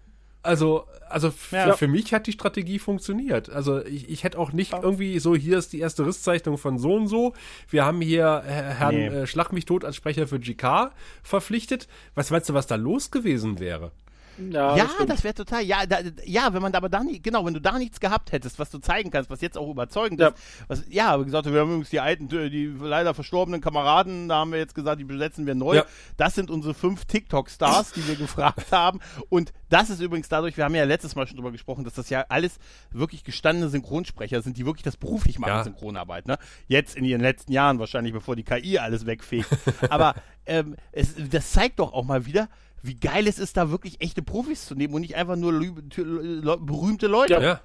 Also, 0.43 0.85
also 1.09 1.31
Ja. 1.51 1.73
für 1.75 1.87
mich 1.87 2.13
hat 2.13 2.27
die 2.27 2.33
Strategie 2.33 2.77
funktioniert. 2.79 3.49
Also 3.49 3.83
ich, 3.85 4.09
ich 4.09 4.23
hätte 4.23 4.37
auch 4.37 4.51
nicht 4.51 4.73
irgendwie 4.73 5.17
so, 5.19 5.35
hier 5.35 5.57
ist 5.57 5.71
die 5.73 5.79
erste 5.79 6.05
Risszeichnung 6.05 6.57
von 6.57 6.77
so 6.77 6.95
und 6.95 7.07
so. 7.07 7.33
Wir 7.69 7.85
haben 7.85 8.01
hier 8.01 8.43
äh, 8.45 8.51
Herrn 8.51 8.95
Nee. 8.95 9.07
äh, 9.07 9.27
Schlag 9.27 9.53
mich 9.53 9.65
tot 9.65 9.85
als 9.85 9.95
Sprecher 9.95 10.27
für 10.27 10.39
GK 10.39 10.91
verpflichtet. 11.23 11.87
Was 12.15 12.29
meinst 12.29 12.49
du, 12.49 12.53
was 12.53 12.67
da 12.67 12.75
los 12.75 13.09
gewesen 13.09 13.59
wäre? 13.59 13.91
Ja, 14.37 14.75
Ja, 14.75 14.89
das 15.07 15.23
wäre 15.23 15.33
total, 15.33 15.63
ja, 15.63 15.85
da, 15.85 15.99
ja, 16.25 16.53
wenn 16.53 16.61
man 16.61 16.71
da 16.71 16.77
aber 16.77 16.89
da 16.89 17.03
nicht, 17.03 17.23
genau, 17.23 17.45
wenn 17.45 17.53
du 17.53 17.61
da 17.61 17.77
nichts 17.77 17.99
gehabt 17.99 18.31
hättest, 18.31 18.59
was 18.59 18.69
du 18.69 18.79
zeigen 18.79 19.11
kannst, 19.11 19.29
was 19.29 19.41
jetzt 19.41 19.57
auch 19.57 19.69
überzeugend 19.69 20.19
Ja. 20.19 20.29
ist, 20.29 20.37
was, 20.67 20.83
ja, 20.89 21.11
aber 21.11 21.25
gesagt, 21.25 21.45
wir 21.51 21.59
haben 21.59 21.69
übrigens 21.69 21.89
die 21.89 21.99
alten, 21.99 22.27
die 22.27 22.65
leider 22.81 23.13
verstorbenen 23.13 23.61
Kameraden, 23.61 24.27
da 24.29 24.37
haben 24.37 24.51
wir 24.51 24.59
jetzt 24.59 24.75
gesagt, 24.75 24.99
die 24.99 25.03
besetzen 25.05 25.45
wir 25.45 25.55
neu. 25.55 25.75
Ja. 25.77 25.85
Das 26.17 26.35
sind 26.35 26.49
unsere 26.51 26.73
fünf 26.73 27.05
TikTok-Stars, 27.05 27.91
die 27.93 28.07
wir 28.07 28.15
gefragt 28.17 28.71
haben. 28.71 28.99
Und 29.29 29.53
das 29.69 29.89
ist 29.89 29.99
übrigens 30.01 30.29
dadurch, 30.29 30.57
wir 30.57 30.63
haben 30.65 30.75
ja 30.75 30.83
letztes 30.83 31.15
Mal 31.15 31.27
schon 31.27 31.37
drüber 31.37 31.51
gesprochen, 31.51 31.83
dass 31.83 31.93
das 31.93 32.09
ja 32.09 32.25
alles 32.29 32.57
wirklich 32.91 33.23
gestandene 33.23 33.69
Synchronsprecher 33.69 34.41
sind, 34.41 34.57
die 34.57 34.65
wirklich 34.65 34.83
das 34.83 34.97
beruflich 34.97 35.39
machen, 35.39 35.49
Ja. 35.53 35.63
Synchronarbeit, 35.63 36.27
ne? 36.27 36.37
Jetzt 36.67 36.95
in 36.95 37.05
ihren 37.05 37.21
letzten 37.21 37.51
Jahren 37.51 37.79
wahrscheinlich, 37.79 38.13
bevor 38.13 38.35
die 38.35 38.43
KI 38.43 38.77
alles 38.77 39.05
wegfegt. 39.05 39.47
aber 39.89 40.15
ähm, 40.45 40.75
es, 40.91 41.15
das 41.29 41.51
zeigt 41.51 41.79
doch 41.79 41.93
auch 41.93 42.03
mal 42.03 42.25
wieder, 42.25 42.49
wie 42.83 42.95
geil 42.95 43.27
es 43.27 43.39
ist, 43.39 43.57
da 43.57 43.71
wirklich 43.71 43.99
echte 44.01 44.21
Profis 44.21 44.65
zu 44.65 44.75
nehmen 44.75 44.93
und 44.93 45.01
nicht 45.01 45.15
einfach 45.15 45.35
nur 45.37 45.51
lü- 45.53 45.89
tü- 45.89 46.03
le- 46.03 46.57
berühmte 46.57 47.07
Leute. 47.07 47.33
Ja. 47.41 47.61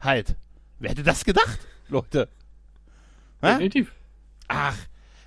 Halt. 0.00 0.36
Wer 0.78 0.90
hätte 0.90 1.02
das 1.02 1.24
gedacht, 1.24 1.58
Leute? 1.88 2.28
Definitiv. 3.42 3.92
Ach, 4.48 4.76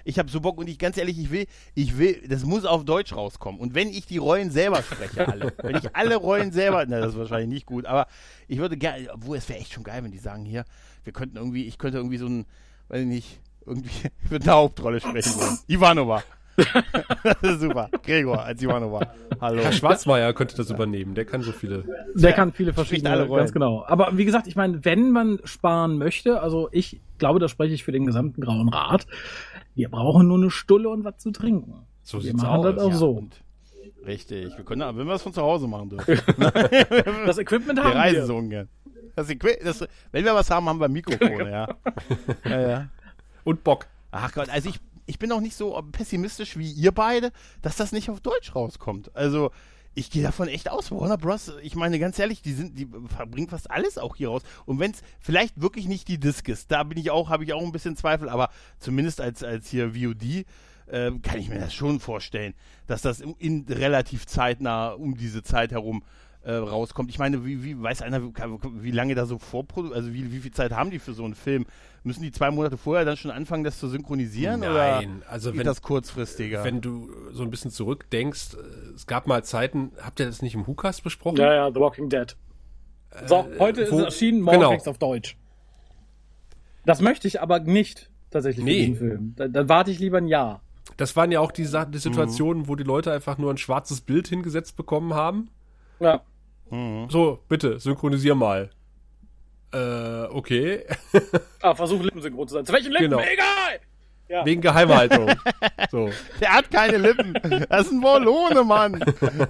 ich 0.03 0.19
habe 0.19 0.29
so 0.29 0.41
Bock 0.41 0.57
und 0.57 0.67
ich 0.67 0.77
ganz 0.79 0.97
ehrlich, 0.97 1.17
ich 1.17 1.31
will, 1.31 1.45
ich 1.75 1.97
will, 1.97 2.21
das 2.27 2.43
muss 2.43 2.65
auf 2.65 2.83
Deutsch 2.85 3.13
rauskommen. 3.13 3.59
Und 3.59 3.73
wenn 3.75 3.89
ich 3.89 4.05
die 4.05 4.17
Rollen 4.17 4.51
selber 4.51 4.81
spreche, 4.83 5.27
alle, 5.27 5.53
wenn 5.61 5.75
ich 5.77 5.95
alle 5.95 6.15
Rollen 6.15 6.51
selber, 6.51 6.85
na, 6.87 6.99
das 6.99 7.13
ist 7.13 7.17
wahrscheinlich 7.19 7.49
nicht 7.49 7.65
gut, 7.65 7.85
aber 7.85 8.07
ich 8.47 8.59
würde 8.59 8.77
gerne, 8.77 9.07
obwohl 9.13 9.37
es 9.37 9.47
wäre 9.49 9.59
echt 9.59 9.73
schon 9.73 9.83
geil, 9.83 10.03
wenn 10.03 10.11
die 10.11 10.17
sagen 10.19 10.45
hier, 10.45 10.65
wir 11.03 11.13
könnten 11.13 11.37
irgendwie, 11.37 11.65
ich 11.65 11.77
könnte 11.77 11.97
irgendwie 11.97 12.17
so 12.17 12.27
ein, 12.27 12.45
weiß 12.89 13.01
ich 13.01 13.07
nicht, 13.07 13.39
irgendwie, 13.65 13.89
ich 14.23 14.31
würde 14.31 14.45
eine 14.45 14.53
Hauptrolle 14.55 14.99
sprechen 14.99 15.35
wollen. 15.35 15.57
Ivanova. 15.67 16.23
super. 17.59 17.89
Gregor 18.03 18.43
als 18.43 18.61
Ivanova. 18.61 19.13
Hallo. 19.41 19.61
Herr 19.61 19.71
Schwarzmeier 19.71 20.33
könnte 20.33 20.55
das 20.55 20.69
übernehmen. 20.69 21.15
Der 21.15 21.25
kann 21.25 21.41
so 21.41 21.51
viele. 21.51 21.83
Der 22.15 22.33
kann 22.33 22.51
viele 22.51 22.73
verschiedene, 22.73 23.09
alle 23.11 23.23
Rollen. 23.27 23.39
ganz 23.41 23.53
genau. 23.53 23.83
Aber 23.87 24.17
wie 24.17 24.25
gesagt, 24.25 24.47
ich 24.47 24.55
meine, 24.55 24.83
wenn 24.85 25.11
man 25.11 25.39
sparen 25.45 25.97
möchte, 25.97 26.41
also 26.41 26.69
ich 26.71 27.01
glaube, 27.17 27.39
da 27.39 27.47
spreche 27.47 27.73
ich 27.73 27.83
für 27.83 27.91
den 27.91 28.05
gesamten 28.05 28.41
Grauen 28.41 28.69
Rat, 28.69 29.07
wir 29.75 29.89
brauchen 29.89 30.27
nur 30.27 30.37
eine 30.37 30.51
Stulle 30.51 30.89
und 30.89 31.03
was 31.03 31.17
zu 31.17 31.31
trinken. 31.31 31.85
So 32.03 32.23
wir 32.23 32.33
machen 32.35 32.47
aus. 32.49 32.65
das 32.75 32.83
auch 32.83 32.89
Ja, 32.89 32.95
so. 32.95 33.11
und- 33.11 33.41
Richtig. 34.05 34.55
Wir 34.57 34.65
können, 34.65 34.81
wenn 34.97 35.07
wir 35.07 35.13
es 35.13 35.21
von 35.21 35.31
zu 35.33 35.41
Hause 35.41 35.65
machen 35.65 35.89
dürfen. 35.89 36.13
Das 37.25 37.37
Equipment 37.37 37.79
Wir 37.79 37.85
haben 37.85 37.93
reisen 37.97 38.15
wir. 38.17 38.25
so 38.25 38.35
ungern. 38.35 38.67
Das, 39.15 39.29
Equi- 39.29 39.63
das, 39.63 39.87
wenn 40.11 40.25
wir 40.25 40.35
was 40.35 40.49
haben, 40.51 40.67
haben 40.67 40.79
wir 40.81 40.89
Mikrofone, 40.89 41.49
ja. 41.49 41.67
ja, 42.49 42.61
ja. 42.69 42.87
Und 43.45 43.63
Bock. 43.63 43.85
Ach 44.11 44.31
Gott, 44.33 44.49
also 44.49 44.67
ich, 44.69 44.79
ich 45.05 45.19
bin 45.19 45.31
auch 45.31 45.41
nicht 45.41 45.55
so 45.55 45.81
pessimistisch 45.91 46.57
wie 46.57 46.71
ihr 46.71 46.91
beide, 46.91 47.31
dass 47.61 47.75
das 47.75 47.91
nicht 47.91 48.09
auf 48.09 48.21
Deutsch 48.21 48.55
rauskommt. 48.55 49.15
Also 49.15 49.51
ich 49.95 50.09
gehe 50.09 50.23
davon 50.23 50.47
echt 50.47 50.69
aus. 50.69 50.91
Warner 50.91 51.17
Bros., 51.17 51.51
ich 51.61 51.75
meine 51.75 51.99
ganz 51.99 52.17
ehrlich, 52.17 52.41
die 52.41 52.53
sind, 52.53 52.77
die 52.77 52.87
verbringen 53.07 53.49
fast 53.49 53.69
alles 53.69 53.97
auch 53.97 54.15
hier 54.15 54.29
raus. 54.29 54.41
Und 54.65 54.79
wenn 54.79 54.91
es 54.91 55.01
vielleicht 55.19 55.61
wirklich 55.61 55.87
nicht 55.87 56.07
die 56.07 56.19
Disc 56.19 56.47
ist, 56.49 56.71
da 56.71 56.83
bin 56.83 56.97
ich 56.97 57.11
auch, 57.11 57.29
habe 57.29 57.43
ich 57.43 57.53
auch 57.53 57.61
ein 57.61 57.71
bisschen 57.71 57.95
Zweifel, 57.95 58.29
aber 58.29 58.49
zumindest 58.79 59.21
als, 59.21 59.43
als 59.43 59.69
hier 59.69 59.93
VOD 59.93 60.45
äh, 60.87 61.11
kann 61.21 61.39
ich 61.39 61.49
mir 61.49 61.59
das 61.59 61.73
schon 61.73 61.99
vorstellen, 61.99 62.53
dass 62.87 63.01
das 63.01 63.21
in, 63.21 63.35
in 63.35 63.65
relativ 63.69 64.25
zeitnah 64.25 64.89
um 64.89 65.15
diese 65.15 65.43
Zeit 65.43 65.71
herum 65.71 66.03
äh, 66.43 66.53
rauskommt. 66.53 67.09
Ich 67.09 67.19
meine, 67.19 67.45
wie, 67.45 67.63
wie 67.63 67.81
weiß 67.81 68.01
einer, 68.01 68.21
wie 68.23 68.91
lange 68.91 69.15
da 69.15 69.25
so 69.25 69.37
vorproduziert, 69.39 69.95
also 69.97 70.13
wie, 70.13 70.31
wie 70.31 70.39
viel 70.39 70.51
Zeit 70.51 70.71
haben 70.71 70.91
die 70.91 70.99
für 70.99 71.13
so 71.13 71.23
einen 71.23 71.35
Film? 71.35 71.65
Müssen 72.05 72.21
die 72.21 72.33
zwei 72.33 72.51
Monate 72.51 72.75
vorher 72.75 73.05
dann 73.05 73.15
schon 73.15 73.31
anfangen, 73.31 73.63
das 73.63 73.79
zu 73.79 73.87
synchronisieren? 73.87 74.59
oder 74.61 74.99
Nein, 75.01 75.23
also 75.29 75.51
geht 75.51 75.59
wenn, 75.59 75.65
das 75.65 75.81
kurzfristiger? 75.81 76.63
wenn 76.65 76.81
du 76.81 77.09
so 77.31 77.43
ein 77.43 77.49
bisschen 77.49 77.71
zurückdenkst, 77.71 78.55
äh, 78.55 78.93
es 78.95 79.07
gab 79.07 79.25
mal 79.25 79.43
Zeiten, 79.45 79.91
habt 80.01 80.19
ihr 80.19 80.25
das 80.25 80.41
nicht 80.41 80.53
im 80.55 80.67
Hukas 80.67 80.99
besprochen? 81.01 81.37
Ja, 81.37 81.53
ja, 81.53 81.71
The 81.71 81.79
Walking 81.79 82.09
Dead. 82.09 82.35
So, 83.25 83.47
heute 83.59 83.81
wo- 83.81 83.85
ist 83.85 83.91
es 83.93 84.03
erschienen, 84.05 84.41
morgen 84.41 84.59
genau. 84.59 84.73
auf 84.85 84.97
Deutsch. 84.97 85.37
Das 86.85 86.99
möchte 87.01 87.27
ich 87.27 87.41
aber 87.41 87.59
nicht 87.59 88.09
tatsächlich 88.31 88.65
Nee. 88.65 88.71
für 88.73 88.79
diesen 88.79 88.95
Film. 88.97 89.33
Dann, 89.37 89.53
dann 89.53 89.69
warte 89.69 89.91
ich 89.91 89.99
lieber 89.99 90.17
ein 90.17 90.27
Jahr. 90.27 90.61
Das 90.97 91.15
waren 91.15 91.31
ja 91.31 91.39
auch 91.39 91.51
die, 91.51 91.63
die 91.63 91.67
Mhm. 91.77 91.93
Situationen, 91.97 92.67
wo 92.67 92.75
die 92.75 92.83
Leute 92.83 93.13
einfach 93.13 93.37
nur 93.37 93.51
ein 93.51 93.57
schwarzes 93.57 94.01
Bild 94.01 94.27
hingesetzt 94.27 94.75
bekommen 94.75 95.13
haben. 95.13 95.49
Ja. 96.01 96.21
So, 97.09 97.39
bitte, 97.47 97.79
synchronisier 97.79 98.35
mal. 98.35 98.69
Äh, 99.73 100.23
okay. 100.29 100.85
Ah, 101.61 101.73
versuch 101.73 102.01
Lippensynchron 102.03 102.47
zu 102.47 102.55
sein. 102.55 102.65
Zu 102.65 102.73
welchen 102.73 102.91
Lippen? 102.91 103.11
Genau. 103.11 103.19
Egal! 103.19 103.79
Ja. 104.27 104.45
Wegen 104.45 104.61
Geheimhaltung. 104.61 105.31
so. 105.91 106.09
Der 106.41 106.53
hat 106.53 106.69
keine 106.71 106.97
Lippen. 106.97 107.33
Das 107.69 107.85
ist 107.85 107.91
ein 107.93 108.01
Wollone, 108.01 108.63
Mann. 108.63 108.99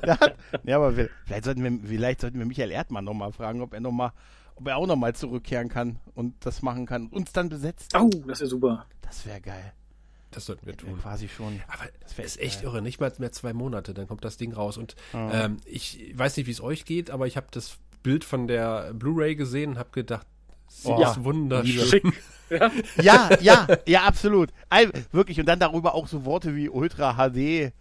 Der 0.03 0.19
hat, 0.19 0.35
ja, 0.63 0.75
aber 0.75 0.95
wir, 0.95 1.09
vielleicht 1.25 1.45
sollten 1.45 1.63
wir, 1.63 1.87
vielleicht 1.87 2.21
sollten 2.21 2.37
wir 2.37 2.45
Michael 2.45 2.71
Erdmann 2.71 3.05
nochmal 3.05 3.31
fragen, 3.31 3.61
ob 3.61 3.73
er 3.73 3.79
noch 3.79 3.91
mal, 3.91 4.11
ob 4.55 4.67
er 4.67 4.77
auch 4.77 4.85
nochmal 4.85 5.15
zurückkehren 5.15 5.69
kann 5.69 5.99
und 6.13 6.45
das 6.45 6.61
machen 6.61 6.85
kann. 6.85 7.07
Uns 7.07 7.31
dann 7.31 7.49
besetzt. 7.49 7.95
Oh, 7.97 8.09
das 8.27 8.41
ist 8.41 8.41
ja 8.41 8.47
super. 8.47 8.85
Das 9.01 9.25
wäre 9.25 9.41
geil. 9.41 9.73
Das 10.33 10.45
sollten 10.45 10.65
wir 10.65 10.75
tun. 10.75 10.99
quasi 11.01 11.27
schon. 11.29 11.61
Aber 11.67 11.85
das 12.01 12.17
ist 12.17 12.39
echt 12.39 12.63
irre. 12.63 12.81
Nicht 12.81 12.99
mal 12.99 13.11
mehr 13.17 13.31
zwei 13.31 13.53
Monate, 13.53 13.93
dann 13.93 14.07
kommt 14.07 14.23
das 14.25 14.37
Ding 14.37 14.53
raus. 14.53 14.77
Und 14.77 14.95
ähm, 15.13 15.57
ich 15.65 16.11
weiß 16.15 16.37
nicht, 16.37 16.47
wie 16.47 16.51
es 16.51 16.61
euch 16.61 16.85
geht, 16.85 17.09
aber 17.09 17.27
ich 17.27 17.37
habe 17.37 17.47
das 17.51 17.77
Bild 18.01 18.23
von 18.23 18.47
der 18.47 18.93
Blu-ray 18.93 19.35
gesehen 19.35 19.71
und 19.71 19.77
habe 19.79 19.89
gedacht, 19.91 20.27
sie 20.67 20.89
Oh, 20.89 21.01
ist 21.03 21.23
wunderschön. 21.23 21.87
Schick. 21.87 22.03
Ja. 22.49 22.71
Ja, 23.01 23.29
ja, 23.41 23.67
ja, 23.87 24.01
absolut. 24.03 24.49
Wirklich. 25.11 25.39
Und 25.39 25.47
dann 25.47 25.59
darüber 25.59 25.95
auch 25.95 26.07
so 26.07 26.25
Worte 26.25 26.55
wie 26.55 26.69
Ultra 26.69 27.13
HD, 27.15 27.71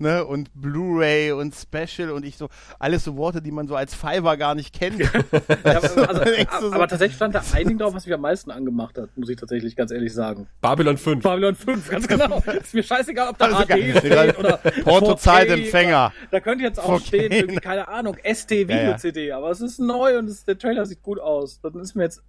ne, 0.00 0.24
und 0.24 0.50
Blu-ray 0.54 1.32
und 1.32 1.54
Special 1.54 2.10
und 2.10 2.24
ich 2.24 2.36
so, 2.36 2.48
alles 2.78 3.04
so 3.04 3.16
Worte, 3.16 3.42
die 3.42 3.50
man 3.50 3.68
so 3.68 3.76
als 3.76 3.94
Fiverr 3.94 4.36
gar 4.36 4.54
nicht 4.54 4.74
kennt. 4.74 4.98
Ja, 4.98 5.10
aber, 5.64 6.08
also, 6.08 6.24
du 6.60 6.68
so? 6.68 6.72
aber 6.72 6.88
tatsächlich 6.88 7.16
stand 7.16 7.34
da 7.34 7.42
ein 7.52 7.68
Ding 7.68 7.78
drauf, 7.78 7.94
was 7.94 8.06
mich 8.06 8.14
am 8.14 8.20
meisten 8.22 8.50
angemacht 8.50 8.98
hat, 8.98 9.16
muss 9.16 9.28
ich 9.28 9.36
tatsächlich 9.36 9.76
ganz 9.76 9.90
ehrlich 9.90 10.12
sagen. 10.12 10.48
Babylon 10.60 10.96
5. 10.96 11.22
Babylon 11.22 11.54
5, 11.54 11.88
ganz 11.88 12.08
genau. 12.08 12.42
Ist 12.60 12.74
mir 12.74 12.82
scheißegal, 12.82 13.28
ob 13.28 13.38
da 13.38 13.46
Also 13.46 13.64
HD 13.64 13.98
steht 13.98 14.38
oder 14.38 14.56
Portozeitempfänger. 14.56 16.08
4K. 16.08 16.12
Da 16.30 16.40
könnte 16.40 16.64
jetzt 16.64 16.80
auch 16.80 17.00
4K. 17.00 17.06
stehen, 17.06 17.32
irgendwie, 17.32 17.60
keine 17.60 17.88
Ahnung, 17.88 18.16
ST-Video-CD, 18.22 19.32
aber 19.32 19.50
es 19.50 19.60
ist 19.60 19.78
neu 19.78 20.18
und 20.18 20.28
es, 20.28 20.44
der 20.44 20.58
Trailer 20.58 20.86
sieht 20.86 21.02
gut 21.02 21.18
aus. 21.18 21.60
Dann 21.60 21.78
ist 21.80 21.94
mir 21.94 22.04
jetzt, 22.04 22.22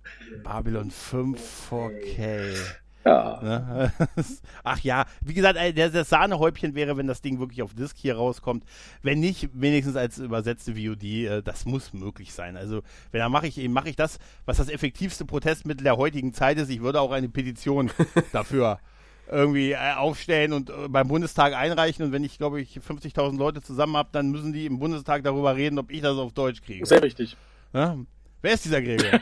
Babylon 0.44 0.92
5 0.92 1.40
4K. 1.70 2.81
Ja, 3.06 3.40
Ne? 3.42 3.92
Ach 4.64 4.80
ja, 4.80 5.06
wie 5.22 5.34
gesagt, 5.34 5.58
der, 5.58 5.90
das 5.90 6.10
Sahnehäubchen 6.10 6.76
wäre, 6.76 6.98
wenn 6.98 7.08
das 7.08 7.22
Ding 7.22 7.40
wirklich 7.40 7.62
auf 7.64 7.74
Disc 7.74 7.98
hier 7.98 8.16
rauskommt. 8.16 8.64
Wenn 9.02 9.20
nicht, 9.20 9.50
wenigstens 9.54 9.96
als 9.96 10.20
übersetzte 10.20 10.76
VOD, 10.76 11.04
äh, 11.04 11.42
das 11.42 11.66
muss 11.66 11.94
möglich 11.94 12.34
sein. 12.34 12.58
Also, 12.58 12.82
wenn 13.12 13.20
dann 13.20 13.32
mache 13.32 13.48
ich 13.48 13.58
eben, 13.58 13.74
mache 13.74 13.90
ich 13.90 13.96
das, 13.96 14.20
was 14.46 14.58
das 14.58 14.70
effektivste 14.70 15.26
Protestmittel 15.26 15.84
der 15.84 15.98
heutigen 15.98 16.34
Zeit 16.34 16.58
ist. 16.58 16.70
Ich 16.70 16.82
würde 16.82 17.02
auch 17.02 17.12
eine 17.12 17.30
Petition 17.30 17.92
dafür 18.32 18.80
irgendwie 19.30 19.72
äh, 19.72 19.94
aufstellen 19.96 20.54
und 20.54 20.70
äh, 20.70 20.90
beim 20.90 21.08
Bundestag 21.08 21.54
einreichen. 21.54 22.06
Und 22.06 22.12
wenn 22.12 22.24
ich, 22.24 22.38
glaube 22.38 22.62
ich, 22.62 22.78
50.000 22.78 23.38
Leute 23.38 23.62
zusammen 23.62 23.96
habe, 23.96 24.10
dann 24.12 24.30
müssen 24.30 24.54
die 24.54 24.66
im 24.66 24.80
Bundestag 24.80 25.24
darüber 25.24 25.56
reden, 25.56 25.80
ob 25.80 25.92
ich 25.92 26.02
das 26.02 26.18
auf 26.18 26.34
Deutsch 26.34 26.62
kriege. 26.62 26.86
sehr 26.86 27.02
richtig. 27.02 27.38
Ne? 27.74 28.06
Wer 28.42 28.54
ist 28.54 28.66
dieser 28.66 28.82
Gregor? 28.82 29.06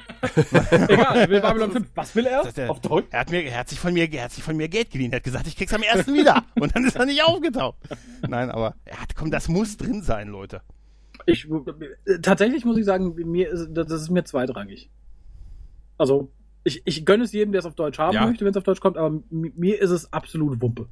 Egal, 0.87 1.17
er 1.17 1.29
will 1.29 1.41
Babylon 1.41 1.71
5. 1.71 1.87
Was 1.95 2.15
will 2.15 2.25
er? 2.25 2.43
Der- 2.53 2.69
Auf 2.71 2.79
Deutsch? 2.79 3.07
Er 3.11 3.19
hat, 3.21 3.31
mir, 3.31 3.43
er, 3.43 3.59
hat 3.59 3.69
sich 3.69 3.79
von 3.79 3.93
mir, 3.93 4.11
er 4.11 4.23
hat 4.25 4.31
sich 4.31 4.43
von 4.43 4.55
mir 4.55 4.69
Geld 4.69 4.91
geliehen. 4.91 5.11
Er 5.11 5.17
hat 5.17 5.23
gesagt, 5.23 5.47
ich 5.47 5.55
krieg's 5.57 5.73
am 5.73 5.83
ersten 5.83 6.13
wieder. 6.13 6.43
Und 6.55 6.75
dann 6.75 6.85
ist 6.85 6.95
er 6.95 7.05
nicht 7.05 7.23
aufgetaucht. 7.23 7.77
Nein, 8.27 8.49
aber 8.49 8.75
er 8.85 9.01
hat, 9.01 9.15
komm, 9.15 9.29
das 9.31 9.49
muss 9.49 9.75
drin 9.77 10.01
sein, 10.03 10.29
Leute. 10.29 10.61
Ich, 11.25 11.47
tatsächlich 12.21 12.63
muss 12.65 12.77
ich 12.77 12.85
sagen, 12.85 13.13
mir 13.15 13.49
ist, 13.49 13.67
das 13.71 13.91
ist 13.91 14.09
mir 14.09 14.23
zweitrangig. 14.23 14.89
Also, 15.97 16.31
ich, 16.63 16.81
ich 16.85 17.05
gönne 17.05 17.25
es 17.25 17.33
jedem, 17.33 17.51
der 17.51 17.59
es 17.59 17.65
auf 17.65 17.75
Deutsch 17.75 17.99
haben 17.99 18.13
Ja. 18.15 18.25
möchte, 18.25 18.45
wenn 18.45 18.51
es 18.51 18.57
auf 18.57 18.63
Deutsch 18.63 18.79
kommt, 18.79 18.97
aber 18.97 19.19
mir 19.29 19.81
ist 19.81 19.89
es 19.89 20.11
absolut 20.13 20.61
Wumpe. 20.61 20.87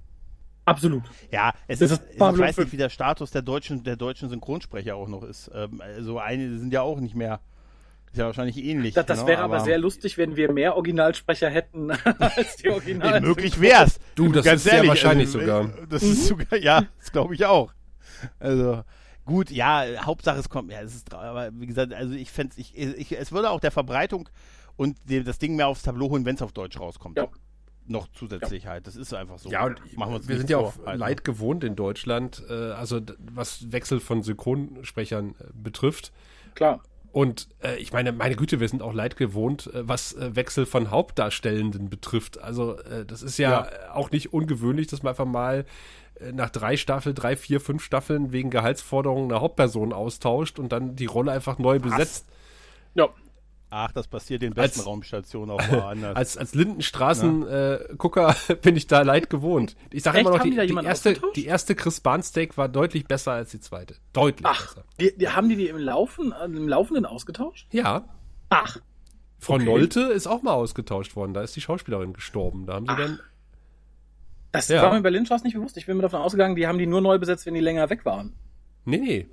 Absolut. 0.66 1.04
Ja, 1.32 1.54
es 1.68 1.80
Das 1.80 1.92
ist, 1.92 2.02
ist 2.04 2.14
ich 2.16 2.20
weiß 2.20 2.36
5. 2.56 2.58
nicht, 2.58 2.74
wie 2.74 2.78
der 2.78 2.90
Status 2.90 3.32
der 3.32 3.42
deutschen, 3.42 3.84
der 3.84 3.96
deutschen 3.96 4.28
Synchronsprecher 4.28 4.98
auch 4.98 5.08
noch 5.08 5.24
ist. 5.24 5.50
Ähm, 5.54 5.80
also 5.82 6.20
einige 6.20 6.60
sind 6.60 6.74
ja 6.74 6.82
auch 6.82 7.00
nicht 7.00 7.16
mehr, 7.16 7.40
ist 8.18 8.22
ja 8.22 8.26
wahrscheinlich 8.26 8.58
ähnlich. 8.58 8.94
Das, 8.96 9.06
das 9.06 9.22
ne? 9.22 9.28
wäre 9.28 9.42
aber, 9.44 9.60
sehr 9.60 9.78
lustig, 9.78 10.18
wenn 10.18 10.36
wir 10.36 10.52
mehr 10.52 10.76
Originalsprecher 10.76 11.50
hätten 11.50 11.92
als 12.20 12.58
die 12.58 12.70
Original. 12.72 13.22
Möglich 13.22 13.62
wär's. 13.62 14.00
Du, 14.16 14.32
das 14.32 14.46
ist 14.46 14.64
sehr 14.64 14.88
wahrscheinlich 14.88 15.30
sogar. 15.30 15.66
äh, 15.66 15.88
Das 15.90 16.04
ist 16.04 16.28
sogar, 16.28 16.58
ja, 16.58 16.84
das 17.00 17.12
glaube 17.12 17.36
ich 17.36 17.46
auch. 17.46 17.74
Also, 18.40 18.82
gut, 19.26 19.52
ja, 19.52 19.86
Hauptsache 20.04 20.40
es 20.40 20.50
kommt, 20.50 20.72
ja, 20.72 20.82
es 20.82 20.96
ist, 20.96 21.14
aber 21.14 21.52
wie 21.54 21.68
gesagt, 21.68 21.94
also 21.94 22.14
ich 22.14 22.32
fände 22.32 22.56
ich, 22.58 22.76
ich, 22.76 23.12
es 23.12 23.32
würde 23.32 23.52
auch 23.52 23.60
der 23.60 23.72
Verbreitung 23.72 24.28
und 24.76 24.98
dem, 25.08 25.24
das 25.24 25.38
Ding 25.38 25.56
mehr 25.56 25.68
aufs 25.68 25.84
Tableau 25.84 26.10
holen, 26.10 26.26
wenn 26.26 26.36
es 26.36 26.42
auf 26.42 26.52
Deutsch 26.52 26.80
rauskommt. 26.80 27.18
Ja. 27.18 27.28
Noch 27.86 28.08
zusätzlich 28.12 28.66
halt, 28.68 28.86
das 28.88 28.96
ist 28.98 29.14
einfach 29.14 29.38
so. 29.38 29.50
Ja, 29.50 29.66
und 29.66 29.80
Machen 29.96 30.12
wir 30.12 30.16
uns 30.18 30.28
wir 30.28 30.36
nichts 30.36 30.50
sind 30.50 30.50
ja 30.50 30.58
auch 30.58 30.74
halt, 30.86 31.00
leid 31.00 31.24
gewohnt 31.24 31.64
in 31.64 31.76
Deutschland, 31.76 32.44
äh, 32.50 32.54
also 32.72 33.00
was 33.20 33.72
Wechsel 33.72 34.00
von 34.00 34.24
Synchronsprechern 34.24 35.36
äh, 35.40 35.44
betrifft. 35.54 36.12
klar. 36.56 36.82
Und 37.18 37.48
äh, 37.64 37.78
ich 37.78 37.92
meine, 37.94 38.12
meine 38.12 38.36
Güte, 38.36 38.60
wir 38.60 38.70
sind 38.70 38.84
auch 38.84 38.94
leid 38.94 39.18
gewohnt, 39.18 39.74
äh, 39.74 39.88
was 39.88 40.14
äh, 40.14 40.36
Wechsel 40.36 40.68
von 40.68 40.92
Hauptdarstellenden 40.92 41.90
betrifft. 41.90 42.40
Also 42.40 42.78
äh, 42.78 43.08
das 43.08 43.24
ist 43.24 43.40
ja, 43.40 43.50
Ja. 43.50 43.70
auch 43.96 44.12
nicht 44.12 44.34
ungewöhnlich, 44.34 44.86
dass 44.86 45.02
man 45.02 45.10
einfach 45.14 45.26
mal 45.26 45.66
äh, 46.20 46.32
nach 46.32 46.52
drei 46.52 46.78
Staffeln, 46.78 47.16
drei, 47.16 47.36
vier, 47.36 47.60
fünf 47.60 47.84
Staffeln 47.84 48.34
wegen 48.34 48.52
Gehaltsforderungen 48.52 49.32
eine 49.32 49.42
Hauptperson 49.42 49.94
austauscht 49.94 50.60
und 50.60 50.72
dann 50.72 50.96
die 50.96 51.08
Rolle 51.08 51.32
einfach 51.32 51.58
neu 51.58 51.80
besetzt. 51.80 52.28
Ja. 52.94 53.10
Ach, 53.70 53.92
das 53.92 54.08
passiert 54.08 54.44
in 54.44 54.54
besten 54.54 54.80
Als- 54.80 54.88
Raumstationen 54.88 55.52
auch 55.52 55.62
woanders. 55.72 56.16
Als, 56.16 56.38
als 56.38 56.56
Lindenstraßen-Gucker 56.56 58.36
bin 58.62 58.76
ich 58.78 58.88
da 58.88 59.02
leid 59.02 59.30
gewohnt. 59.30 59.76
Ich 59.92 60.04
sage 60.04 60.20
immer 60.20 60.32
noch, 60.32 60.42
die, 60.44 60.52
die 60.52 60.74
erste, 60.86 61.20
die 61.36 61.46
erste 61.46 61.76
Chris 61.76 62.00
Barnsteak 62.00 62.58
war 62.58 62.70
deutlich 62.70 63.06
besser 63.08 63.34
als 63.34 63.52
die 63.52 63.60
zweite. 63.60 63.96
Deutlich 64.14 64.46
Ach, 64.46 64.68
besser. 64.74 64.86
die, 65.00 65.18
die, 65.18 65.30
haben 65.30 65.50
die 65.50 65.56
die 65.58 65.68
im, 65.68 65.78
Laufen, 65.78 66.32
äh, 66.32 66.46
im 66.46 66.68
Laufenden 66.68 67.06
ausgetauscht? 67.06 67.68
Ja, 67.72 68.08
Ach, 68.50 68.78
Frau 69.40 69.56
Okay. 69.56 69.66
Nolte 69.66 70.02
ist 70.02 70.26
auch 70.28 70.42
mal 70.42 70.54
ausgetauscht 70.54 71.16
worden. 71.16 71.34
Da 71.34 71.42
ist 71.42 71.56
die 71.56 71.62
Schauspielerin 71.62 72.14
gestorben. 72.14 72.66
Da 72.66 72.76
haben 72.76 72.86
sie 72.86 72.92
Ach. 72.94 72.98
dann 72.98 73.20
das 74.54 74.70
Ja. 74.70 74.82
war 74.82 74.94
mir 74.94 75.02
bei 75.02 75.10
Lynch 75.10 75.30
nicht 75.44 75.54
bewusst. 75.56 75.76
Ich 75.78 75.86
bin 75.86 75.98
mir 75.98 76.04
davon 76.04 76.22
ausgegangen, 76.22 76.56
die 76.56 76.66
haben 76.66 76.78
die 76.80 76.88
nur 76.88 77.02
neu 77.02 77.20
besetzt, 77.20 77.46
wenn 77.46 77.54
die 77.54 77.60
länger 77.60 77.90
weg 77.90 78.06
waren. 78.06 78.34
Nee, 78.86 78.98
nee. 78.98 79.28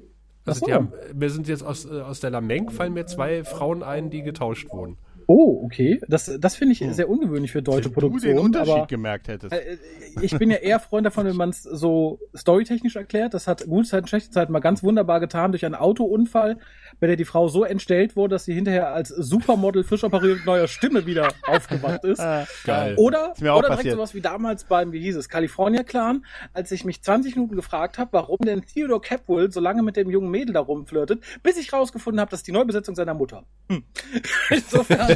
Also 0.47 0.61
so. 0.61 0.67
die 0.67 0.73
haben, 0.73 0.93
mir 1.15 1.31
sind 1.31 1.49
jetzt 1.49 1.63
aus, 1.63 1.87
äh, 1.87 2.01
aus 2.01 2.21
der 2.21 2.31
Lameng 2.31 2.71
fallen 2.71 2.93
mir 2.93 3.07
zwei 3.07 3.45
Frauen 3.45 3.83
ein, 3.83 4.11
die 4.11 4.23
getauscht 4.23 4.71
wurden. 4.71 4.99
Oh, 5.27 5.63
okay. 5.65 6.01
Das, 6.09 6.31
das 6.39 6.57
finde 6.57 6.73
ich 6.73 6.95
sehr 6.95 7.09
ungewöhnlich 7.09 7.53
für 7.53 7.63
deutsche 7.63 7.95
Wenn 7.95 8.11
du 8.11 8.19
den. 8.19 8.39
Unterschied 8.39 8.75
aber 8.75 8.87
gemerkt 8.87 9.29
hättest. 9.29 9.53
äh, 9.53 9.79
ich 10.21 10.37
bin 10.39 10.51
ja 10.51 10.59
eher 10.59 10.81
Freund 10.81 11.07
davon, 11.07 11.27
wenn 11.27 11.37
man 11.37 11.51
es 11.51 11.63
so 11.63 12.21
storytechnisch 12.37 12.97
erklärt. 12.97 13.35
Das 13.35 13.47
hat 13.47 13.65
gute 13.67 13.89
Zeiten, 13.89 14.07
schlechte 14.07 14.31
Zeiten 14.31 14.53
mal 14.53 14.61
ganz 14.61 14.83
wunderbar 14.83 15.21
getan 15.21 15.53
durch 15.53 15.65
einen 15.65 15.75
Autounfall, 15.75 16.59
bei 17.05 17.09
der 17.09 17.17
die 17.17 17.27
Frau 17.27 17.49
so 17.49 17.65
entstellt 17.65 18.17
wurde, 18.17 18.37
dass 18.37 18.47
sie 18.47 18.55
hinterher 18.55 18.95
als 18.95 19.11
Supermodel 19.11 19.85
frisch 19.85 20.05
operiert 20.05 20.39
mit 20.39 20.47
neuer 20.47 20.69
Stimme 20.69 21.05
wieder 21.05 21.29
aufgewacht 21.47 22.03
ist. 22.05 22.17
Geil. 22.65 22.95
Oder, 22.97 23.35
oder 23.39 23.53
direkt 23.61 23.69
passiert. 23.69 23.95
sowas 23.97 24.15
wie 24.15 24.23
damals 24.23 24.65
beim, 24.65 24.91
wie 24.93 25.01
hieß 25.01 25.17
es, 25.17 25.29
California 25.29 25.83
Clan, 25.83 26.25
als 26.55 26.73
ich 26.73 26.87
mich 26.87 27.03
20 27.03 27.37
Minuten 27.37 27.57
gefragt 27.57 27.99
habe, 27.99 28.15
warum 28.15 28.39
denn 28.39 28.65
Theodore 28.65 29.03
Capwell 29.03 29.53
so 29.53 29.61
lange 29.61 29.83
mit 29.83 29.97
dem 29.99 30.09
jungen 30.09 30.31
Mädel 30.31 30.55
da 30.55 30.61
rumflirtet, 30.61 31.23
bis 31.43 31.59
ich 31.59 31.75
rausgefunden 31.75 32.21
habe, 32.21 32.31
das 32.31 32.41
ist 32.41 32.47
die 32.47 32.53
Neubesetzung 32.53 32.95
seiner 32.95 33.13
Mutter. 33.13 33.45
Hm. 33.71 33.85
Insofern, 34.49 35.15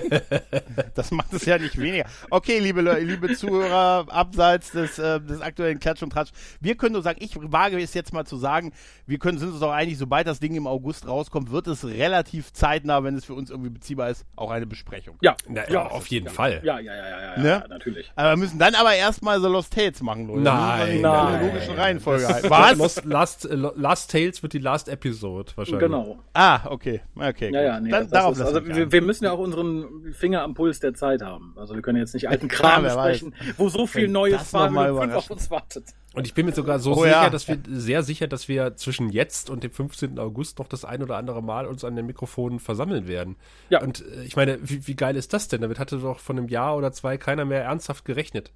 Das 0.95 1.11
macht 1.11 1.32
es 1.32 1.47
ja 1.47 1.57
nicht 1.57 1.78
weniger. 1.78 2.05
Okay, 2.28 2.59
liebe, 2.59 2.82
Le- 2.82 3.01
liebe 3.01 3.34
Zuhörer, 3.34 4.05
abseits 4.09 4.72
des, 4.72 4.99
äh, 4.99 5.20
des 5.22 5.41
aktuellen 5.41 5.78
Klatsch 5.80 6.03
und 6.03 6.11
Tratsch. 6.11 6.32
Wir 6.61 6.76
können 6.76 6.93
nur 6.93 7.03
sagen, 7.03 7.18
ich 7.22 7.34
wage 7.41 7.78
es 7.80 7.95
jetzt 7.95 8.12
mal 8.12 8.26
zu 8.26 8.36
sagen, 8.36 8.72
wir 9.07 9.18
können, 9.18 9.39
sind 9.39 9.53
uns 9.53 9.62
auch 9.62 9.70
einig, 9.72 9.97
sobald 9.97 10.26
das 10.26 10.39
Ding 10.41 10.55
im 10.55 10.66
August 10.66 11.07
rauskommt, 11.09 11.51
wird 11.51 11.66
es 11.68 11.78
relativ 11.85 12.53
zeitnah, 12.53 13.03
wenn 13.05 13.14
es 13.14 13.24
für 13.24 13.35
uns 13.35 13.51
irgendwie 13.51 13.70
beziehbar 13.70 14.11
ist, 14.11 14.24
auch 14.37 14.51
eine 14.51 14.66
Besprechung. 14.66 15.16
ja, 15.20 15.37
Na, 15.49 15.68
ja, 15.70 15.87
auf 15.87 16.07
jeden 16.09 16.29
Fall. 16.29 16.61
ja, 16.62 16.79
ja, 16.79 16.95
ja, 16.95 17.09
ja, 17.09 17.20
ja, 17.37 17.39
Ne? 17.39 17.49
ja 17.49 17.68
natürlich. 17.68 18.11
Aber 18.16 18.31
wir 18.31 18.37
müssen 18.37 18.59
dann 18.59 18.74
aber 18.74 18.95
erstmal 18.95 19.41
so 19.41 19.49
Lost 19.49 19.72
Tales 19.74 20.03
machen, 20.03 20.26
Leute. 20.26 20.41
Nein, 20.41 20.79
Das 20.79 20.79
man 20.79 20.89
in 20.97 21.03
nein. 21.03 21.41
der 21.41 21.49
logischen 21.53 21.74
Reihenfolge 21.74 22.29
halten. 22.29 22.51
Was? 22.51 22.76
Lost, 22.76 23.05
Last, 23.05 23.45
äh, 23.51 23.55
Last 23.55 24.11
Tales 24.11 24.43
wird 24.43 24.53
die 24.53 24.59
Last 24.59 24.89
Episode 24.89 25.53
wahrscheinlich. 25.57 25.81
Genau. 25.81 26.18
Ah, 26.35 26.61
okay. 26.70 27.01
Okay. 27.14 27.53
Ja, 27.53 27.62
ja, 27.62 27.81
nee, 27.81 27.91
dann, 27.91 28.03
das 28.05 28.11
darauf 28.11 28.33
ist, 28.33 28.39
lassen 28.41 28.55
also 28.57 28.66
wir 28.68 28.93
wir, 28.93 29.03
müssen 29.03 29.24
ja 29.24 29.33
auch 29.33 29.39
unseren 29.39 30.12
Finger 30.12 30.43
am 30.43 30.55
Puls 30.55 30.81
der 30.81 30.95
Zeit 30.95 31.22
haben. 31.22 31.55
Also 31.57 31.74
wir 31.74 31.83
können 31.83 31.99
jetzt 31.99 32.14
nicht 32.14 32.29
alten 32.29 32.49
Kram 32.49 32.85
weiß. 32.85 32.93
sprechen, 32.93 33.35
wo 33.57 33.68
so 33.68 33.87
viel 33.87 34.09
Neues 34.09 34.51
das 34.51 34.51
5 34.51 35.14
auf 35.14 35.31
uns 35.31 35.51
wartet. 35.51 35.85
Und 36.19 36.27
ich 36.27 36.35
bin 36.35 36.47
mir 36.47 36.53
sogar 36.53 36.81
so 36.81 36.95
Oh 36.95 37.05
sicher, 37.05 37.11
ja. 37.11 37.31
dass 37.31 37.47
wir 37.47 37.61
sehr 37.69 38.03
sicher, 38.03 38.27
dass 38.27 38.49
wir 38.49 38.75
zwischen 38.75 39.09
jetzt 39.09 39.51
und 39.51 39.62
dem 39.62 39.71
15. 39.71 40.19
August 40.19 40.59
noch 40.59 40.66
das 40.66 40.85
ein 40.85 41.01
oder 41.01 41.16
andere 41.16 41.45
Mal 41.45 41.64
uns 41.64 41.85
an 41.85 41.95
den 41.95 42.07
Mikrofonen 42.07 42.59
versammeln 42.59 43.07
werden. 43.07 43.37
Ja. 43.71 43.81
Und 43.81 44.05
äh, 44.05 44.25
ich 44.25 44.35
meine, 44.35 44.59
wie, 44.69 44.89
wie 44.89 44.97
geil 44.97 45.14
ist 45.14 45.33
das 45.33 45.47
denn? 45.47 45.61
Damit 45.61 45.79
hatte 45.79 45.99
doch 45.99 46.19
von 46.19 46.37
einem 46.37 46.49
Jahr 46.49 46.77
oder 46.77 46.91
zwei 46.91 47.19
keiner 47.19 47.45
mehr 47.45 47.62
ernsthaft 47.62 48.05
gerechnet. 48.05 48.51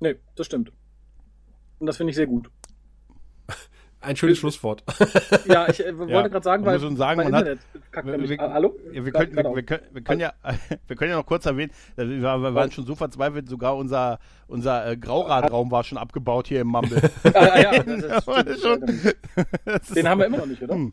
Nee, 0.00 0.16
das 0.34 0.46
stimmt. 0.46 0.72
Und 1.78 1.88
das 1.88 1.98
finde 1.98 2.12
ich 2.12 2.16
sehr 2.16 2.26
gut. 2.26 2.50
Ein 4.04 4.16
schönes 4.16 4.38
Schlusswort. 4.38 4.82
Ja, 5.46 5.68
ich 5.68 5.84
äh, 5.84 5.96
wollte 5.98 6.12
Ja, 6.12 6.26
gerade 6.28 6.42
sagen, 6.44 6.64
weil 6.64 6.78
schon 6.80 6.96
sagen, 6.96 7.16
mein 7.18 7.30
man 7.30 7.40
hat- 7.40 7.48
Internet 7.48 7.92
kackt 7.92 8.06
wir- 8.06 8.38
Hallo? 8.38 8.74
Ja, 8.92 9.04
wir, 9.04 9.12
können, 9.12 9.34
wir, 9.36 9.42
gerade 9.42 9.56
wir, 9.56 9.62
können, 9.62 9.82
wir, 9.92 10.02
können 10.02 10.20
ja, 10.20 10.32
wir 10.86 10.96
können 10.96 11.10
ja 11.10 11.16
noch 11.16 11.26
kurz 11.26 11.46
erwähnen, 11.46 11.70
wir, 11.96 12.06
wir 12.22 12.54
waren 12.54 12.70
schon 12.70 12.86
so 12.86 12.94
verzweifelt, 12.94 13.48
sogar 13.48 13.76
unser, 13.76 14.18
unser 14.46 14.90
äh, 14.90 14.96
Grauradraum 14.96 15.70
war 15.70 15.84
schon 15.84 15.98
abgebaut 15.98 16.48
hier 16.48 16.60
im 16.60 16.68
Mumble. 16.68 17.00
Ah, 17.24 17.30
ah, 17.34 17.60
ja, 17.60 17.82
das 17.82 18.02
Das 18.08 18.26
war 18.26 18.40
stimmt. 18.40 18.60
schon- 18.60 19.12
Das 19.64 19.88
Den 19.88 20.08
haben 20.08 20.18
wir 20.18 20.26
immer 20.26 20.38
noch 20.38 20.46
nicht, 20.46 20.62
oder? 20.62 20.74
Hm. 20.74 20.92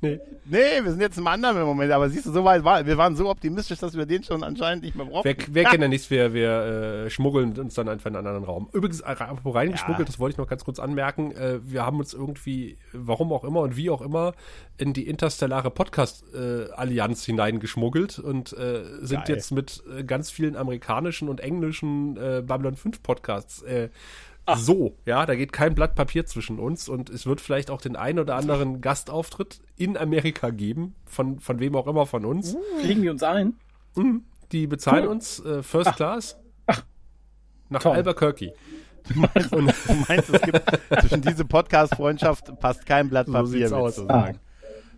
Nee. 0.00 0.18
Nee, 0.46 0.82
wir 0.82 0.90
sind 0.90 1.00
jetzt 1.00 1.16
im 1.18 1.26
anderen 1.26 1.58
im 1.58 1.64
Moment, 1.66 1.92
aber 1.92 2.08
siehst 2.10 2.26
du, 2.26 2.32
so 2.32 2.44
weit 2.44 2.64
war, 2.64 2.84
wir 2.84 2.96
waren 2.98 3.14
so 3.14 3.30
optimistisch, 3.30 3.78
dass 3.78 3.96
wir 3.96 4.06
den 4.06 4.24
schon 4.24 4.42
anscheinend 4.42 4.82
nicht 4.84 4.96
mehr 4.96 5.06
brauchen. 5.06 5.24
Wer, 5.24 5.36
wer 5.50 5.64
kennt 5.64 5.82
ja 5.82 5.88
nichts, 5.88 6.10
wir, 6.10 6.32
wir 6.32 7.04
äh, 7.06 7.10
schmuggeln 7.10 7.56
uns 7.58 7.74
dann 7.74 7.88
einfach 7.88 8.06
in 8.10 8.16
einen 8.16 8.26
anderen 8.26 8.44
Raum. 8.44 8.68
Übrigens, 8.72 9.00
äh, 9.00 9.10
reingeschmuggelt, 9.12 10.00
Ja. 10.00 10.04
das 10.04 10.18
wollte 10.18 10.34
ich 10.34 10.38
noch 10.38 10.48
ganz 10.48 10.64
kurz 10.64 10.78
anmerken. 10.80 11.32
Äh, 11.32 11.60
wir 11.62 11.86
haben 11.86 11.98
uns 12.00 12.14
irgendwie, 12.14 12.78
warum 12.92 13.32
auch 13.32 13.44
immer 13.44 13.60
und 13.60 13.76
wie 13.76 13.90
auch 13.90 14.00
immer, 14.02 14.32
in 14.78 14.92
die 14.92 15.06
interstellare 15.06 15.70
Podcast-Allianz 15.70 17.24
hineingeschmuggelt 17.24 18.18
und 18.18 18.52
äh, 18.54 18.82
sind 19.02 19.26
Geil. 19.26 19.36
jetzt 19.36 19.52
mit 19.52 19.82
äh, 19.96 20.04
ganz 20.04 20.30
vielen 20.30 20.56
amerikanischen 20.56 21.28
und 21.28 21.40
englischen 21.40 22.16
äh, 22.16 22.42
Babylon 22.44 22.74
5 22.76 23.02
Podcasts 23.02 23.62
äh, 24.54 24.56
so, 24.58 24.96
ja, 25.06 25.26
da 25.26 25.34
geht 25.34 25.52
kein 25.52 25.74
Blatt 25.74 25.94
Papier 25.94 26.26
zwischen 26.26 26.58
uns 26.58 26.88
und 26.88 27.10
es 27.10 27.26
wird 27.26 27.40
vielleicht 27.40 27.70
auch 27.70 27.80
den 27.80 27.96
einen 27.96 28.18
oder 28.18 28.36
anderen 28.36 28.80
Gastauftritt 28.80 29.60
in 29.76 29.96
Amerika 29.96 30.50
geben, 30.50 30.94
von, 31.04 31.40
von 31.40 31.60
wem 31.60 31.74
auch 31.76 31.86
immer 31.86 32.06
von 32.06 32.24
uns. 32.24 32.56
Fliegen 32.80 33.02
die 33.02 33.08
uns 33.08 33.22
ein? 33.22 33.54
Die 34.52 34.66
bezahlen 34.66 35.04
Cool. 35.04 35.10
uns 35.10 35.40
äh, 35.44 35.62
First 35.62 35.96
Class 35.96 36.36
nach 37.68 37.82
Toll. 37.82 37.96
Albuquerque. 37.96 38.52
Du 39.08 39.18
meinst, 39.18 40.30
es 40.30 40.42
gibt 40.42 40.62
zwischen 41.00 41.22
diese 41.22 41.44
Podcast-Freundschaft 41.44 42.58
passt 42.60 42.84
kein 42.86 43.08
Blatt 43.08 43.26
So 43.26 43.32
Papier, 43.32 43.48
sieht's 43.48 43.70
willst 43.70 43.74
aus. 43.74 43.94
du 43.96 44.06
sagen. 44.06 44.38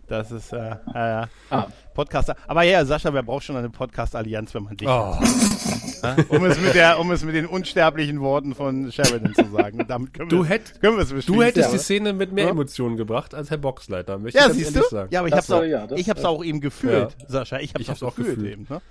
Das 0.07 0.31
ist, 0.31 0.51
äh, 0.53 0.71
äh, 0.93 1.25
Ah. 1.49 1.67
Podcaster. 1.93 2.35
Aber 2.47 2.63
ja, 2.63 2.83
Sascha, 2.85 3.13
wer 3.13 3.23
braucht 3.23 3.45
schon 3.45 3.55
eine 3.55 3.69
Podcast-Allianz, 3.69 4.53
wenn 4.53 4.63
man 4.63 4.75
dich 4.77 4.87
Oh, 4.87 5.15
hat? 5.15 6.29
Um 6.29 6.43
es, 6.45 6.59
mit 6.59 6.73
der, 6.73 6.99
um 6.99 7.09
es 7.11 7.23
mit 7.23 7.35
den 7.35 7.45
unsterblichen 7.45 8.19
Worten 8.19 8.53
von 8.53 8.91
Sheridan 8.91 9.33
zu 9.33 9.45
sagen. 9.51 9.85
Damit 9.87 10.13
können 10.13 10.29
wir, 10.29 10.37
Du 10.39 10.45
hätt- 10.45 10.81
können 10.81 10.97
wir 10.97 11.03
es 11.03 11.25
du 11.25 11.41
hättest 11.41 11.67
Ja. 11.67 11.71
die 11.71 11.77
Szene 11.81 12.11
mit 12.13 12.33
mehr 12.33 12.45
Ja. 12.45 12.49
Emotionen 12.51 12.97
gebracht 12.97 13.33
als 13.33 13.49
Herr 13.49 13.57
Boxleiter, 13.57 14.17
möchte 14.17 14.37
Ja, 14.39 14.47
ich 14.47 14.53
siehst 14.53 14.75
du? 14.75 14.81
sagen. 14.89 15.09
Ja, 15.13 15.19
aber 15.19 15.29
ich 15.29 15.33
Das 15.35 15.49
hab's, 15.49 15.51
auch, 15.61 15.63
ja, 15.63 15.87
ich 15.95 16.09
hab's 16.09 16.25
auch 16.25 16.43
eben 16.43 16.59
gefühlt, 16.59 17.15
Ja. 17.19 17.25
Sascha. 17.29 17.59
Ich 17.59 17.73
hab's, 17.73 17.81
Ich 17.81 17.89
hab's 17.89 18.03
auch 18.03 18.15
gefühlt, 18.15 18.37
gefühlt. 18.39 18.53
eben. 18.53 18.67
Ne? 18.69 18.81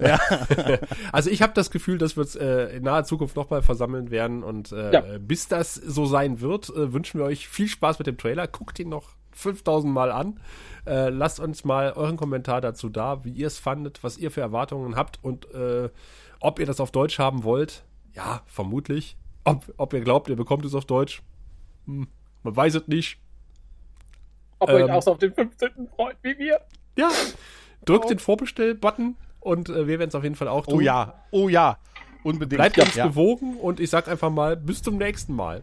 Also 1.12 1.30
ich 1.30 1.42
habe 1.42 1.52
das 1.54 1.70
Gefühl, 1.70 1.98
dass 1.98 2.16
wir 2.16 2.20
uns 2.22 2.36
äh, 2.36 2.76
in 2.76 2.84
naher 2.84 3.04
Zukunft 3.04 3.36
nochmal 3.36 3.62
versammeln 3.62 4.10
werden 4.10 4.42
und 4.42 4.72
äh, 4.72 4.92
Ja. 4.92 5.02
bis 5.20 5.48
das 5.48 5.74
so 5.74 6.06
sein 6.06 6.40
wird, 6.40 6.68
äh, 6.70 6.92
wünschen 6.92 7.18
wir 7.18 7.26
euch 7.26 7.48
viel 7.48 7.68
Spaß 7.68 7.98
mit 7.98 8.06
dem 8.06 8.16
Trailer. 8.16 8.46
Guckt 8.46 8.78
ihn 8.78 8.88
noch 8.88 9.10
5000 9.38 9.92
Mal 9.92 10.10
an. 10.10 10.40
Äh, 10.86 11.10
lasst 11.10 11.40
uns 11.40 11.64
mal 11.64 11.92
euren 11.92 12.16
Kommentar 12.16 12.60
dazu 12.60 12.88
da, 12.88 13.24
wie 13.24 13.30
ihr 13.30 13.46
es 13.46 13.58
fandet, 13.58 14.02
was 14.02 14.18
ihr 14.18 14.30
für 14.30 14.40
Erwartungen 14.40 14.96
habt 14.96 15.18
und 15.22 15.52
äh, 15.54 15.90
ob 16.40 16.58
ihr 16.58 16.66
das 16.66 16.80
auf 16.80 16.90
Deutsch 16.90 17.18
haben 17.18 17.44
wollt. 17.44 17.84
Ja, 18.14 18.42
vermutlich. 18.46 19.16
Ob, 19.44 19.64
ob 19.76 19.92
ihr 19.92 20.00
glaubt, 20.00 20.28
ihr 20.28 20.36
bekommt 20.36 20.64
es 20.64 20.74
auf 20.74 20.84
Deutsch. 20.84 21.22
Hm, 21.86 22.08
man 22.42 22.56
weiß 22.56 22.74
es 22.74 22.88
nicht. 22.88 23.18
Ob 24.58 24.70
ihr 24.70 24.74
euch 24.76 24.82
Ähm. 24.82 24.90
auch 24.90 25.02
so 25.02 25.12
auf 25.12 25.18
den 25.18 25.32
15. 25.32 25.88
freut 25.94 26.16
wie 26.22 26.36
wir? 26.38 26.60
Ja, 26.96 27.10
drückt 27.84 28.10
den 28.10 28.18
Vorbestell-Button 28.18 29.16
und 29.40 29.68
äh, 29.68 29.86
wir 29.86 29.98
werden 29.98 30.08
es 30.08 30.14
auf 30.14 30.24
jeden 30.24 30.34
Fall 30.34 30.48
auch 30.48 30.66
tun. 30.66 30.74
Oh 30.74 30.80
ja, 30.80 31.14
oh 31.30 31.48
ja. 31.48 31.78
Unbedingt. 32.24 32.58
Bleibt 32.58 32.78
uns 32.78 32.94
ja. 32.96 33.06
gewogen 33.06 33.56
und 33.56 33.78
ich 33.78 33.90
sag 33.90 34.08
einfach 34.08 34.30
mal, 34.30 34.56
bis 34.56 34.82
zum 34.82 34.96
nächsten 34.98 35.34
Mal. 35.34 35.62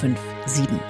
857. 0.00 0.89